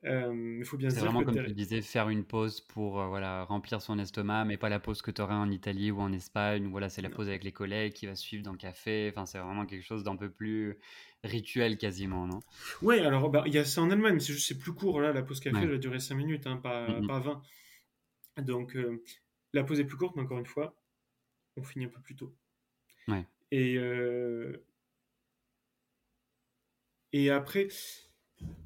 Euh, 0.05 0.59
il 0.61 0.65
faut 0.65 0.77
bien 0.77 0.91
C'est 0.91 1.01
vraiment 1.01 1.25
comme 1.25 1.35
tu 1.35 1.53
disais, 1.55 1.83
faire 1.83 2.09
une 2.09 2.23
pause 2.23 2.61
pour 2.61 3.01
euh, 3.01 3.09
voilà, 3.09 3.43
remplir 3.45 3.83
son 3.83 3.99
estomac, 3.99 4.45
mais 4.45 4.57
pas 4.57 4.69
la 4.69 4.79
pause 4.79 5.03
que 5.03 5.11
tu 5.11 5.21
aurais 5.21 5.35
en 5.35 5.51
Italie 5.51 5.91
ou 5.91 5.99
en 5.99 6.13
Espagne. 6.13 6.69
voilà, 6.69 6.89
c'est 6.89 7.03
la 7.03 7.11
pause 7.11 7.29
avec 7.29 7.43
les 7.43 7.51
collègues 7.51 7.95
qui 7.95 8.07
va 8.07 8.15
suivre 8.15 8.45
dans 8.45 8.53
le 8.53 8.59
café. 8.59 9.09
Enfin, 9.11 9.27
c'est 9.27 9.39
vraiment 9.39 9.67
quelque 9.67 9.85
chose 9.85 10.05
d'un 10.05 10.15
peu 10.15 10.31
plus 10.31 10.79
rituel 11.25 11.79
quasiment, 11.79 12.29
non? 12.29 12.39
Oui, 12.81 13.01
alors 13.01 13.29
bah, 13.29 13.43
il 13.47 13.53
y 13.53 13.59
a 13.59 13.65
ça 13.65 13.83
en 13.83 13.91
Allemagne, 13.91 14.21
c'est 14.21 14.33
juste 14.33 14.47
c'est 14.47 14.59
plus 14.59 14.73
court. 14.73 15.01
Là, 15.01 15.13
la 15.13 15.23
pause 15.23 15.41
café, 15.41 15.59
elle 15.63 15.71
va 15.71 15.79
durer 15.79 15.99
5 15.99 16.15
minutes, 16.15 16.47
hein, 16.47 16.59
pas, 16.59 16.87
pas 17.09 17.19
20. 17.19 17.43
Donc 18.43 18.77
euh, 18.77 19.03
la 19.53 19.65
pause 19.65 19.81
est 19.81 19.85
plus 19.85 19.97
courte, 19.97 20.17
mais 20.17 20.23
encore 20.23 20.39
une 20.39 20.47
fois, 20.47 20.75
on 21.57 21.63
finit 21.63 21.87
un 21.87 21.91
peu 21.91 22.01
plus 22.01 22.17
tôt. 22.17 22.35
Ouais. 23.09 23.27
Et, 23.51 23.79
et 27.13 27.31
après, 27.31 27.69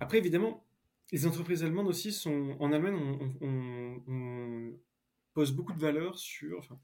après, 0.01 0.18
évidemment, 0.18 0.64
les 1.12 1.27
entreprises 1.27 1.62
allemandes 1.62 1.88
aussi 1.88 2.12
sont. 2.12 2.57
En 2.59 2.73
Allemagne, 2.73 2.97
on, 3.40 4.73
pose 5.35 5.53
beaucoup 5.53 5.73
de 5.73 5.79
valeur 5.79 6.18
sur. 6.18 6.59
Enfin, 6.59 6.79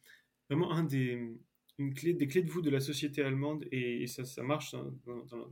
vraiment, 0.49 0.73
un 0.73 0.85
des, 0.85 1.37
une 1.79 1.95
clé, 1.95 2.15
des 2.15 2.27
clés 2.29 2.43
de 2.43 2.51
vous 2.51 2.63
de 2.63 2.71
la 2.71 2.81
société 2.81 3.23
allemande, 3.23 3.67
et, 3.73 4.07
ça, 4.07 4.25
ça 4.25 4.43
marche 4.43 4.73
dans, 4.73 4.85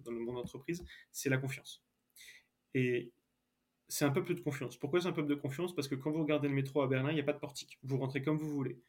le 0.07 0.19
monde 0.19 0.37
d'entreprise, 0.37 0.85
c'est 1.13 1.29
la 1.29 1.39
confiance. 1.39 1.85
Et 2.75 3.13
c'est 3.89 4.05
un 4.05 4.11
peuple 4.11 4.35
de 4.35 4.41
confiance. 4.41 4.77
Pourquoi 4.77 5.01
c'est 5.01 5.09
un 5.09 5.13
peuple 5.13 5.29
de 5.29 5.35
confiance? 5.35 5.75
Parce 5.75 5.89
que 5.89 5.95
quand 5.95 6.11
vous 6.11 6.23
regardez 6.23 6.49
le 6.49 6.55
métro 6.55 6.83
à 6.83 6.89
Berlin, 6.89 7.11
il 7.11 7.15
n'y 7.15 7.21
a 7.21 7.25
pas 7.25 7.33
de 7.33 7.39
portique. 7.39 7.79
Vous 7.83 7.99
rentrez 7.99 8.23
comme 8.23 8.37
vous 8.37 8.51
voulez. 8.51 8.81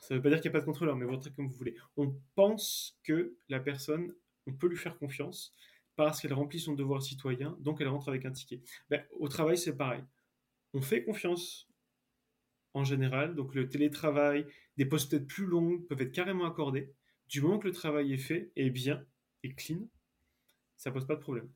Ça 0.00 0.14
ne 0.14 0.18
veut 0.18 0.22
pas 0.22 0.30
dire 0.30 0.40
qu'il 0.40 0.50
n'y 0.50 0.56
a 0.56 0.58
pas 0.58 0.60
de 0.60 0.66
contrôleur, 0.66 0.96
mais 0.96 1.04
vous 1.04 1.12
rentrez 1.12 1.30
comme 1.30 1.46
vous 1.46 1.54
voulez. 1.54 1.76
On 1.96 2.14
pense 2.34 2.98
que 3.04 3.36
la 3.48 3.60
personne, 3.60 4.14
on 4.46 4.52
peut 4.52 4.66
lui 4.66 4.76
faire 4.76 4.98
confiance 4.98 5.54
parce 5.94 6.20
qu'elle 6.20 6.32
remplit 6.32 6.58
son 6.58 6.74
devoir 6.74 7.02
citoyen, 7.02 7.56
donc 7.60 7.80
elle 7.80 7.88
rentre 7.88 8.08
avec 8.08 8.24
un 8.24 8.32
ticket. 8.32 8.62
Ben, 8.90 9.04
au 9.20 9.28
travail, 9.28 9.56
c'est 9.56 9.76
pareil. 9.76 10.02
On 10.74 10.80
fait 10.80 11.04
confiance 11.04 11.68
en 12.74 12.84
général, 12.84 13.34
donc 13.34 13.54
le 13.54 13.68
télétravail, 13.68 14.46
des 14.76 14.86
postes 14.86 15.10
peut-être 15.10 15.26
plus 15.26 15.46
longs 15.46 15.78
peuvent 15.88 16.00
être 16.00 16.12
carrément 16.12 16.46
accordés. 16.46 16.92
Du 17.28 17.42
moment 17.42 17.58
que 17.58 17.68
le 17.68 17.74
travail 17.74 18.12
est 18.12 18.18
fait, 18.18 18.50
et 18.56 18.70
bien, 18.70 19.04
et 19.42 19.54
clean, 19.54 19.88
ça 20.76 20.90
pose 20.90 21.06
pas 21.06 21.14
de 21.14 21.20
problème. 21.20 21.48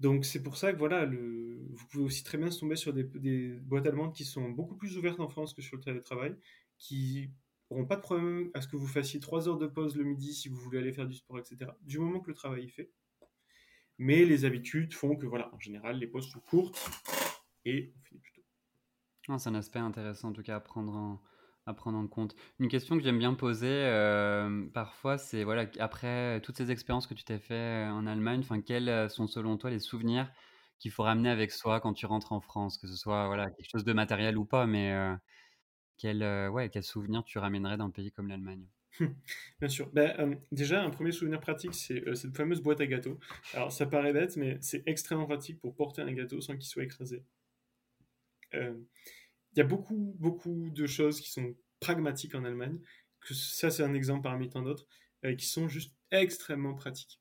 Donc 0.00 0.24
c'est 0.24 0.42
pour 0.42 0.56
ça 0.56 0.72
que 0.72 0.78
voilà, 0.78 1.06
vous 1.06 1.86
pouvez 1.90 2.04
aussi 2.04 2.24
très 2.24 2.38
bien 2.38 2.50
se 2.50 2.60
tomber 2.60 2.76
sur 2.76 2.92
des, 2.92 3.04
des, 3.04 3.48
boîtes 3.60 3.86
allemandes 3.86 4.12
qui 4.12 4.24
sont 4.24 4.50
beaucoup 4.50 4.76
plus 4.76 4.98
ouvertes 4.98 5.20
en 5.20 5.28
France 5.28 5.54
que 5.54 5.62
sur 5.62 5.76
le 5.76 5.82
télétravail, 5.82 6.36
qui 6.78 7.30
n'auront 7.70 7.86
pas 7.86 7.96
de 7.96 8.02
problème 8.02 8.50
à 8.54 8.60
ce 8.60 8.68
que 8.68 8.76
vous 8.76 8.86
fassiez 8.86 9.20
3 9.20 9.48
heures 9.48 9.58
de 9.58 9.66
pause 9.66 9.96
le 9.96 10.04
midi 10.04 10.34
si 10.34 10.48
vous 10.48 10.56
voulez 10.56 10.78
aller 10.78 10.92
faire 10.92 11.06
du 11.06 11.14
sport, 11.14 11.38
etc. 11.38 11.70
Du 11.82 11.98
moment 11.98 12.20
que 12.20 12.28
le 12.28 12.34
travail 12.34 12.64
est 12.64 12.68
fait, 12.68 12.90
mais 13.98 14.24
les 14.24 14.44
habitudes 14.44 14.92
font 14.92 15.16
que, 15.16 15.26
voilà, 15.26 15.54
en 15.54 15.60
général, 15.60 15.98
les 15.98 16.06
pauses 16.06 16.28
sont 16.28 16.40
courtes 16.40 16.90
et 17.64 17.92
on 17.96 18.02
finit 18.02 18.20
plus 18.20 18.32
tôt. 18.32 19.38
c'est 19.38 19.48
un 19.48 19.54
aspect 19.54 19.78
intéressant, 19.78 20.30
en 20.30 20.32
tout 20.32 20.42
cas, 20.42 20.56
à 20.56 20.60
prendre 20.60 20.94
en, 20.94 21.22
à 21.66 21.74
prendre 21.74 21.98
en 21.98 22.06
compte. 22.06 22.34
Une 22.58 22.68
question 22.68 22.96
que 22.96 23.02
j'aime 23.02 23.18
bien 23.18 23.34
poser 23.34 23.68
euh, 23.70 24.66
parfois, 24.72 25.18
c'est 25.18 25.44
voilà, 25.44 25.66
après 25.78 26.40
toutes 26.42 26.56
ces 26.56 26.70
expériences 26.70 27.06
que 27.06 27.14
tu 27.14 27.24
t'es 27.24 27.38
fait 27.38 27.86
en 27.90 28.06
Allemagne, 28.06 28.40
enfin, 28.40 28.60
quels 28.60 29.08
sont 29.10 29.26
selon 29.26 29.56
toi 29.56 29.70
les 29.70 29.78
souvenirs 29.78 30.30
qu'il 30.78 30.90
faut 30.90 31.02
ramener 31.02 31.30
avec 31.30 31.50
soi 31.50 31.80
quand 31.80 31.94
tu 31.94 32.06
rentres 32.06 32.32
en 32.32 32.40
France, 32.40 32.78
que 32.78 32.86
ce 32.86 32.96
soit 32.96 33.26
voilà, 33.26 33.50
quelque 33.50 33.70
chose 33.70 33.84
de 33.84 33.92
matériel 33.92 34.36
ou 34.36 34.44
pas, 34.44 34.66
mais 34.66 34.92
euh, 34.92 35.16
quel, 35.98 36.22
euh, 36.22 36.50
ouais, 36.50 36.70
quel 36.70 36.84
souvenir 36.84 37.24
tu 37.24 37.38
ramènerais 37.38 37.76
d'un 37.76 37.90
pays 37.90 38.12
comme 38.12 38.28
l'Allemagne? 38.28 38.68
Bien 39.60 39.68
sûr. 39.68 39.90
Ben, 39.92 40.14
euh, 40.18 40.34
déjà, 40.52 40.82
un 40.82 40.90
premier 40.90 41.12
souvenir 41.12 41.40
pratique, 41.40 41.74
c'est 41.74 42.06
euh, 42.08 42.14
cette 42.14 42.36
fameuse 42.36 42.60
boîte 42.60 42.80
à 42.80 42.86
gâteaux. 42.86 43.18
Alors, 43.52 43.72
ça 43.72 43.86
paraît 43.86 44.12
bête, 44.12 44.36
mais 44.36 44.58
c'est 44.60 44.82
extrêmement 44.86 45.26
pratique 45.26 45.60
pour 45.60 45.74
porter 45.74 46.02
un 46.02 46.12
gâteau 46.12 46.40
sans 46.40 46.54
qu'il 46.54 46.66
soit 46.66 46.84
écrasé. 46.84 47.24
Euh, 48.54 48.74
il 49.54 49.58
y 49.58 49.62
a 49.62 49.64
beaucoup, 49.64 50.16
beaucoup 50.18 50.70
de 50.70 50.86
choses 50.86 51.20
qui 51.20 51.30
sont 51.30 51.54
pragmatiques 51.80 52.34
en 52.34 52.44
Allemagne. 52.44 52.78
Que 53.20 53.34
ça, 53.34 53.70
c'est 53.70 53.82
un 53.82 53.94
exemple 53.94 54.22
parmi 54.22 54.48
tant 54.50 54.62
d'autres, 54.62 54.86
qui 55.38 55.46
sont 55.46 55.68
juste 55.68 55.94
extrêmement 56.10 56.74
pratiques. 56.74 57.20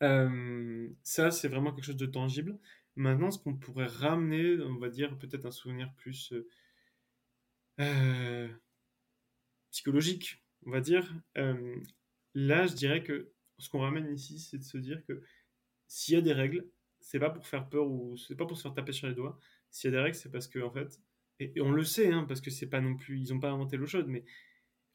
ça, 0.00 1.30
c'est 1.30 1.48
vraiment 1.48 1.72
quelque 1.72 1.84
chose 1.84 1.96
de 1.96 2.06
tangible. 2.06 2.58
Maintenant, 2.96 3.30
ce 3.30 3.38
qu'on 3.38 3.54
pourrait 3.56 3.86
ramener, 3.86 4.60
on 4.60 4.78
va 4.78 4.90
dire 4.90 5.16
peut-être 5.18 5.46
un 5.46 5.50
souvenir 5.50 5.92
plus 5.94 6.34
psychologique, 9.72 10.44
on 10.66 10.70
va 10.70 10.80
dire. 10.80 11.12
Euh, 11.38 11.76
là, 12.34 12.66
je 12.66 12.74
dirais 12.74 13.02
que 13.02 13.32
ce 13.58 13.68
qu'on 13.68 13.80
ramène 13.80 14.12
ici, 14.14 14.38
c'est 14.38 14.58
de 14.58 14.62
se 14.62 14.78
dire 14.78 15.04
que 15.06 15.22
s'il 15.88 16.14
y 16.14 16.18
a 16.18 16.20
des 16.20 16.32
règles, 16.32 16.68
c'est 17.00 17.18
pas 17.18 17.30
pour 17.30 17.46
faire 17.46 17.68
peur 17.68 17.90
ou 17.90 18.16
c'est 18.16 18.36
pas 18.36 18.46
pour 18.46 18.56
se 18.56 18.62
faire 18.62 18.74
taper 18.74 18.92
sur 18.92 19.08
les 19.08 19.14
doigts. 19.14 19.38
S'il 19.72 19.90
y 19.90 19.94
a 19.94 19.96
des 19.96 20.02
règles, 20.02 20.16
c'est 20.16 20.30
parce 20.30 20.46
que 20.46 20.60
en 20.60 20.70
fait, 20.70 21.00
et, 21.40 21.60
on 21.60 21.72
le 21.72 21.84
sait, 21.84 22.12
hein, 22.12 22.24
parce 22.28 22.40
que 22.40 22.50
c'est 22.50 22.68
pas 22.68 22.80
non 22.80 22.94
plus, 22.94 23.18
ils 23.18 23.32
ont 23.34 23.40
pas 23.40 23.50
inventé 23.50 23.76
l'eau 23.76 23.86
chaude, 23.86 24.06
mais 24.06 24.24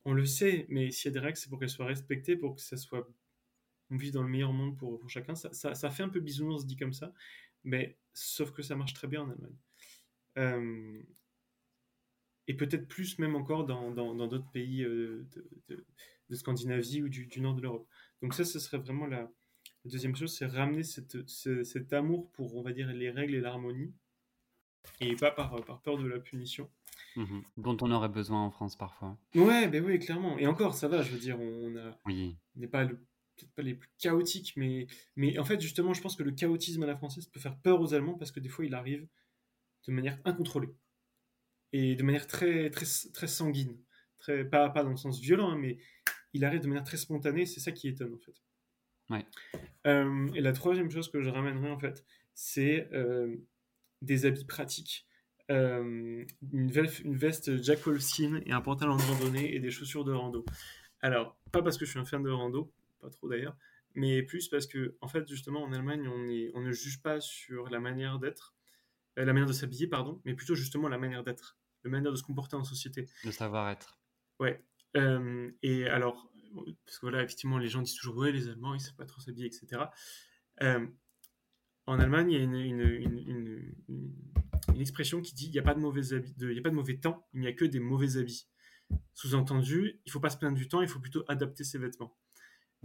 on 0.06 0.13
le 0.13 0.26
sait. 0.26 0.66
Mais 0.70 0.92
s'il 0.92 1.12
y 1.12 1.13
a 1.13 1.20
des 1.20 1.26
règles, 1.26 1.38
c'est 1.38 1.50
pour 1.50 1.60
qu'elles 1.60 1.70
soient 1.70 1.88
respectées, 1.88 2.38
pour 2.38 2.56
que 2.56 2.62
ça 2.62 2.78
soit, 2.78 3.10
on 3.90 3.98
vit 3.98 4.12
dans 4.12 4.24
le 4.24 4.30
meilleur 4.30 4.54
monde 4.54 4.78
pour, 4.78 5.00
pour 5.00 5.10
chacun. 5.10 5.36
Ça, 5.36 5.52
ça, 5.54 5.90
fait 5.90 6.04
un 6.04 6.10
peu 6.10 6.20
bisounours 6.20 6.66
dit 6.66 6.78
comme 6.78 6.94
ça, 6.94 7.14
mais 7.64 7.97
sauf 8.14 8.51
que 8.51 8.62
ça 8.62 8.76
marche 8.76 8.93
très 8.93 9.08
bien 9.08 9.24
en 9.24 9.30
Allemagne. 9.30 9.58
Euh, 10.38 11.01
et 12.47 12.54
peut-être 12.54 12.88
plus 12.88 13.20
même 13.20 13.36
encore 13.36 13.66
dans 13.66 14.28
d'autres 14.28 14.51
pays 14.51 14.84
euh, 14.84 15.28
de, 15.68 15.86
Scandinavie 16.36 17.01
ou 17.01 17.10
du, 17.10 17.41
nord 17.41 17.56
de 17.56 17.62
l'Europe. 17.62 17.88
Donc 18.22 18.34
ça, 18.34 18.45
ce 18.45 18.60
serait 18.60 18.78
vraiment 18.78 19.08
la, 19.08 19.30
deuxième 19.86 20.16
chose, 20.16 20.36
c'est 20.36 20.45
ramener 20.45 20.84
cette, 20.84 21.28
cet 21.28 21.93
amour 21.93 22.30
pour, 22.32 22.56
on 22.56 22.62
va 22.62 22.74
dire, 22.74 22.88
les 22.93 23.10
règles 23.10 23.36
et 23.36 23.41
l'harmonie, 23.41 23.93
et 25.00 25.16
pas 25.16 25.32
par, 25.32 25.64
par 25.66 25.82
peur 25.82 25.98
de 25.98 26.08
la 26.08 26.20
punition. 26.20 26.70
Mmh 27.16 27.42
Dont 27.58 27.78
on 27.82 27.92
aurait 27.92 28.10
besoin 28.10 28.44
en 28.44 28.52
France 28.52 28.76
parfois. 28.76 29.18
Ouais, 29.36 29.68
ben 29.68 29.84
oui, 29.84 30.00
clairement. 30.00 30.38
Et 30.38 30.48
encore, 30.48 30.74
ça 30.76 30.88
va, 30.88 31.02
je 31.02 31.12
veux 31.12 31.20
dire, 31.20 31.40
on 31.40 31.74
n'est 32.56 32.68
pas 32.68 32.88
peut-être 33.38 33.54
pas 33.54 33.62
les 33.62 33.76
plus 33.76 33.90
chaotiques, 34.00 34.54
mais, 34.56 34.88
mais 35.16 35.38
en 35.38 35.46
fait, 35.46 35.62
justement, 35.62 35.94
je 35.94 36.02
pense 36.02 36.16
que 36.16 36.24
le 36.24 36.32
chaotisme 36.32 36.84
à 36.84 36.88
la 36.88 36.96
française 36.96 37.28
peut 37.28 37.40
faire 37.40 37.58
peur 37.58 37.80
aux 37.82 37.94
Allemands 37.94 38.16
parce 38.16 38.32
que 38.32 38.40
des 38.40 38.50
fois, 38.50 38.66
il 38.66 38.74
arrive 38.74 39.08
de 39.88 39.92
manière 39.92 40.18
incontrôlée 40.26 40.74
et 41.74 41.96
de 41.96 42.04
manière 42.04 42.28
très, 42.28 42.70
très, 42.70 42.86
très 43.14 43.28
sanguine. 43.28 43.78
Très, 44.20 44.44
pas, 44.44 44.70
pas 44.70 44.84
dans 44.84 44.90
le 44.90 44.98
sens 44.98 45.20
violent, 45.20 45.52
hein, 45.52 45.58
mais 45.58 45.78
il 46.34 46.44
arrive 46.44 46.62
de 46.62 46.68
manière 46.68 46.84
très 46.84 46.98
spontanée. 46.98 47.46
C'est 47.46 47.60
ça 47.60 47.72
qui 47.72 47.88
étonne, 47.88 48.14
en 48.14 48.20
fait. 48.20 48.42
Ouais. 49.10 49.26
Euh, 49.86 50.28
et 50.34 50.42
la 50.42 50.54
troisième 50.54 50.90
chose 50.90 51.10
que 51.10 51.22
je 51.22 51.30
ramènerai, 51.30 51.70
en 51.70 51.80
fait, 51.80 52.04
c'est 52.34 52.90
euh, 52.94 53.36
des 54.02 54.26
habits 54.26 54.45
pratiques. 54.45 55.08
Euh, 55.50 56.26
une, 56.52 56.70
veste, 56.70 57.64
Jack 57.64 57.86
Wolfskin 57.86 58.41
et 58.45 58.52
un 58.52 58.62
pantalon 58.62 58.98
de 58.98 59.02
randonnée 59.02 59.56
et 59.56 59.60
des 59.60 59.72
chaussures 59.72 60.04
de 60.04 60.12
rando. 60.12 60.45
Alors, 61.02 61.38
pas 61.52 61.62
parce 61.62 61.78
que 61.78 61.86
je 61.86 61.91
suis 61.91 62.00
un 62.00 62.06
fan 62.06 62.24
de 62.24 62.30
rando, 62.30 62.74
pas 63.00 63.10
trop 63.10 63.30
d'ailleurs, 63.30 63.56
mais 63.95 64.24
plus 64.24 64.50
parce 64.50 64.68
que, 64.68 64.98
en 65.02 65.08
fait, 65.08 65.28
justement, 65.28 65.64
en 65.64 65.72
Allemagne, 65.72 66.08
on, 66.08 66.28
est, 66.28 66.52
on 66.54 66.62
ne 66.62 66.72
juge 66.72 67.02
pas 67.02 67.22
sur 67.22 67.70
la 67.70 67.80
manière 67.80 68.20
d'être, 68.20 68.56
la 69.16 69.26
manière 69.26 69.48
de 69.48 69.54
s'habiller, 69.54 69.88
pardon, 69.88 70.22
mais 70.26 70.34
plutôt 70.34 70.56
justement 70.56 70.89
la 70.89 70.98
manière 70.98 71.24
d'être, 71.24 71.58
la 71.84 71.91
manière 71.91 72.12
de 72.12 72.18
se 72.18 72.24
comporter 72.24 72.56
en 72.56 72.64
société. 72.64 73.08
Le 73.24 73.32
savoir-être. 73.32 74.00
Ouais. 74.39 74.64
et 75.64 75.86
alors, 75.88 76.30
parce 76.86 77.00
que 77.00 77.06
voilà, 77.06 77.24
effectivement, 77.24 77.58
les 77.58 77.70
gens 77.70 77.82
disent 77.82 77.95
toujours, 77.95 78.18
ouais, 78.18 78.32
les 78.32 78.50
Allemands, 78.50 78.74
ils 78.74 78.82
savent 78.82 78.95
pas 78.95 79.06
trop 79.06 79.22
s'habiller, 79.22 79.48
etc. 79.48 79.86
en 81.88 82.00
Allemagne, 82.00 82.32
il 82.32 82.38
y 82.38 82.42
a 82.42 82.44
une, 82.44 83.74
expression 84.80 85.22
qui 85.22 85.34
dit 85.34 85.48
il 85.48 85.52
n'y 85.52 85.60
a 85.60 85.64
pas 85.64 85.74
de 85.74 85.80
mauvais 85.80 86.14
habits, 86.14 86.36
il 86.40 86.54
y 86.54 86.60
a 86.60 86.62
pas 86.62 86.70
de 86.70 86.76
mauvais 86.76 86.98
temps, 86.98 87.28
il 87.34 87.40
n'y 87.40 87.48
a 87.48 87.54
que 87.54 87.66
des 87.66 87.80
mauvais 87.80 88.18
habits. 88.18 88.48
Sous-entendu, 89.16 90.00
il 90.06 90.12
faut 90.12 90.20
pas 90.20 90.30
se 90.30 90.38
plaindre 90.38 90.58
du 90.58 90.68
temps, 90.68 90.82
il 90.82 90.88
faut 90.88 91.00
plutôt 91.00 91.24
adapter 91.28 91.64
ses 91.64 91.80
vêtements. 91.80 92.16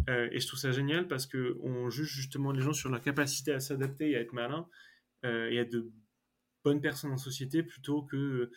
Euh, 0.09 0.29
et 0.33 0.41
je 0.41 0.47
trouve 0.47 0.59
ça 0.59 0.73
génial 0.73 1.07
parce 1.07 1.27
que 1.27 1.59
on 1.61 1.91
juge 1.91 2.15
justement 2.15 2.51
les 2.51 2.63
gens 2.63 2.73
sur 2.73 2.89
leur 2.89 3.03
capacité 3.03 3.53
à 3.53 3.61
s'adapter 3.61 4.11
et 4.11 4.17
à 4.17 4.21
être 4.21 4.33
malin 4.33 4.67
euh, 5.25 5.51
et 5.51 5.59
à 5.59 5.65
de 5.65 5.93
bonnes 6.65 6.81
personnes 6.81 7.13
en 7.13 7.19
société 7.19 7.63
plutôt 7.63 8.03
que 8.03 8.51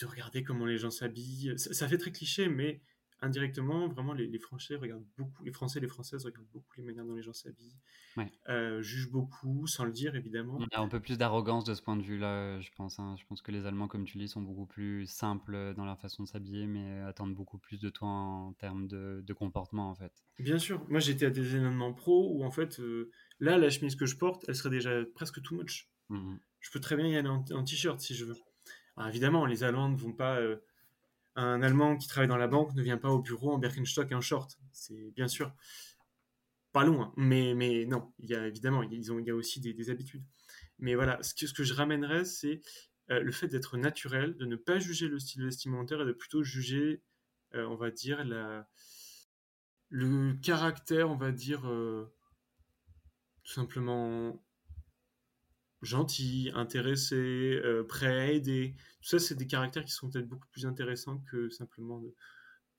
de 0.00 0.06
regarder 0.06 0.42
comment 0.42 0.66
les 0.66 0.78
gens 0.78 0.90
s'habillent. 0.90 1.54
ça, 1.56 1.88
fait 1.88 1.98
très 1.98 2.10
cliché, 2.10 2.48
mais 2.48 2.82
indirectement, 3.20 3.88
vraiment, 3.88 4.12
les, 4.12 4.38
Français 4.38 4.76
regardent 4.76 5.06
beaucoup, 5.16 5.42
les 5.44 5.52
Français 5.52 5.78
et 5.78 5.82
les 5.82 5.88
Françaises 5.88 6.24
regardent 6.24 6.48
beaucoup 6.52 6.72
les 6.76 6.82
manières 6.82 7.04
dont 7.04 7.14
les 7.14 7.22
gens 7.22 7.32
s'habillent, 7.32 7.76
euh, 8.48 8.80
jugent 8.82 9.10
beaucoup, 9.10 9.66
sans 9.66 9.84
le 9.84 9.92
dire 9.92 10.14
évidemment. 10.14 10.58
Il 10.60 10.68
y 10.72 10.76
a 10.76 10.80
un 10.80 10.88
peu 10.88 11.00
plus 11.00 11.18
d'arrogance 11.18 11.64
de 11.64 11.74
ce 11.74 11.82
point 11.82 11.96
de 11.96 12.02
vue-là, 12.02 12.60
je 12.60 12.70
pense. 12.76 12.98
Hein. 12.98 13.16
Je 13.18 13.24
pense 13.26 13.42
que 13.42 13.50
les 13.50 13.66
Allemands, 13.66 13.88
comme 13.88 14.04
tu 14.04 14.18
dis, 14.18 14.28
sont 14.28 14.42
beaucoup 14.42 14.66
plus 14.66 15.06
simples 15.06 15.74
dans 15.76 15.84
leur 15.84 15.98
façon 15.98 16.22
de 16.22 16.28
s'habiller, 16.28 16.66
mais 16.66 17.00
attendent 17.00 17.34
beaucoup 17.34 17.58
plus 17.58 17.78
de 17.78 17.90
toi 17.90 18.08
en 18.08 18.52
termes 18.54 18.86
de, 18.88 19.32
comportement, 19.32 19.90
en 19.90 19.94
fait. 19.94 20.12
Bien 20.38 20.58
sûr. 20.58 20.84
Moi, 20.88 21.00
j'étais 21.00 21.26
à 21.26 21.30
des 21.30 21.54
événements 21.56 21.92
pro 21.92 22.32
où, 22.34 22.44
en 22.44 22.50
fait, 22.50 22.80
euh, 22.80 23.10
là, 23.40 23.56
la 23.56 23.70
chemise 23.70 23.94
que 23.94 24.06
je 24.06 24.16
porte, 24.16 24.44
elle 24.48 24.56
serait 24.56 24.70
déjà 24.70 25.04
presque 25.14 25.42
too 25.42 25.56
much. 25.56 25.88
Mmh 26.08 26.36
je 26.60 26.70
peux 26.72 26.80
très 26.80 26.96
bien 26.96 27.06
y 27.06 27.16
aller 27.16 27.28
en, 27.28 27.64
t-shirt 27.64 28.00
si 28.00 28.14
je 28.14 28.24
veux. 28.24 28.36
Alors, 28.96 29.08
évidemment, 29.08 29.46
les 29.46 29.64
Allemands 29.64 29.88
ne 29.88 29.96
vont 29.96 30.12
pas. 30.12 30.36
Euh, 30.38 30.56
un 31.38 31.62
Allemand 31.62 31.96
qui 31.96 32.08
travaille 32.08 32.28
dans 32.28 32.36
la 32.36 32.48
banque 32.48 32.74
ne 32.74 32.82
vient 32.82 32.98
pas 32.98 33.10
au 33.10 33.20
bureau 33.20 33.52
en 33.52 33.58
Birkenstock 33.58 34.10
et 34.10 34.14
en 34.14 34.20
short. 34.20 34.58
C'est 34.72 35.12
bien 35.12 35.28
sûr 35.28 35.54
pas 36.72 36.84
loin, 36.84 37.12
mais, 37.16 37.54
mais 37.54 37.86
non, 37.86 38.12
il 38.18 38.28
y 38.30 38.34
a 38.34 38.46
évidemment, 38.46 38.82
il 38.82 38.92
y 38.92 39.30
a 39.30 39.34
aussi 39.34 39.60
des, 39.60 39.90
habitudes. 39.90 40.24
Mais 40.78 40.94
voilà, 40.94 41.22
ce 41.22 41.34
que, 41.52 41.64
je 41.64 41.74
ramènerais, 41.74 42.24
c'est 42.24 42.60
euh, 43.10 43.20
le 43.20 43.32
fait 43.32 43.48
d'être 43.48 43.76
naturel, 43.78 44.36
de 44.36 44.44
ne 44.44 44.56
pas 44.56 44.78
juger 44.78 45.08
le 45.08 45.18
style 45.18 45.44
vestimentaire 45.44 46.02
et 46.02 46.04
de 46.04 46.12
plutôt 46.12 46.42
juger, 46.42 47.02
euh, 47.54 47.66
on 47.66 47.76
va 47.76 47.90
dire, 47.90 48.22
le 49.88 50.34
caractère, 50.42 51.08
on 51.08 51.16
va 51.16 51.32
dire, 51.32 51.66
euh, 51.68 52.12
tout 53.44 53.52
simplement 53.52 54.44
gentil, 55.82 56.50
intéressé, 56.54 57.16
euh, 57.16 57.84
prêt 57.84 58.06
à 58.06 58.32
aider. 58.32 58.74
Tout 59.00 59.08
ça, 59.08 59.18
c'est 59.18 59.34
des 59.34 59.46
caractères 59.46 59.84
qui 59.84 59.92
sont 59.92 60.10
peut-être 60.10 60.28
beaucoup 60.28 60.48
plus 60.48 60.66
intéressants 60.66 61.18
que 61.30 61.48
simplement 61.50 62.00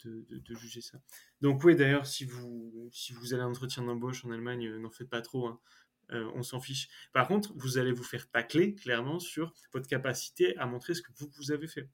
de, 0.03 0.25
de, 0.29 0.55
juger 0.55 0.81
ça. 0.81 0.99
Donc 1.41 1.63
oui, 1.63 1.75
d'ailleurs, 1.75 2.05
si 2.05 2.25
vous, 2.25 2.89
si 2.91 3.13
vous 3.13 3.33
allez 3.33 3.43
à 3.43 3.45
un 3.45 3.49
entretien 3.49 3.83
d'embauche 3.83 4.25
en 4.25 4.31
Allemagne, 4.31 4.67
euh, 4.67 4.79
n'en 4.79 4.89
faites 4.89 5.09
pas 5.09 5.21
trop. 5.21 5.47
Hein. 5.47 5.59
Euh, 6.11 6.29
on 6.33 6.43
s'en 6.43 6.59
fiche. 6.59 6.89
Par 7.13 7.27
contre, 7.27 7.53
vous 7.55 7.77
allez 7.77 7.91
vous 7.91 8.03
faire 8.03 8.29
tacler 8.29 8.75
clairement 8.75 9.19
sur 9.19 9.53
votre 9.73 9.87
capacité 9.87 10.57
à 10.57 10.65
montrer 10.65 10.93
ce 10.93 11.01
que 11.01 11.11
vous, 11.17 11.29
vous 11.37 11.51
avez 11.51 11.67
fait. 11.67 11.87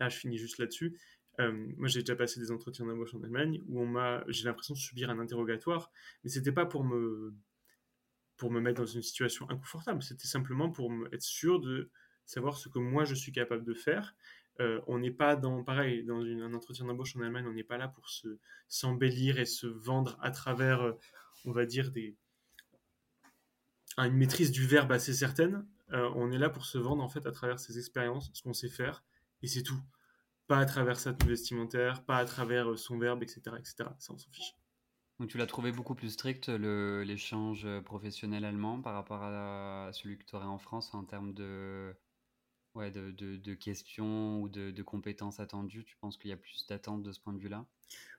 Là, 0.00 0.08
je 0.08 0.16
finis 0.16 0.38
juste 0.38 0.58
là-dessus. 0.58 0.98
moi, 1.38 1.88
j'ai 1.88 2.00
déjà 2.00 2.16
passé 2.16 2.40
des 2.40 2.50
entretiens 2.50 2.84
d'embauche 2.86 3.14
en 3.14 3.22
Allemagne 3.22 3.62
où 3.68 3.80
on 3.80 3.86
m'a, 3.86 4.24
j'ai 4.28 4.44
l'impression 4.44 4.74
de 4.74 4.78
subir 4.78 5.08
un 5.10 5.18
interrogatoire, 5.20 5.90
mais 6.24 6.30
c'était 6.30 6.52
pas 6.52 6.66
pour 6.66 6.84
me 6.84 7.34
pour 8.42 8.50
me 8.50 8.60
mettre 8.60 8.80
dans 8.80 8.86
une 8.86 9.02
situation 9.02 9.48
inconfortable. 9.50 10.02
C'était 10.02 10.26
simplement 10.26 10.68
pour 10.68 10.90
être 11.12 11.22
sûr 11.22 11.60
de 11.60 11.92
savoir 12.24 12.56
ce 12.56 12.68
que 12.68 12.80
moi 12.80 13.04
je 13.04 13.14
suis 13.14 13.30
capable 13.30 13.62
de 13.62 13.72
faire. 13.72 14.16
Euh, 14.58 14.80
on 14.88 14.98
n'est 14.98 15.12
pas 15.12 15.36
dans, 15.36 15.62
pareil, 15.62 16.02
dans 16.02 16.20
un 16.20 16.52
entretien 16.52 16.86
d'embauche 16.86 17.14
en 17.14 17.20
Allemagne, 17.20 17.46
on 17.46 17.52
n'est 17.52 17.62
pas 17.62 17.78
là 17.78 17.86
pour 17.86 18.08
se 18.08 18.40
s'embellir 18.66 19.38
et 19.38 19.44
se 19.44 19.68
vendre 19.68 20.18
à 20.20 20.32
travers, 20.32 20.82
euh, 20.82 20.98
on 21.44 21.52
va 21.52 21.66
dire, 21.66 21.92
des, 21.92 22.16
une 23.96 24.16
maîtrise 24.16 24.50
du 24.50 24.66
verbe 24.66 24.90
assez 24.90 25.14
certaine. 25.14 25.64
Euh, 25.92 26.10
on 26.16 26.32
est 26.32 26.38
là 26.38 26.50
pour 26.50 26.66
se 26.66 26.78
vendre 26.78 27.04
en 27.04 27.08
fait 27.08 27.24
à 27.28 27.30
travers 27.30 27.60
ses 27.60 27.78
expériences, 27.78 28.28
ce 28.34 28.42
qu'on 28.42 28.54
sait 28.54 28.68
faire, 28.68 29.04
et 29.42 29.46
c'est 29.46 29.62
tout. 29.62 29.80
Pas 30.48 30.58
à 30.58 30.66
travers 30.66 30.98
sa 30.98 31.12
tenue 31.12 31.30
vestimentaire, 31.30 32.04
pas 32.04 32.16
à 32.16 32.24
travers 32.24 32.76
son 32.76 32.98
verbe, 32.98 33.22
etc., 33.22 33.40
etc. 33.56 33.88
Ça, 34.00 34.12
on 34.12 34.18
s'en 34.18 34.30
fiche. 34.32 34.56
Donc 35.22 35.30
tu 35.30 35.38
l'as 35.38 35.46
trouvé 35.46 35.70
beaucoup 35.70 35.94
plus 35.94 36.10
strict, 36.10 36.48
l'échange 36.48 37.64
professionnel 37.84 38.44
allemand 38.44 38.82
par 38.82 38.92
rapport 38.92 39.22
à 39.22 39.88
celui 39.92 40.18
que 40.18 40.24
tu 40.24 40.34
aurais 40.34 40.46
en 40.46 40.58
France 40.58 40.92
en 40.94 41.04
termes 41.04 41.32
de, 41.32 41.94
ouais, 42.74 42.90
de, 42.90 43.12
de, 43.12 43.54
questions 43.54 44.42
ou 44.42 44.48
de, 44.48 44.72
de, 44.72 44.82
compétences 44.82 45.38
attendues? 45.38 45.84
Tu 45.84 45.96
penses 46.00 46.18
qu'il 46.18 46.30
y 46.30 46.32
a 46.32 46.36
plus 46.36 46.66
d'attentes 46.66 47.04
de 47.04 47.12
ce 47.12 47.20
point 47.20 47.32
de 47.32 47.38
vue-là? 47.38 47.64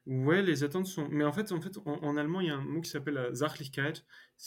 Ouais, 0.06 0.41
les 0.41 0.64
attentes 0.64 0.88
sont. 0.88 1.10
Mais 1.10 1.26
en 1.26 1.34
fait, 1.34 1.51
en, 1.51 1.60
fait 1.60 1.78
en, 1.84 2.16
allemand, 2.16 2.39
il 2.39 2.47
y 2.47 2.51
a 2.51 2.56
un 2.56 2.64
mot 2.64 2.80
qui 2.80 2.89
s'appelle 2.89 3.16
la 3.16 3.36
Sachlichkeit. 3.36 4.06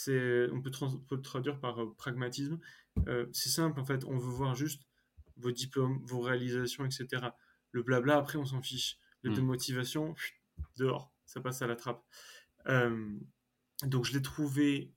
On 0.09 0.63
peut, 0.63 0.71
peut 0.71 1.17
le 1.17 1.23
traduire 1.23 1.61
par 1.61 1.83
euh, 1.83 1.95
pragmatisme. 1.99 2.59
Euh, 3.07 3.27
c'est 3.35 3.51
simple, 3.51 3.79
en 3.81 3.85
fait. 3.85 4.03
On 4.07 4.17
veut 4.17 4.33
voir 4.33 4.55
juste 4.55 4.81
vos 5.37 5.51
diplômes, 5.51 6.01
vos 6.07 6.21
réalisations, 6.21 6.87
etc. 6.87 7.23
Le 7.73 7.83
blabla, 7.83 8.17
après, 8.17 8.39
on 8.39 8.47
s'en 8.47 8.63
fiche. 8.63 8.99
Le 9.21 9.31
mmh. 9.31 9.41
motivation, 9.41 10.15
dehors. 10.79 11.13
Ça 11.27 11.41
passe 11.41 11.61
à 11.61 11.67
la 11.67 11.77
trappe. 11.77 12.03
Euh, 12.69 13.19
donc 13.83 14.05
je 14.05 14.13
l'ai 14.13 14.23
trouvé 14.23 14.93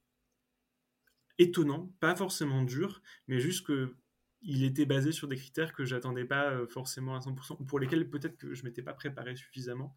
étonnant, 1.37 1.93
pas 1.99 2.15
forcément 2.15 2.63
dur, 2.63 3.01
mais 3.27 3.39
juste 3.39 3.65
que 3.65 3.95
il 4.41 4.63
était 4.63 4.85
basé 4.85 5.11
sur 5.11 5.27
des 5.27 5.35
critères 5.35 5.73
que 5.73 5.83
j'attendais 5.83 6.25
pas 6.25 6.51
euh, 6.51 6.67
forcément 6.67 7.15
à 7.15 7.19
100%, 7.19 7.57
ou 7.59 7.65
pour 7.65 7.79
lesquels 7.79 8.09
peut-être 8.09 8.37
que 8.37 8.53
je 8.53 8.63
m'étais 8.63 8.81
pas 8.81 8.93
préparé 8.93 9.35
suffisamment. 9.35 9.93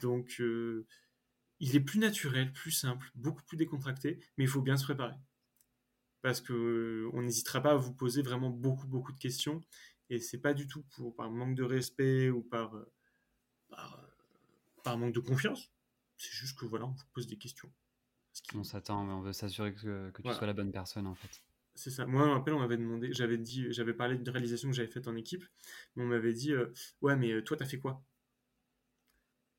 Donc, 0.00 0.36
euh, 0.40 0.86
il 1.60 1.74
est 1.76 1.80
plus 1.80 1.98
naturel, 1.98 2.52
plus 2.52 2.70
simple, 2.70 3.10
beaucoup 3.16 3.42
plus 3.44 3.56
décontracté, 3.56 4.20
mais 4.36 4.44
il 4.44 4.48
faut 4.48 4.62
bien 4.62 4.76
se 4.76 4.84
préparer. 4.84 5.16
Parce 6.22 6.40
que 6.40 7.08
on 7.12 7.22
n'hésitera 7.22 7.60
pas 7.60 7.72
à 7.72 7.76
vous 7.76 7.92
poser 7.94 8.22
vraiment 8.22 8.50
beaucoup, 8.50 8.86
beaucoup 8.86 9.12
de 9.12 9.18
questions, 9.18 9.60
et 10.10 10.20
c'est 10.20 10.38
pas 10.38 10.54
du 10.54 10.66
tout 10.68 10.84
par 11.16 11.30
manque 11.30 11.56
de 11.56 11.64
respect 11.64 12.30
ou 12.30 12.42
par, 12.42 12.76
par 14.84 14.98
manque 14.98 15.14
de 15.14 15.20
confiance. 15.20 15.73
C'est 16.16 16.32
juste 16.32 16.58
que 16.58 16.64
voilà, 16.64 16.86
on 16.86 16.92
vous 16.92 17.04
pose 17.12 17.26
des 17.26 17.38
questions. 17.38 17.70
On 18.54 18.64
s'attend, 18.64 19.04
mais 19.04 19.12
on 19.12 19.20
veut 19.20 19.32
s'assurer 19.32 19.74
que, 19.74 20.10
que 20.10 20.22
tu 20.22 20.32
sois 20.32 20.46
la 20.46 20.52
bonne 20.52 20.72
personne 20.72 21.06
en 21.06 21.14
fait. 21.14 21.42
C'est 21.74 21.90
ça. 21.90 22.06
Moi, 22.06 22.22
un 22.22 22.34
rappelle, 22.34 22.54
on 22.54 22.60
m'avait 22.60 22.76
demandé, 22.76 23.12
j'avais 23.12 23.38
dit, 23.38 23.72
j'avais 23.72 23.94
parlé 23.94 24.16
d'une 24.16 24.28
réalisation 24.28 24.70
que 24.70 24.76
j'avais 24.76 24.88
faite 24.88 25.08
en 25.08 25.16
équipe, 25.16 25.44
mais 25.96 26.04
on 26.04 26.06
m'avait 26.06 26.32
dit, 26.32 26.52
euh, 26.52 26.72
ouais, 27.02 27.16
mais 27.16 27.32
euh, 27.32 27.42
toi, 27.42 27.56
t'as 27.56 27.66
fait 27.66 27.78
quoi? 27.78 28.04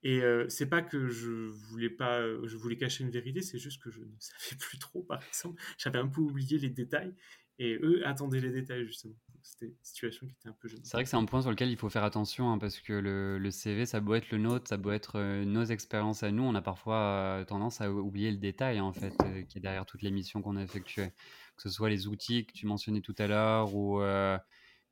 Et 0.03 0.21
euh, 0.21 0.47
c'est 0.49 0.67
pas 0.67 0.81
que 0.81 1.07
je 1.09 1.29
voulais 1.29 1.89
pas, 1.89 2.21
je 2.45 2.55
voulais 2.57 2.77
cacher 2.77 3.03
une 3.03 3.09
vérité, 3.09 3.41
c'est 3.41 3.57
juste 3.57 3.81
que 3.81 3.89
je 3.89 4.01
ne 4.01 4.11
savais 4.19 4.55
plus 4.57 4.79
trop, 4.79 5.03
par 5.03 5.21
exemple. 5.23 5.61
J'avais 5.77 5.99
un 5.99 6.07
peu 6.07 6.21
oublié 6.21 6.57
les 6.57 6.69
détails, 6.69 7.13
et 7.59 7.77
eux 7.81 8.05
attendaient 8.07 8.41
les 8.41 8.51
détails 8.51 8.85
justement. 8.85 9.15
C'était 9.45 9.67
une 9.67 9.75
situation 9.83 10.25
qui 10.25 10.33
était 10.33 10.49
un 10.49 10.55
peu 10.59 10.67
jeune. 10.67 10.83
C'est 10.83 10.97
vrai 10.97 11.03
que 11.03 11.09
c'est 11.09 11.15
un 11.15 11.25
point 11.25 11.41
sur 11.43 11.51
lequel 11.51 11.69
il 11.69 11.77
faut 11.77 11.87
faire 11.87 12.03
attention 12.03 12.51
hein, 12.51 12.57
parce 12.57 12.79
que 12.79 12.93
le, 12.93 13.37
le, 13.37 13.51
CV, 13.51 13.85
ça 13.85 13.99
doit 13.99 14.17
être 14.17 14.31
le 14.31 14.39
nôtre, 14.39 14.67
ça 14.67 14.77
doit 14.77 14.95
être 14.95 15.19
euh, 15.19 15.45
nos 15.45 15.63
expériences 15.63 16.23
à 16.23 16.31
nous. 16.31 16.41
On 16.41 16.55
a 16.55 16.63
parfois 16.63 16.95
euh, 16.95 17.45
tendance 17.45 17.79
à 17.79 17.91
oublier 17.91 18.31
le 18.31 18.37
détail 18.37 18.81
en 18.81 18.91
fait 18.91 19.13
euh, 19.23 19.43
qui 19.43 19.59
est 19.59 19.61
derrière 19.61 19.85
toutes 19.85 20.01
les 20.01 20.09
missions 20.09 20.41
qu'on 20.41 20.55
a 20.55 20.63
effectuées, 20.63 21.11
que 21.57 21.61
ce 21.61 21.69
soit 21.69 21.89
les 21.89 22.07
outils 22.07 22.47
que 22.47 22.53
tu 22.53 22.65
mentionnais 22.65 23.01
tout 23.01 23.13
à 23.19 23.27
l'heure 23.27 23.75
ou 23.75 24.01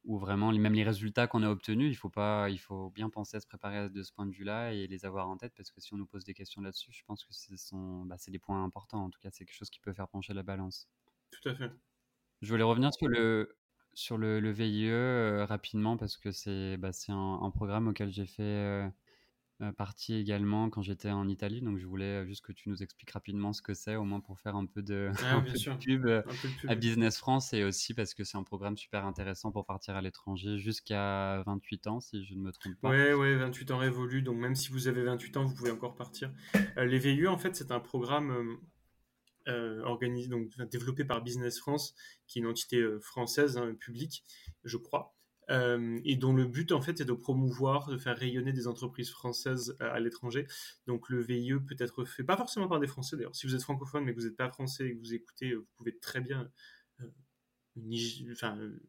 ou 0.05 0.17
vraiment 0.19 0.51
même 0.51 0.73
les 0.73 0.83
résultats 0.83 1.27
qu'on 1.27 1.43
a 1.43 1.49
obtenus. 1.49 1.91
Il 1.91 1.95
faut 1.95 2.09
pas, 2.09 2.49
il 2.49 2.59
faut 2.59 2.91
bien 2.91 3.09
penser 3.09 3.37
à 3.37 3.39
se 3.39 3.47
préparer 3.47 3.89
de 3.89 4.03
ce 4.03 4.11
point 4.11 4.25
de 4.25 4.33
vue-là 4.33 4.73
et 4.73 4.85
les 4.85 5.05
avoir 5.05 5.29
en 5.29 5.37
tête 5.37 5.53
parce 5.55 5.71
que 5.71 5.81
si 5.81 5.93
on 5.93 5.97
nous 5.97 6.05
pose 6.05 6.25
des 6.25 6.33
questions 6.33 6.61
là-dessus, 6.61 6.91
je 6.91 7.03
pense 7.05 7.23
que 7.23 7.33
ce 7.33 7.55
sont, 7.55 8.05
bah, 8.05 8.17
c'est 8.19 8.31
des 8.31 8.39
points 8.39 8.63
importants. 8.63 9.05
En 9.05 9.09
tout 9.09 9.19
cas, 9.19 9.29
c'est 9.31 9.45
quelque 9.45 9.55
chose 9.55 9.69
qui 9.69 9.79
peut 9.79 9.93
faire 9.93 10.09
pencher 10.09 10.33
la 10.33 10.43
balance. 10.43 10.89
Tout 11.31 11.49
à 11.49 11.55
fait. 11.55 11.71
Je 12.41 12.49
voulais 12.49 12.63
revenir 12.63 12.93
sur 12.93 13.07
le, 13.07 13.55
sur 13.93 14.17
le, 14.17 14.51
VIE 14.51 14.89
euh, 14.89 15.45
rapidement 15.45 15.97
parce 15.97 16.17
que 16.17 16.31
c'est 16.31 16.77
bah, 16.77 16.91
un, 17.09 17.39
un, 17.41 17.49
programme 17.51 17.87
auquel 17.87 18.11
j'ai 18.11 18.25
fait, 18.25 18.43
euh, 18.43 18.87
euh, 19.61 19.71
partie 19.71 20.15
également 20.15 20.69
quand 20.69 20.81
j'étais 20.81 21.11
en 21.11 21.27
Italie. 21.29 21.61
Donc, 21.61 21.77
je 21.77 21.85
voulais 21.85 22.25
juste 22.25 22.43
que 22.43 22.51
tu 22.51 22.69
nous 22.69 22.81
expliques 22.81 23.11
rapidement 23.11 23.53
ce 23.53 23.61
que 23.61 23.73
c'est, 23.73 23.95
au 23.95 24.03
moins 24.03 24.19
pour 24.19 24.39
faire 24.39 24.55
un 24.55 24.65
peu 24.65 24.81
de, 24.81 25.11
Ah, 25.23 25.35
un 25.37 25.41
peu 25.41 25.51
de 25.51 25.77
pub 25.77 26.07
Un 26.07 26.21
peu 26.23 26.47
de 26.63 26.69
à. 26.69 26.75
Business 26.75 27.17
France 27.17 27.53
et 27.53 27.63
aussi 27.63 27.93
parce 27.93 28.13
que 28.13 28.23
c'est 28.23 28.37
un 28.37 28.43
programme 28.43 28.77
super 28.77 29.05
intéressant 29.05 29.51
pour 29.51 29.65
partir 29.65 29.95
à 29.95 30.01
l'étranger 30.01 30.57
jusqu'à 30.57 31.43
28 31.45 31.87
ans, 31.87 31.99
si 31.99 32.25
je 32.25 32.33
ne 32.33 32.39
me 32.39 32.51
trompe 32.51 32.73
pas. 32.81 32.89
Ouais, 32.89 33.13
ouais, 33.13 33.35
28 33.35 33.71
ans 33.71 33.77
révolus, 33.77 34.23
donc 34.23 34.37
même 34.37 34.55
si 34.55 34.69
vous 34.69 34.87
avez 34.87 35.03
28 35.03 35.37
ans, 35.37 35.45
vous 35.45 35.53
pouvez 35.55 35.71
encore 35.71 35.95
partir. 35.95 36.31
Euh, 36.77 36.85
les 36.85 36.97
VIE, 36.97 37.27
en 37.27 37.37
fait, 37.37 37.55
c'est 37.55 37.71
un 37.71 37.79
programme 37.79 38.57
organisé, 39.47 40.29
donc 40.29 40.49
développé 40.71 41.05
par 41.05 41.21
Business 41.21 41.59
France, 41.59 41.95
qui 42.27 42.39
est 42.39 42.41
une 42.41 42.47
entité 42.47 42.77
euh, 42.77 42.99
française, 42.99 43.57
hein, 43.57 43.75
publique, 43.79 44.23
je 44.63 44.77
crois, 44.77 45.15
euh, 45.49 45.99
et 46.05 46.15
dont 46.15 46.33
le 46.33 46.45
but, 46.45 46.71
en 46.71 46.81
fait, 46.81 47.01
est 47.01 47.05
de 47.05 47.13
promouvoir, 47.13 47.89
de 47.89 47.97
faire 47.97 48.17
rayonner 48.17 48.53
des 48.53 48.67
entreprises 48.67 49.09
françaises 49.11 49.75
à, 49.79 49.99
l'étranger. 49.99 50.47
Donc 50.87 51.09
le 51.09 51.21
VIE 51.21 51.53
peut 51.67 51.75
être 51.79 52.05
fait, 52.05 52.23
pas 52.23 52.37
forcément 52.37 52.67
par 52.67 52.79
des 52.79 52.87
Français 52.87 53.17
d'ailleurs. 53.17 53.35
Si 53.35 53.47
vous 53.47 53.55
êtes 53.55 53.63
francophone 53.63 54.05
mais 54.05 54.13
que 54.13 54.19
vous 54.19 54.25
n'êtes 54.25 54.37
pas 54.37 54.49
français 54.49 54.87
et 54.87 54.95
que 54.95 54.99
vous 54.99 55.13
écoutez, 55.13 55.51
euh, 55.51 55.57
vous 55.57 55.67
pouvez 55.77 55.97
très 55.99 56.21
bien, 56.21 56.49
euh, 57.01 57.07
euh, 57.77 58.79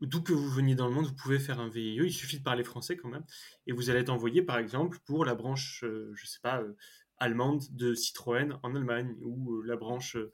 d'où 0.00 0.22
que 0.22 0.32
vous 0.32 0.48
veniez 0.48 0.74
dans 0.74 0.88
le 0.88 0.94
monde, 0.94 1.06
vous 1.06 1.14
pouvez 1.14 1.38
faire 1.38 1.60
un 1.60 1.68
VIE. 1.68 1.96
Il 1.96 2.12
suffit 2.12 2.38
de 2.38 2.42
parler 2.42 2.64
français 2.64 2.96
quand 2.96 3.08
même. 3.08 3.24
Et 3.66 3.72
vous 3.72 3.90
allez 3.90 4.00
être 4.00 4.10
envoyé, 4.10 4.42
par 4.42 4.58
exemple, 4.58 4.98
pour 5.04 5.24
la 5.24 5.34
branche, 5.34 5.84
euh, 5.84 6.12
je 6.14 6.26
sais 6.26 6.40
pas, 6.42 6.60
euh, 6.62 6.74
allemande 7.20 7.62
de 7.70 7.94
Citroën 7.94 8.58
en 8.62 8.74
Allemagne, 8.74 9.14
ou 9.22 9.54
euh, 9.54 9.62
la 9.64 9.76
branche, 9.76 10.16
euh, 10.16 10.32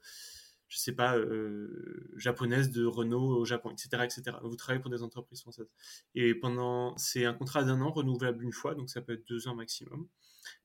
je 0.69 0.77
sais 0.77 0.93
pas, 0.93 1.17
euh, 1.17 2.09
japonaise 2.15 2.71
de 2.71 2.85
Renault 2.85 3.37
au 3.37 3.45
Japon, 3.45 3.71
etc., 3.71 4.03
etc. 4.03 4.37
Vous 4.43 4.55
travaillez 4.55 4.81
pour 4.81 4.91
des 4.91 5.03
entreprises 5.03 5.41
françaises. 5.41 5.69
Et 6.15 6.33
pendant, 6.33 6.97
c'est 6.97 7.25
un 7.25 7.33
contrat 7.33 7.63
d'un 7.63 7.81
an 7.81 7.91
renouvelable 7.91 8.43
une 8.43 8.53
fois, 8.53 8.73
donc 8.75 8.89
ça 8.89 9.01
peut 9.01 9.13
être 9.13 9.27
deux 9.27 9.47
ans 9.47 9.55
maximum, 9.55 10.07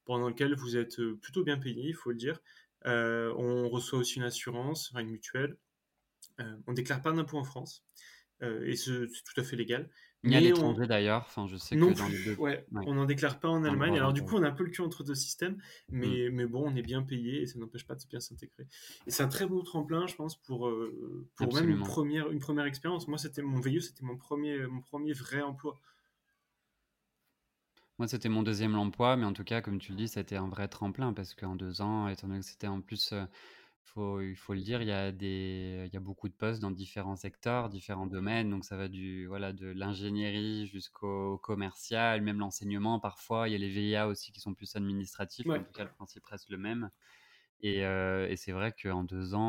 pendant 0.04 0.28
lequel 0.28 0.54
vous 0.54 0.76
êtes 0.76 1.00
plutôt 1.20 1.44
bien 1.44 1.58
payé, 1.58 1.88
il 1.88 1.94
faut 1.94 2.10
le 2.10 2.16
dire. 2.16 2.40
On 2.84 3.68
reçoit 3.68 3.98
aussi 3.98 4.16
une 4.16 4.24
assurance, 4.24 4.92
une 4.98 5.10
mutuelle. 5.10 5.56
Euh, 6.40 6.56
on 6.66 6.72
déclare 6.72 7.02
pas 7.02 7.12
d'impôt 7.12 7.38
en 7.38 7.44
France. 7.44 7.84
Et 8.40 8.74
c'est 8.74 9.06
tout 9.06 9.40
à 9.40 9.44
fait 9.44 9.54
légal. 9.54 9.88
Ni 10.24 10.36
à 10.36 10.40
Mais 10.40 10.46
on, 10.52 10.56
l'étranger 10.56 10.86
d'ailleurs, 10.86 11.22
enfin, 11.26 11.46
je 11.48 11.56
sais 11.56 11.76
non 11.76 11.92
que 11.92 11.98
dans 11.98 12.06
les 12.08 12.22
deux. 12.24 12.36
ouais, 12.36 12.64
Ouais, 12.72 12.82
on 12.86 12.94
n'en 12.94 13.06
déclare 13.06 13.40
pas 13.40 13.48
en 13.48 13.64
Allemagne. 13.64 13.96
Alors 13.96 14.12
du 14.12 14.22
coup, 14.22 14.36
on 14.36 14.42
a 14.42 14.48
un 14.48 14.52
peu 14.52 14.62
le 14.64 14.70
cul 14.70 14.80
entre 14.82 15.02
deux 15.02 15.16
systèmes, 15.16 15.56
Mm, 15.90 15.98
mais, 15.98 16.30
mais 16.30 16.46
bon, 16.46 16.70
on 16.70 16.76
est 16.76 16.82
bien 16.82 17.02
payé 17.02 17.42
et 17.42 17.46
ça 17.46 17.58
n'empêche 17.58 17.86
pas 17.86 17.94
de 17.96 18.04
bien 18.08 18.20
s'intégrer. 18.20 18.66
Et 19.06 19.10
c'est 19.10 19.22
un 19.22 19.28
très 19.28 19.46
beau 19.46 19.62
tremplin, 19.62 20.06
je 20.06 20.14
pense, 20.14 20.36
pour, 20.36 20.68
euh, 20.68 21.26
pour 21.36 21.52
même 21.54 21.70
une 21.70 21.82
première, 21.82 22.30
une 22.30 22.38
première 22.38 22.66
expérience. 22.66 23.08
Moi, 23.08 23.18
c'était 23.18 23.42
mon 23.42 23.60
VIE, 23.60 23.82
c'était 23.82 24.04
mon 24.04 24.16
premier, 24.16 24.66
mon 24.66 24.80
premier 24.80 25.12
vrai 25.12 25.42
emploi. 25.42 25.80
Moi, 27.98 28.08
c'était 28.08 28.28
mon 28.28 28.42
deuxième 28.42 28.74
emploi, 28.74 29.16
mais 29.16 29.24
en 29.24 29.32
tout 29.32 29.44
cas, 29.44 29.60
comme 29.60 29.78
tu 29.78 29.92
le 29.92 29.96
dis, 29.98 30.18
été 30.18 30.36
un 30.36 30.48
vrai 30.48 30.68
tremplin 30.68 31.12
parce 31.12 31.34
qu'en 31.34 31.56
deux 31.56 31.80
ans, 31.82 32.08
étant 32.08 32.26
donné 32.26 32.40
que 32.40 32.46
c'était 32.46 32.66
en 32.66 32.80
plus, 32.80 33.12
euh, 33.12 33.24
faut, 33.84 34.20
il 34.20 34.36
faut 34.36 34.54
le 34.54 34.60
dire, 34.60 34.82
il 34.82 34.88
y 34.88 34.92
a 34.92 35.12
des, 35.12 35.84
il 35.86 35.92
y 35.92 35.96
a 35.96 36.00
beaucoup 36.00 36.28
de 36.28 36.34
postes 36.34 36.60
dans 36.62 36.70
différents 36.70 37.16
secteurs, 37.16 37.68
différents 37.68 38.06
domaines, 38.06 38.50
donc 38.50 38.64
ça 38.64 38.76
va 38.76 38.88
du, 38.88 39.26
voilà, 39.26 39.52
de 39.52 39.66
l'ingénierie 39.66 40.66
jusqu'au 40.66 41.38
commercial, 41.38 42.22
même 42.22 42.38
l'enseignement 42.38 43.00
parfois. 43.00 43.48
Il 43.48 43.52
y 43.52 43.54
a 43.54 43.58
les 43.58 43.68
VIA 43.68 44.08
aussi 44.08 44.32
qui 44.32 44.40
sont 44.40 44.54
plus 44.54 44.74
administratifs, 44.76 45.48
mais 45.54 45.60
en 45.60 45.62
Ouais, 45.62 45.64
tout 45.64 45.72
cas, 45.72 45.84
le 45.84 45.90
principe 45.90 46.24
reste 46.26 46.48
le 46.50 46.58
même. 46.58 46.90
Et, 47.60 47.84
euh, 47.86 48.28
et 48.28 48.36
c'est 48.36 48.52
vrai 48.52 48.72
qu'en 48.72 49.04
deux 49.04 49.34
ans, 49.34 49.40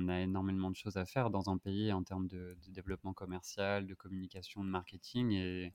on 0.00 0.08
a 0.08 0.20
énormément 0.20 0.70
de 0.70 0.76
choses 0.76 0.96
à 0.98 1.06
faire 1.06 1.30
dans 1.30 1.48
un 1.50 1.56
pays 1.58 1.92
en 1.92 2.02
termes 2.04 2.26
de, 2.28 2.56
de 2.66 2.70
développement 2.70 3.14
commercial, 3.14 3.86
de 3.86 3.94
communication, 3.94 4.62
de 4.64 4.68
marketing. 4.68 5.32
Et 5.32 5.72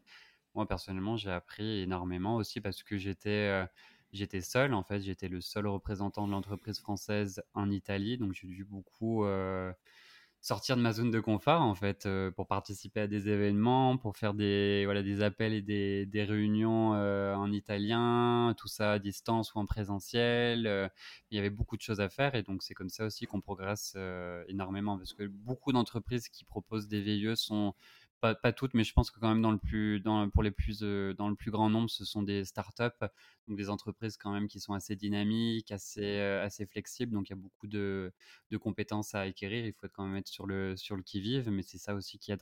moi, 0.56 0.68
personnellement, 0.68 1.18
j'ai 1.18 1.32
appris 1.32 1.82
énormément 1.82 2.36
aussi 2.38 2.62
parce 2.62 2.84
que 2.84 2.98
j'étais 2.98 3.30
euh, 3.64 3.68
j'étais 4.12 4.42
seul. 4.42 4.74
En 4.74 4.84
fait, 4.84 5.02
j'étais 5.02 5.28
le 5.28 5.42
seul 5.42 5.68
représentant 5.68 6.28
de 6.28 6.32
l'entreprise 6.32 6.80
française 6.80 7.42
en 7.54 7.70
Italie. 7.70 8.18
Donc, 8.18 8.34
j'ai 8.34 8.48
dû 8.48 8.66
beaucoup 8.66 9.26
euh, 9.26 9.72
sortir 10.42 10.78
de 10.78 10.82
ma 10.82 10.94
zone 10.94 11.12
de 11.12 11.20
confort, 11.20 11.62
en 11.62 11.76
fait, 11.76 12.06
euh, 12.06 12.32
pour 12.32 12.48
participer 12.48 13.02
à 13.02 13.08
des 13.08 13.30
événements, 13.30 13.98
pour 13.98 14.18
faire 14.18 14.34
des, 14.34 14.84
voilà, 14.86 15.04
des 15.04 15.22
appels 15.22 15.54
et 15.54 15.62
des, 15.62 16.06
des 16.06 16.24
réunions 16.24 16.94
euh, 16.96 17.36
en 17.36 17.52
italien, 17.52 18.56
tout 18.58 18.68
ça 18.68 18.94
à 18.94 19.00
distance 19.00 19.54
ou 19.54 19.60
en 19.60 19.66
présentiel. 19.66 20.92
il 21.32 21.36
y 21.36 21.40
avait 21.40 21.50
beaucoup 21.50 21.78
de 21.78 21.82
choses 21.82 22.02
à 22.02 22.10
faire 22.10 22.36
et 22.36 22.44
donc 22.44 22.64
c'est 22.64 22.74
comme 22.74 22.90
ça 22.90 23.06
aussi 23.06 23.26
qu'on 23.26 23.42
progresse 23.42 23.98
énormément 24.48 24.98
parce 24.98 25.14
que 25.14 25.24
beaucoup 25.24 25.74
d'entreprises 25.74 26.30
qui 26.30 26.46
proposent 26.46 26.88
des 26.88 27.02
VIE 27.02 27.36
sont 27.36 27.74
pas, 28.20 28.36
toutes, 28.52 28.74
mais 28.74 28.84
je 28.84 28.94
pense 28.94 29.12
que 29.12 29.20
quand 29.20 29.30
même 29.30 29.42
dans 29.42 29.52
le 29.52 29.58
plus, 29.58 30.02
pour 30.34 30.44
les 30.44 30.52
plus, 30.52 30.80
euh, 30.82 31.14
dans 31.14 31.30
le 31.30 31.36
plus 31.36 31.52
grand 31.52 31.70
nombre, 31.70 31.90
ce 31.90 32.06
sont 32.06 32.24
des 32.24 32.46
startups, 32.46 33.06
donc 33.48 33.58
des 33.58 33.70
entreprises 33.70 34.18
quand 34.18 34.32
même 34.32 34.48
qui 34.48 34.60
sont 34.60 34.74
assez 34.74 34.96
dynamiques, 34.96 35.72
assez, 35.72 36.20
euh, 36.20 36.50
flexibles. 36.70 37.14
Donc 37.14 37.30
il 37.30 37.34
y 37.34 37.34
a 37.34 37.38
beaucoup 37.38 37.68
de, 37.68 38.12
compétences 38.60 39.16
à 39.16 39.22
acquérir. 39.22 39.66
Il 39.66 39.74
faut 39.74 39.88
quand 39.94 40.06
même 40.06 40.18
être 40.18 40.28
sur 40.28 40.48
le, 40.48 40.76
sur 40.76 40.96
le 40.96 41.04
qui-vive, 41.04 41.50
mais 41.50 41.62
c'est 41.62 41.78
ça 41.78 41.96
aussi 41.96 42.18
qui 42.20 42.34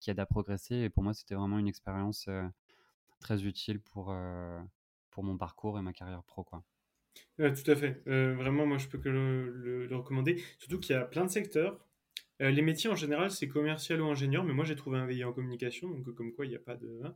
qui 0.00 0.10
aide 0.10 0.20
à 0.20 0.26
progresser. 0.26 0.76
Et 0.76 0.90
pour 0.90 1.02
moi, 1.02 1.14
c'était 1.14 1.34
vraiment 1.34 1.58
une 1.58 1.68
expérience 1.68 2.26
euh, 2.28 2.46
très 3.20 3.44
utile 3.44 3.80
pour, 3.80 4.10
euh, 4.10 4.60
pour 5.10 5.24
mon 5.24 5.36
parcours 5.36 5.78
et 5.78 5.82
ma 5.82 5.92
carrière 5.92 6.22
pro, 6.24 6.44
quoi. 6.44 6.62
tout 7.38 7.70
à 7.70 7.76
fait. 7.76 8.02
Vraiment, 8.06 8.66
moi, 8.66 8.78
je 8.78 8.88
peux 8.88 8.98
que 8.98 9.08
le 9.08 9.96
recommander. 9.96 10.42
Surtout 10.58 10.78
qu'il 10.78 10.94
y 10.94 10.98
a 10.98 11.04
plein 11.04 11.24
de 11.24 11.30
secteurs. 11.30 11.85
Euh, 12.42 12.50
les 12.50 12.62
métiers 12.62 12.90
en 12.90 12.94
général, 12.96 13.30
c'est 13.30 13.48
commercial 13.48 14.00
ou 14.02 14.06
ingénieur, 14.06 14.44
mais 14.44 14.52
moi, 14.52 14.64
j'ai 14.64 14.76
trouvé 14.76 14.98
un 14.98 15.06
VIE 15.06 15.24
en 15.24 15.32
communication, 15.32 15.88
donc 15.90 16.06
euh, 16.08 16.12
comme 16.12 16.32
quoi, 16.32 16.44
il 16.46 16.50
n'y 16.50 16.56
a 16.56 16.60
pas 16.60 16.76
de. 16.76 17.00
hein. 17.04 17.14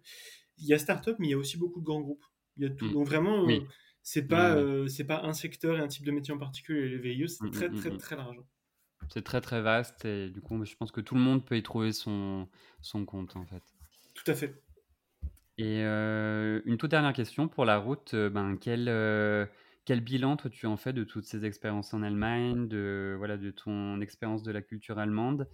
Il 0.59 0.67
y 0.67 0.75
a 0.75 0.79
start-up, 0.79 1.17
mais 1.19 1.29
il 1.29 1.31
y 1.31 1.35
a 1.35 1.39
aussi 1.39 1.59
beaucoup 1.59 1.81
de 1.81 1.85
grands 1.85 2.01
groupes. 2.01 2.25
Il 2.57 2.65
y 2.65 2.67
a 2.67 2.71
tout. 2.71 2.87
Mm. 2.87 2.93
Donc 2.93 3.07
vraiment, 3.07 3.43
euh, 3.43 3.47
Oui, 3.47 3.67
c'est 4.03 4.27
pas, 4.27 4.57
oui. 4.57 4.63
euh, 4.63 4.89
c'est 4.89 5.05
pas 5.07 5.23
un 5.23 5.33
secteur 5.33 5.77
et 5.77 5.81
un 5.81 5.89
type 5.89 6.05
de 6.05 6.11
métier 6.11 6.33
en 6.33 6.39
particulier. 6.39 6.89
Les 6.89 6.99
VIE, 6.99 7.29
c'est 7.29 7.51
très, 7.51 7.71
très, 7.71 7.97
très 7.97 8.17
large. 8.17 8.41
C'est 9.09 9.23
très 9.23 9.41
très 9.41 9.61
vaste 9.61 10.05
et 10.05 10.31
du 10.31 10.41
coup, 10.41 10.65
je 10.65 10.75
pense 10.77 10.93
que 10.93 11.01
tout 11.01 11.15
le 11.15 11.21
monde 11.21 11.45
peut 11.45 11.57
y 11.57 11.63
trouver 11.63 11.93
son, 11.93 12.49
son 12.81 13.05
compte 13.05 13.35
en 13.37 13.45
fait. 13.45 13.63
Tout 14.15 14.31
à 14.31 14.35
fait. 14.35 14.63
Et 15.59 15.83
euh, 15.85 16.61
une 16.65 16.79
toute 16.79 16.91
dernière 16.91 17.13
question 17.13 17.49
pour 17.49 17.65
la 17.65 17.79
route, 17.79 18.15
euh, 18.15 18.31
ben, 18.31 18.57
quel, 18.59 18.89
euh, 18.89 19.45
quel 19.91 20.01
bilan 20.03 20.37
toi 20.37 20.51
tu 20.51 20.67
en 20.67 20.77
fais 20.77 20.93
de 20.93 21.03
toutes 21.05 21.25
ces 21.27 21.45
expériences 21.45 21.93
en 21.95 22.03
Allemagne, 22.03 22.69
de, 22.69 23.17
voilà, 23.19 23.37
de 23.37 23.51
ton 23.51 24.01
expérience 24.01 24.45
de 24.45 24.53
la 24.53 24.63
culture 24.63 24.99
allemande 25.01 25.49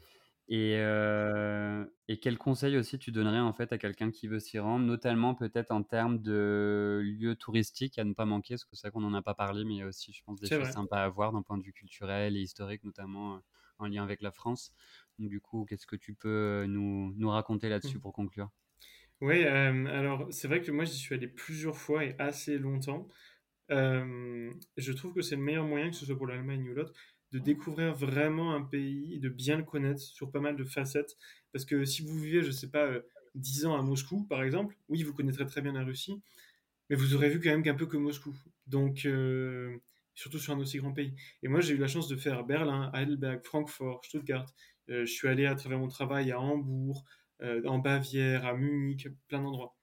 et, 0.48 0.76
euh, 0.78 1.86
et 2.06 2.20
quel 2.20 2.36
conseil 2.38 2.76
aussi 2.76 2.98
tu 2.98 3.12
donnerais 3.12 3.40
en 3.40 3.52
fait 3.54 3.72
à 3.72 3.78
quelqu'un 3.78 4.10
qui 4.10 4.28
veut 4.28 4.38
s'y 4.38 4.58
rendre, 4.58 4.84
notamment 4.84 5.34
peut-être 5.34 5.72
en 5.72 5.82
termes 5.82 6.20
de 6.20 7.00
lieux 7.02 7.34
touristiques 7.36 7.98
à 7.98 8.04
ne 8.04 8.12
pas 8.14 8.26
manquer, 8.26 8.54
parce 8.54 8.64
que 8.66 8.76
c'est 8.76 8.88
vrai 8.88 8.92
qu'on 8.92 9.00
n'en 9.00 9.14
a 9.14 9.22
pas 9.22 9.34
parlé, 9.34 9.64
mais 9.64 9.74
il 9.74 9.78
y 9.78 9.82
a 9.82 9.86
aussi 9.88 10.12
je 10.12 10.22
pense 10.22 10.38
des 10.40 10.50
choses 10.50 10.68
vrai. 10.68 10.72
sympas 10.72 11.02
à 11.04 11.08
voir 11.08 11.32
d'un 11.32 11.42
point 11.42 11.58
de 11.58 11.64
vue 11.64 11.72
culturel 11.72 12.36
et 12.36 12.40
historique, 12.42 12.84
notamment 12.84 13.36
euh, 13.36 13.40
en 13.78 13.86
lien 13.88 14.02
avec 14.04 14.20
la 14.22 14.32
France. 14.32 14.72
Donc 15.18 15.30
du 15.30 15.40
coup, 15.40 15.64
qu'est-ce 15.64 15.86
que 15.86 15.96
tu 15.96 16.14
peux 16.14 16.28
euh, 16.28 16.66
nous, 16.66 17.12
nous 17.16 17.30
raconter 17.30 17.68
là-dessus 17.70 17.98
pour 18.00 18.12
conclure? 18.12 18.50
Oui, 19.22 19.44
alors 19.44 20.26
c'est 20.30 20.46
vrai 20.48 20.60
que 20.60 20.70
moi, 20.70 20.84
j'y 20.84 20.96
suis 20.98 21.14
allé 21.14 21.26
plusieurs 21.28 21.76
fois 21.76 22.04
et 22.04 22.14
assez 22.18 22.58
longtemps. 22.58 23.08
Euh, 23.70 24.52
je 24.76 24.92
trouve 24.92 25.12
que 25.14 25.22
c'est 25.22 25.36
le 25.36 25.42
meilleur 25.42 25.64
moyen, 25.64 25.90
que 25.90 25.96
ce 25.96 26.06
soit 26.06 26.16
pour 26.16 26.26
l'Allemagne 26.26 26.68
ou 26.70 26.74
l'autre, 26.74 26.92
de 27.32 27.38
découvrir 27.38 27.94
vraiment 27.94 28.54
un 28.54 28.62
pays 28.62 29.14
et 29.14 29.18
de 29.18 29.28
bien 29.28 29.56
le 29.56 29.64
connaître 29.64 30.00
sur 30.00 30.30
pas 30.30 30.40
mal 30.40 30.56
de 30.56 30.64
facettes. 30.64 31.16
Parce 31.52 31.64
que 31.64 31.84
si 31.84 32.02
vous 32.02 32.18
vivez, 32.18 32.42
je 32.42 32.50
sais 32.50 32.70
pas, 32.70 32.86
euh, 32.86 33.00
10 33.34 33.66
ans 33.66 33.76
à 33.76 33.82
Moscou, 33.82 34.24
par 34.24 34.42
exemple, 34.42 34.76
oui, 34.88 35.02
vous 35.02 35.12
connaîtrez 35.12 35.46
très 35.46 35.60
bien 35.60 35.72
la 35.72 35.84
Russie, 35.84 36.22
mais 36.90 36.96
vous 36.96 37.14
aurez 37.14 37.30
vu 37.30 37.40
quand 37.40 37.50
même 37.50 37.62
qu'un 37.62 37.74
peu 37.74 37.86
que 37.86 37.96
Moscou. 37.96 38.36
Donc, 38.66 39.04
euh, 39.06 39.76
surtout 40.14 40.38
sur 40.38 40.54
un 40.54 40.58
aussi 40.58 40.78
grand 40.78 40.92
pays. 40.92 41.14
Et 41.42 41.48
moi, 41.48 41.60
j'ai 41.60 41.74
eu 41.74 41.78
la 41.78 41.88
chance 41.88 42.08
de 42.08 42.16
faire 42.16 42.44
Berlin, 42.44 42.90
Heidelberg, 42.94 43.44
Francfort, 43.44 44.04
Stuttgart. 44.04 44.46
Euh, 44.90 45.04
je 45.04 45.12
suis 45.12 45.28
allé 45.28 45.46
à 45.46 45.54
travers 45.54 45.78
mon 45.78 45.88
travail 45.88 46.32
à 46.32 46.40
Hambourg, 46.40 47.04
en 47.42 47.78
Bavière, 47.78 48.46
à 48.46 48.54
Munich, 48.54 49.08
plein 49.28 49.42
d'endroits. 49.42 49.76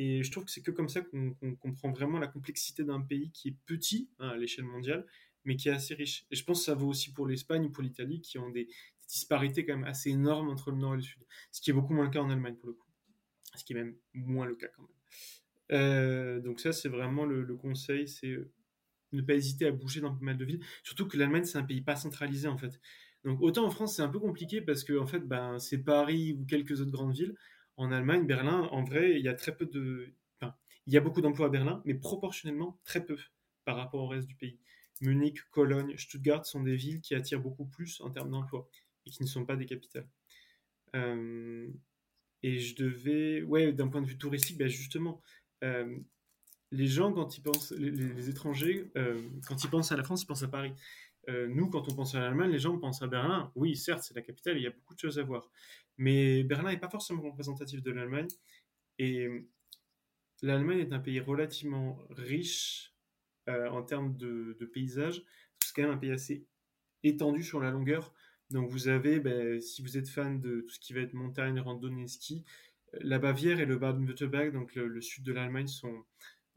Et 0.00 0.22
je 0.22 0.30
trouve 0.30 0.44
que 0.44 0.50
c'est 0.50 0.62
que 0.62 0.70
comme 0.70 0.88
ça 0.88 1.00
qu'on 1.02 1.34
comprend 1.60 1.90
vraiment 1.90 2.18
la 2.18 2.28
complexité 2.28 2.84
d'un 2.84 3.00
pays 3.00 3.32
qui 3.32 3.48
est 3.48 3.56
petit 3.66 4.08
hein, 4.20 4.28
à 4.28 4.36
l'échelle 4.36 4.64
mondiale, 4.64 5.04
mais 5.44 5.56
qui 5.56 5.68
est 5.68 5.72
assez 5.72 5.94
riche. 5.94 6.24
Et 6.30 6.36
je 6.36 6.44
pense 6.44 6.60
que 6.60 6.66
ça 6.66 6.74
vaut 6.74 6.86
aussi 6.86 7.12
pour 7.12 7.26
l'Espagne 7.26 7.64
ou 7.64 7.70
pour 7.70 7.82
l'Italie, 7.82 8.20
qui 8.20 8.38
ont 8.38 8.48
des, 8.48 8.68
disparités 9.08 9.64
quand 9.64 9.74
même 9.74 9.88
assez 9.88 10.10
énormes 10.10 10.50
entre 10.50 10.70
le 10.70 10.76
nord 10.76 10.94
et 10.94 10.98
le 10.98 11.02
sud. 11.02 11.20
Ce 11.50 11.60
qui 11.60 11.70
est 11.70 11.72
beaucoup 11.72 11.94
moins 11.94 12.04
le 12.04 12.10
cas 12.10 12.20
en 12.20 12.30
Allemagne, 12.30 12.54
pour 12.56 12.68
le 12.68 12.74
coup. 12.74 12.86
Ce 13.56 13.64
qui 13.64 13.72
est 13.72 13.76
même 13.76 13.96
moins 14.12 14.46
le 14.46 14.54
cas 14.54 14.68
quand 14.68 14.82
même. 14.82 14.92
Euh, 15.72 16.40
donc 16.40 16.60
ça, 16.60 16.72
c'est 16.72 16.88
vraiment 16.88 17.24
le, 17.24 17.42
le 17.42 17.56
conseil, 17.56 18.06
c'est 18.06 18.28
euh, 18.28 18.52
ne 19.12 19.22
pas 19.22 19.34
hésiter 19.34 19.66
à 19.66 19.72
bouger 19.72 20.00
dans 20.00 20.14
pas 20.14 20.24
mal 20.24 20.36
de 20.36 20.44
villes. 20.44 20.64
Surtout 20.82 21.08
que 21.08 21.16
l'Allemagne, 21.16 21.44
c'est 21.44 21.58
un 21.58 21.64
pays 21.64 21.80
pas 21.80 21.96
centralisé, 21.96 22.46
en 22.46 22.58
fait. 22.58 22.80
Donc 23.24 23.40
autant 23.40 23.66
en 23.66 23.70
France, 23.70 23.96
c'est 23.96 24.02
un 24.02 24.08
peu 24.08 24.20
compliqué 24.20 24.60
parce 24.60 24.84
que 24.84 24.96
en 24.96 25.06
fait, 25.06 25.20
ben, 25.20 25.58
c'est 25.58 25.78
Paris 25.78 26.34
ou 26.38 26.44
quelques 26.44 26.80
autres 26.80 26.92
grandes 26.92 27.14
villes. 27.14 27.34
En 27.78 27.92
Allemagne, 27.92 28.26
Berlin, 28.26 28.68
en 28.72 28.82
vrai, 28.82 29.12
il 29.12 29.24
y 29.24 29.28
a 29.28 29.34
très 29.34 29.56
peu 29.56 29.64
de... 29.64 30.12
Enfin, 30.40 30.54
il 30.86 30.92
y 30.92 30.96
a 30.96 31.00
beaucoup 31.00 31.20
d'emplois 31.20 31.46
à 31.46 31.48
Berlin, 31.48 31.80
mais 31.84 31.94
proportionnellement 31.94 32.80
très 32.84 33.04
peu 33.04 33.16
par 33.64 33.76
rapport 33.76 34.02
au 34.02 34.08
reste 34.08 34.26
du 34.26 34.34
pays. 34.34 34.58
Munich, 35.00 35.40
Cologne, 35.52 35.96
Stuttgart 35.96 36.44
sont 36.44 36.60
des 36.60 36.74
villes 36.74 37.00
qui 37.00 37.14
attirent 37.14 37.40
beaucoup 37.40 37.66
plus 37.66 38.00
en 38.00 38.10
termes 38.10 38.30
d'emploi 38.30 38.68
et 39.06 39.10
qui 39.10 39.22
ne 39.22 39.28
sont 39.28 39.46
pas 39.46 39.54
des 39.54 39.64
capitales. 39.64 40.08
Euh, 40.96 41.68
et 42.42 42.58
je 42.58 42.74
devais... 42.74 43.42
Ouais, 43.42 43.72
d'un 43.72 43.86
point 43.86 44.02
de 44.02 44.08
vue 44.08 44.18
touristique, 44.18 44.58
ben 44.58 44.68
justement, 44.68 45.22
euh, 45.62 45.96
les 46.72 46.88
gens, 46.88 47.12
quand 47.12 47.38
ils 47.38 47.42
pensent, 47.42 47.70
les, 47.70 48.28
étrangers, 48.28 48.90
euh, 48.96 49.22
quand 49.46 49.62
ils 49.62 49.70
pensent 49.70 49.92
à 49.92 49.96
la 49.96 50.02
France, 50.02 50.24
ils 50.24 50.26
pensent 50.26 50.42
à 50.42 50.48
Paris. 50.48 50.72
Euh, 51.28 51.46
nous, 51.48 51.68
quand 51.68 51.88
on 51.90 51.94
pense 51.94 52.14
à 52.14 52.20
l'Allemagne, 52.20 52.50
les 52.50 52.58
gens 52.58 52.78
pensent 52.78 53.02
à 53.02 53.06
Berlin. 53.06 53.52
Oui, 53.54 53.76
certes, 53.76 54.02
c'est 54.02 54.14
la 54.14 54.22
capitale, 54.22 54.56
il 54.56 54.62
y 54.62 54.66
a 54.66 54.70
beaucoup 54.70 54.94
de 54.94 54.98
choses 54.98 55.18
à 55.18 55.22
voir. 55.22 55.50
Mais 55.98 56.42
Berlin 56.42 56.70
n'est 56.70 56.78
pas 56.78 56.88
forcément 56.88 57.22
représentatif 57.22 57.82
de 57.82 57.90
l'Allemagne. 57.90 58.28
Et 58.98 59.28
l'Allemagne 60.42 60.78
est 60.78 60.92
un 60.92 61.00
pays 61.00 61.20
relativement 61.20 61.98
riche 62.10 62.94
euh, 63.48 63.68
en 63.68 63.82
termes 63.82 64.16
de, 64.16 64.56
de 64.58 64.66
paysages. 64.66 65.22
C'est 65.62 65.74
quand 65.74 65.82
même 65.82 65.92
un 65.92 65.98
pays 65.98 66.12
assez 66.12 66.46
étendu 67.02 67.42
sur 67.42 67.60
la 67.60 67.70
longueur. 67.70 68.14
Donc 68.50 68.70
vous 68.70 68.88
avez, 68.88 69.20
ben, 69.20 69.60
si 69.60 69.82
vous 69.82 69.98
êtes 69.98 70.08
fan 70.08 70.40
de 70.40 70.62
tout 70.62 70.74
ce 70.74 70.80
qui 70.80 70.94
va 70.94 71.00
être 71.00 71.12
montagne, 71.12 71.60
randonnée, 71.60 72.08
ski, 72.08 72.44
la 72.94 73.18
Bavière 73.18 73.60
et 73.60 73.66
le 73.66 73.76
Baden-Württemberg, 73.76 74.52
donc 74.52 74.74
le, 74.74 75.00
sud 75.00 75.24
de 75.24 75.32
l'Allemagne, 75.32 75.66
sont 75.66 75.94
euh, 75.94 76.02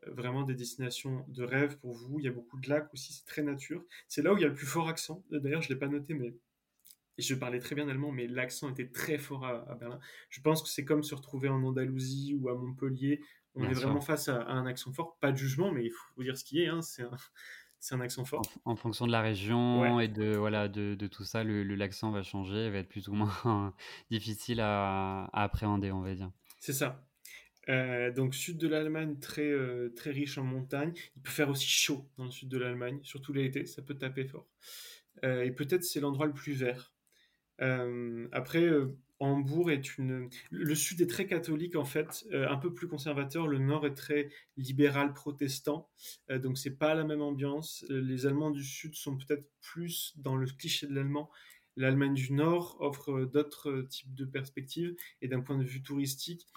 vraiment 0.08 0.44
des 0.44 0.56
destinations 0.56 1.26
de 1.30 1.44
rêve 1.44 1.78
pour 1.78 1.94
vous. 1.94 2.20
Il 2.20 2.26
y 2.26 2.28
a 2.28 2.32
beaucoup 2.32 2.60
de 2.60 2.70
lacs 2.70 2.94
aussi, 2.94 3.14
c'est 3.14 3.26
très 3.26 3.44
nature. 3.44 3.84
C'est 4.08 4.22
là 4.22 4.34
où 4.34 4.38
il 4.38 4.42
y 4.42 4.46
a 4.46 4.48
le 4.48 4.54
plus 4.54 4.66
fort 4.66 4.88
accent. 4.88 5.24
D'ailleurs, 5.32 5.62
je 5.62 5.70
ne 5.70 5.74
l'ai 5.74 5.80
pas 5.80 5.88
noté, 5.88 6.14
mais 6.14 6.34
je 7.18 7.36
parlais 7.36 7.60
très 7.60 7.76
bien 7.76 7.88
allemand, 7.88 8.12
mais 8.12 8.28
l'accent 8.28 8.70
était 8.70 8.88
très 8.88 9.18
fort 9.18 9.46
à, 9.46 9.76
Berlin. 9.76 10.00
Je 10.30 10.42
pense 10.42 10.62
que 10.64 10.70
c'est 10.70 10.86
comme 10.86 11.04
se 11.04 11.16
retrouver 11.16 11.50
en 11.50 11.64
Andalousie 11.64 12.38
ou 12.40 12.50
à 12.50 12.56
Montpellier. 12.56 13.22
On 13.56 13.70
est 13.70 13.74
vraiment 13.74 14.02
face 14.02 14.30
à, 14.30 14.48
un 14.48 14.66
accent 14.66 14.94
fort. 14.94 15.18
Pas 15.20 15.32
de 15.32 15.38
jugement, 15.38 15.72
mais 15.72 15.86
il 15.86 15.92
faut 15.92 16.24
dire 16.24 16.38
ce 16.38 16.44
qui 16.44 16.62
est. 16.62 16.68
Hein. 16.68 16.82
C'est 16.82 17.04
un, 17.04 17.12
c'est 17.80 17.96
un 17.96 18.02
accent 18.02 18.24
fort. 18.26 18.44
En, 18.64 18.76
fonction 18.76 19.08
de 19.08 19.12
la 19.12 19.22
région 19.22 20.00
et 20.00 20.08
de, 20.08 20.36
voilà, 20.36 20.68
de, 20.68 20.96
de 20.96 21.08
tout 21.08 21.24
ça, 21.24 21.44
le, 21.44 21.64
l'accent 21.64 22.12
va 22.12 22.24
changer, 22.24 22.70
va 22.70 22.78
être 22.78 22.90
plus 22.90 23.08
ou 23.10 23.14
moins 23.14 23.74
difficile 24.12 24.62
à, 24.62 25.30
appréhender, 25.34 25.92
on 25.92 26.02
va 26.02 26.14
dire. 26.14 26.32
C'est 26.60 26.74
ça. 26.74 27.04
Euh, 27.72 28.12
donc 28.12 28.36
sud 28.36 28.58
de 28.58 28.68
l'Allemagne, 28.68 29.18
très, 29.20 29.50
euh, 29.50 29.90
très 29.96 30.12
riche 30.12 30.38
en 30.38 30.44
montagne. 30.44 30.94
Il 31.16 31.22
peut 31.22 31.32
faire 31.32 31.50
aussi 31.50 31.68
chaud 31.68 32.06
dans 32.18 32.26
le 32.26 32.32
sud 32.32 32.50
de 32.50 32.58
l'Allemagne, 32.58 33.00
surtout 33.04 33.34
l'été, 33.34 33.66
ça 33.66 33.82
peut 33.82 33.98
taper 33.98 34.26
fort. 34.26 34.48
Euh, 35.24 35.44
et 35.44 35.52
peut-être 35.52 35.84
c'est 35.84 36.02
l'endroit 36.02 36.28
le 36.28 36.34
plus 36.34 36.54
vert. 36.54 36.94
après, 38.32 38.68
Hambourg 39.20 39.70
est 39.70 40.00
une. 40.00 40.30
Le 40.50 40.74
sud 40.74 41.00
est 41.00 41.08
très 41.08 41.28
catholique 41.28 41.76
en 41.76 41.86
fait, 41.86 42.26
un 42.32 42.58
peu 42.58 42.74
plus 42.74 42.88
conservateur. 42.88 43.48
Le 43.48 43.60
nord 43.60 43.86
est 43.86 43.94
très 43.94 44.30
libéral 44.58 45.14
protestant, 45.14 45.88
donc 46.28 46.58
c'est 46.58 46.76
pas 46.76 46.96
la 46.96 47.04
même 47.04 47.22
ambiance. 47.22 47.86
Les 47.90 48.26
Allemands 48.26 48.50
du 48.50 48.64
sud 48.64 48.96
sont 48.96 49.16
peut-être 49.16 49.48
plus 49.62 50.14
dans 50.18 50.36
le 50.36 50.48
cliché 50.48 50.88
de 50.88 50.96
l'allemand. 50.96 51.30
L'Allemagne 51.78 52.16
du 52.16 52.34
Nord 52.34 52.78
offre 52.80 53.26
d'autres 53.26 53.84
types 53.84 54.16
de 54.16 54.26
perspectives 54.26 54.96
et 55.22 55.28
d'un 55.28 55.42
point 55.42 55.58
de 55.58 55.64
vue 55.64 55.84
touristique. 55.84 56.48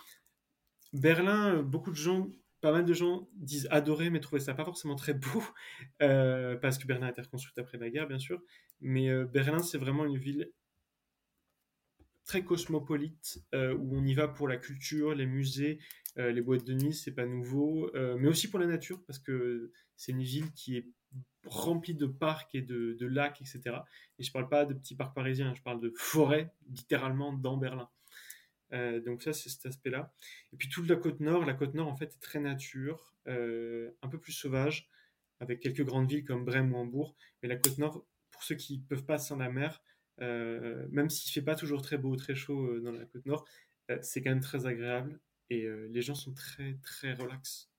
Berlin, 0.95 1.62
beaucoup 1.62 1.90
de 1.90 1.97
gens, 1.97 2.30
pas 2.62 2.72
mal 2.72 2.86
de 2.86 2.95
gens 2.95 3.28
disent 3.34 3.68
adorer, 3.70 4.09
mais 4.09 4.20
trouver 4.20 4.40
ça 4.40 4.55
pas 4.55 4.64
forcément 4.64 4.97
très 4.97 5.12
beau, 5.12 5.42
parce 5.99 6.78
que 6.78 6.86
Berlin 6.86 7.09
a 7.09 7.11
été 7.11 7.20
reconstruite 7.20 7.59
après 7.59 7.76
la 7.76 7.90
guerre, 7.90 8.09
bien 8.09 8.18
sûr. 8.18 8.40
Mais 8.80 9.09
Berlin, 9.26 9.59
c'est 9.59 9.78
vraiment 9.78 10.07
une 10.07 10.16
ville 10.16 10.51
très 12.24 12.42
cosmopolite 12.42 13.42
euh, 13.55 13.74
où 13.74 13.97
on 13.97 14.05
y 14.05 14.14
va 14.14 14.28
pour 14.28 14.49
la 14.49 14.57
culture, 14.57 15.14
les 15.14 15.26
musées, 15.26 15.78
euh, 16.18 16.32
les 16.32 16.40
boîtes 16.40 16.64
de 16.64 16.74
nuit, 16.74 16.95
c'est 16.95 17.12
pas 17.12 17.26
nouveau, 17.26 17.90
euh, 17.95 18.16
mais 18.18 18.28
aussi 18.28 18.49
pour 18.49 18.59
la 18.59 18.66
nature 18.66 19.03
parce 19.07 19.18
que 19.18 19.72
c'est 19.97 20.12
une 20.12 20.22
ville 20.22 20.53
qui 20.53 20.76
est 20.76 20.88
remplie 21.47 21.95
de 21.95 22.07
parcs 22.07 22.55
et 22.55 22.62
de, 22.62 23.07
lacs, 23.07 23.40
etc. 23.40 23.76
Et 24.18 24.22
je 24.22 24.32
parle 24.32 24.49
pas 24.49 24.64
de 24.64 24.74
petits 24.74 24.97
parcs 24.97 25.14
parisiens, 25.14 25.55
je 25.55 25.62
parle 25.62 25.80
de 25.80 25.92
forêts 25.97 26.53
littéralement 26.70 27.32
dans 27.32 27.57
Berlin. 27.57 27.88
Donc 29.05 29.22
ça, 29.22 29.33
c'est 29.33 29.49
cet 29.49 29.66
aspect-là. 29.66 30.12
Et 30.53 30.57
puis 30.57 30.68
toute 30.68 30.89
la 30.89 30.97
côte 30.97 31.20
nord, 31.20 31.45
la 31.45 31.55
côte 31.55 31.75
nord 31.75 31.89
en 31.89 31.97
fait 31.97 32.12
est 32.14 32.20
très 32.20 32.41
nature, 32.41 33.14
un 33.27 34.09
peu 34.11 34.18
plus 34.18 34.33
sauvage, 34.33 34.89
avec 35.41 35.61
quelques 35.61 35.85
grandes 35.85 36.09
villes 36.09 36.25
comme 36.25 36.45
Brême 36.45 36.72
ou 36.72 36.77
Hambourg. 36.77 37.16
Mais 37.43 37.49
la 37.49 37.57
côte 37.57 37.79
nord, 37.79 38.05
pour 38.31 38.43
ceux 38.43 38.57
qui 38.57 38.79
peuvent 38.79 39.05
pas 39.05 39.18
sans 39.18 39.37
la 39.37 39.51
mer, 39.51 39.83
euh, 40.20 40.87
même 40.91 41.11
s'il 41.11 41.33
fait 41.33 41.43
pas 41.43 41.55
toujours 41.55 41.83
très 41.83 41.99
beau 41.99 42.11
ou 42.11 42.16
très 42.16 42.35
chaud 42.35 42.66
euh, 42.66 42.81
dans 42.81 42.93
la 42.93 43.05
côte 43.05 43.27
nord, 43.27 43.45
euh, 43.91 43.99
c'est 44.03 44.22
quand 44.22 44.31
même 44.31 44.41
très 44.41 44.66
agréable 44.66 45.18
et 45.51 45.68
les 45.91 46.01
gens 46.01 46.14
sont 46.14 46.33
très 46.33 46.79
très 46.83 47.12
relax 47.12 47.70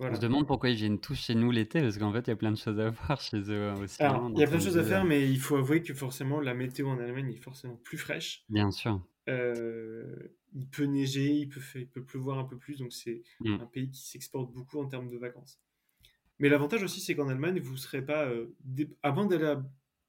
On 0.00 0.14
se 0.14 0.20
demande 0.20 0.46
pourquoi 0.46 0.70
ils 0.70 0.76
viennent 0.76 0.98
tous 0.98 1.14
chez 1.14 1.34
nous 1.34 1.50
l'été, 1.50 1.82
parce 1.82 1.98
qu'en 1.98 2.10
fait, 2.10 2.20
il 2.20 2.28
y 2.28 2.32
a 2.32 2.36
plein 2.36 2.50
de 2.50 2.56
choses 2.56 2.80
à 2.80 2.88
voir 3.06 3.20
chez 3.20 3.36
eux 3.36 3.72
aussi. 3.74 4.02
Hein, 4.02 4.32
il 4.34 4.40
y 4.40 4.42
a 4.42 4.46
plein 4.46 4.56
de 4.56 4.62
choses 4.62 4.78
à 4.78 4.82
faire, 4.82 5.04
mais 5.04 5.30
il 5.30 5.38
faut 5.38 5.56
avouer 5.56 5.82
que 5.82 5.92
forcément, 5.92 6.40
la 6.40 6.54
météo 6.54 6.88
en 6.88 6.98
Allemagne 6.98 7.34
est 7.34 7.42
forcément 7.42 7.76
plus 7.76 7.98
fraîche. 7.98 8.44
Bien 8.48 8.70
sûr. 8.70 9.06
Il 9.28 10.68
peut 10.70 10.84
neiger, 10.84 11.32
il 11.32 11.48
peut, 11.48 11.60
il 11.74 11.88
peut 11.88 12.04
pleuvoir 12.04 12.38
un 12.38 12.44
peu 12.44 12.56
plus, 12.56 12.78
donc 12.78 12.92
c'est 12.92 13.22
mm. 13.40 13.60
un 13.60 13.66
pays 13.66 13.90
qui 13.90 14.06
s'exporte 14.06 14.52
beaucoup 14.52 14.80
en 14.80 14.86
termes 14.86 15.08
de 15.08 15.16
vacances. 15.16 15.60
Mais 16.38 16.48
l'avantage 16.48 16.82
aussi, 16.82 17.00
c'est 17.00 17.14
qu'en 17.14 17.28
Allemagne, 17.28 17.58
vous 17.60 17.72
ne 17.72 17.78
serez 17.78 18.04
pas. 18.04 18.30
avant 19.02 19.24
d'aller 19.24 19.46
à 19.46 19.62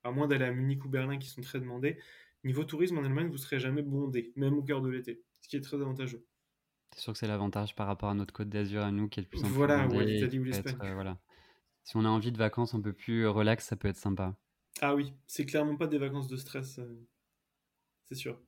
à 0.08 0.12
moins 0.12 0.28
d'aller 0.28 0.46
à 0.46 0.52
Munich 0.52 0.84
ou 0.86 0.90
Berlin 0.90 1.18
qui 1.18 1.30
sont 1.30 1.42
très 1.42 1.60
demandés, 1.60 2.00
niveau 2.44 2.64
tourisme 2.64 2.98
en 2.98 3.04
Allemagne, 3.04 3.28
vous 3.28 3.34
ne 3.34 3.38
serez 3.38 3.60
jamais 3.60 3.82
bondé, 3.82 4.32
même 4.36 4.54
au 4.54 4.64
cœur 4.64 4.82
de 4.82 4.90
l'été, 4.90 5.22
ce 5.42 5.48
qui 5.48 5.58
est 5.58 5.62
très 5.62 5.78
avantageux. 5.78 6.26
C'est 6.96 7.02
sûr 7.02 7.14
que 7.14 7.20
c'est 7.20 7.28
l'avantage 7.28 7.76
par 7.76 7.88
rapport 7.88 8.10
à 8.10 8.14
notre 8.14 8.34
côte 8.34 8.50
d'Azur 8.50 8.82
à 8.82 8.92
nous 8.92 9.10
qui 9.10 9.20
est 9.20 9.24
de 9.24 9.28
plus 9.28 9.44
Voilà, 9.44 9.86
l'Italie 9.88 10.40
ou 10.40 10.46
l'Espagne. 10.46 10.78
Euh, 10.82 10.94
voilà. 10.94 11.20
Si 11.84 11.98
on 11.98 12.06
a 12.06 12.10
envie 12.10 12.32
de 12.32 12.38
vacances 12.38 12.74
un 12.74 12.82
peu 12.82 12.94
plus 12.94 13.28
relax, 13.28 13.66
ça 13.66 13.76
peut 13.76 13.88
être 13.88 13.98
sympa. 13.98 14.36
Ah 14.82 14.96
oui, 14.96 15.14
c'est 15.26 15.46
clairement 15.46 15.76
pas 15.76 15.88
des 15.88 15.98
vacances 15.98 16.28
de 16.28 16.38
stress, 16.38 16.80
euh, 16.80 17.08
c'est 18.06 18.16
sûr. 18.16 18.40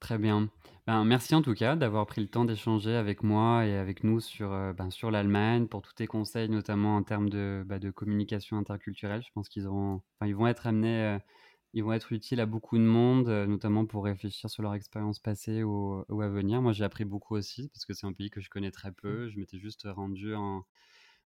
Très 0.00 0.18
bien. 0.18 0.50
Ben, 0.86 1.04
merci 1.04 1.34
en 1.34 1.42
tout 1.42 1.54
cas 1.54 1.74
d'avoir 1.74 2.06
pris 2.06 2.20
le 2.20 2.28
temps 2.28 2.44
d'échanger 2.44 2.94
avec 2.94 3.22
moi 3.22 3.64
et 3.66 3.74
avec 3.76 4.04
nous 4.04 4.20
sur, 4.20 4.52
euh, 4.52 4.72
ben, 4.72 4.90
sur 4.90 5.10
l'Allemagne, 5.10 5.66
pour 5.68 5.82
tous 5.82 5.94
tes 5.94 6.06
conseils, 6.06 6.48
notamment 6.50 6.96
en 6.96 7.02
termes 7.02 7.28
de, 7.30 7.64
bah, 7.66 7.78
de 7.78 7.90
communication 7.90 8.58
interculturelle. 8.58 9.22
Je 9.22 9.30
pense 9.34 9.48
qu'ils 9.48 9.66
auront, 9.66 10.02
enfin, 10.20 10.28
ils 10.28 10.36
vont 10.36 10.46
être 10.46 10.66
amenés, 10.66 11.02
euh, 11.02 11.18
ils 11.72 11.82
vont 11.82 11.92
être 11.94 12.12
utiles 12.12 12.40
à 12.40 12.46
beaucoup 12.46 12.76
de 12.78 12.82
monde, 12.84 13.28
euh, 13.28 13.46
notamment 13.46 13.86
pour 13.86 14.04
réfléchir 14.04 14.50
sur 14.50 14.62
leur 14.62 14.74
expérience 14.74 15.18
passée 15.18 15.62
ou, 15.64 16.04
ou 16.08 16.20
à 16.22 16.28
venir. 16.28 16.62
Moi, 16.62 16.72
j'ai 16.72 16.84
appris 16.84 17.04
beaucoup 17.04 17.34
aussi 17.34 17.68
parce 17.70 17.84
que 17.86 17.94
c'est 17.94 18.06
un 18.06 18.12
pays 18.12 18.30
que 18.30 18.40
je 18.40 18.50
connais 18.50 18.70
très 18.70 18.92
peu. 18.92 19.28
Je 19.30 19.38
m'étais 19.38 19.58
juste 19.58 19.88
rendu 19.90 20.34
en, 20.34 20.64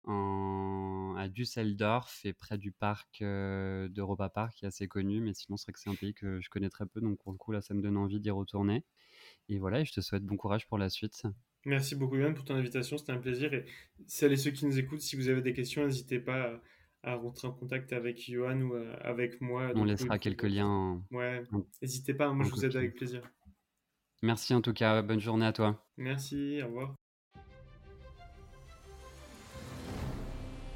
en, 0.06 1.14
à 1.16 1.28
Düsseldorf 1.28 2.20
et 2.24 2.32
près 2.32 2.58
du 2.58 2.72
parc 2.72 3.22
euh, 3.22 3.88
d'Europa 3.88 4.28
Park, 4.28 4.54
qui 4.56 4.64
est 4.64 4.68
assez 4.68 4.88
connu, 4.88 5.20
mais 5.20 5.34
sinon 5.34 5.56
c'est 5.56 5.66
vrai 5.66 5.72
que 5.72 5.80
c'est 5.80 5.90
un 5.90 5.94
pays 5.94 6.14
que 6.14 6.40
je 6.40 6.48
connais 6.50 6.70
très 6.70 6.86
peu, 6.86 7.00
donc 7.00 7.18
pour 7.18 7.32
le 7.32 7.38
coup 7.38 7.52
là 7.52 7.60
ça 7.60 7.74
me 7.74 7.82
donne 7.82 7.96
envie 7.96 8.20
d'y 8.20 8.30
retourner. 8.30 8.84
Et 9.48 9.58
voilà, 9.58 9.80
et 9.80 9.84
je 9.84 9.92
te 9.92 10.00
souhaite 10.00 10.24
bon 10.24 10.36
courage 10.36 10.66
pour 10.66 10.78
la 10.78 10.88
suite. 10.88 11.22
Merci 11.64 11.96
beaucoup 11.96 12.16
Yann 12.16 12.34
pour 12.34 12.44
ton 12.44 12.54
invitation, 12.54 12.98
c'était 12.98 13.12
un 13.12 13.18
plaisir. 13.18 13.52
Et 13.54 13.64
celles 14.06 14.32
et 14.32 14.36
ceux 14.36 14.50
qui 14.50 14.66
nous 14.66 14.78
écoutent, 14.78 15.00
si 15.00 15.16
vous 15.16 15.28
avez 15.28 15.40
des 15.40 15.54
questions, 15.54 15.84
n'hésitez 15.84 16.18
pas 16.18 16.60
à, 17.02 17.16
rentrer 17.16 17.48
en 17.48 17.52
contact 17.52 17.92
avec 17.92 18.30
Johan 18.30 18.60
ou 18.60 18.74
euh, 18.74 18.94
avec 19.00 19.40
moi. 19.40 19.72
On 19.74 19.84
laissera 19.84 20.18
quelques 20.18 20.44
liens. 20.44 21.02
Ouais, 21.10 21.42
n'hésitez 21.80 22.14
pas, 22.14 22.32
moi 22.32 22.44
je 22.44 22.50
vous 22.50 22.64
aide 22.64 22.76
avec 22.76 22.94
plaisir. 22.94 23.22
Merci 24.22 24.54
en 24.54 24.60
tout 24.60 24.72
cas, 24.72 25.02
bonne 25.02 25.20
journée 25.20 25.46
à 25.46 25.52
toi. 25.52 25.86
Merci, 25.96 26.60
au 26.62 26.66
revoir. 26.66 26.94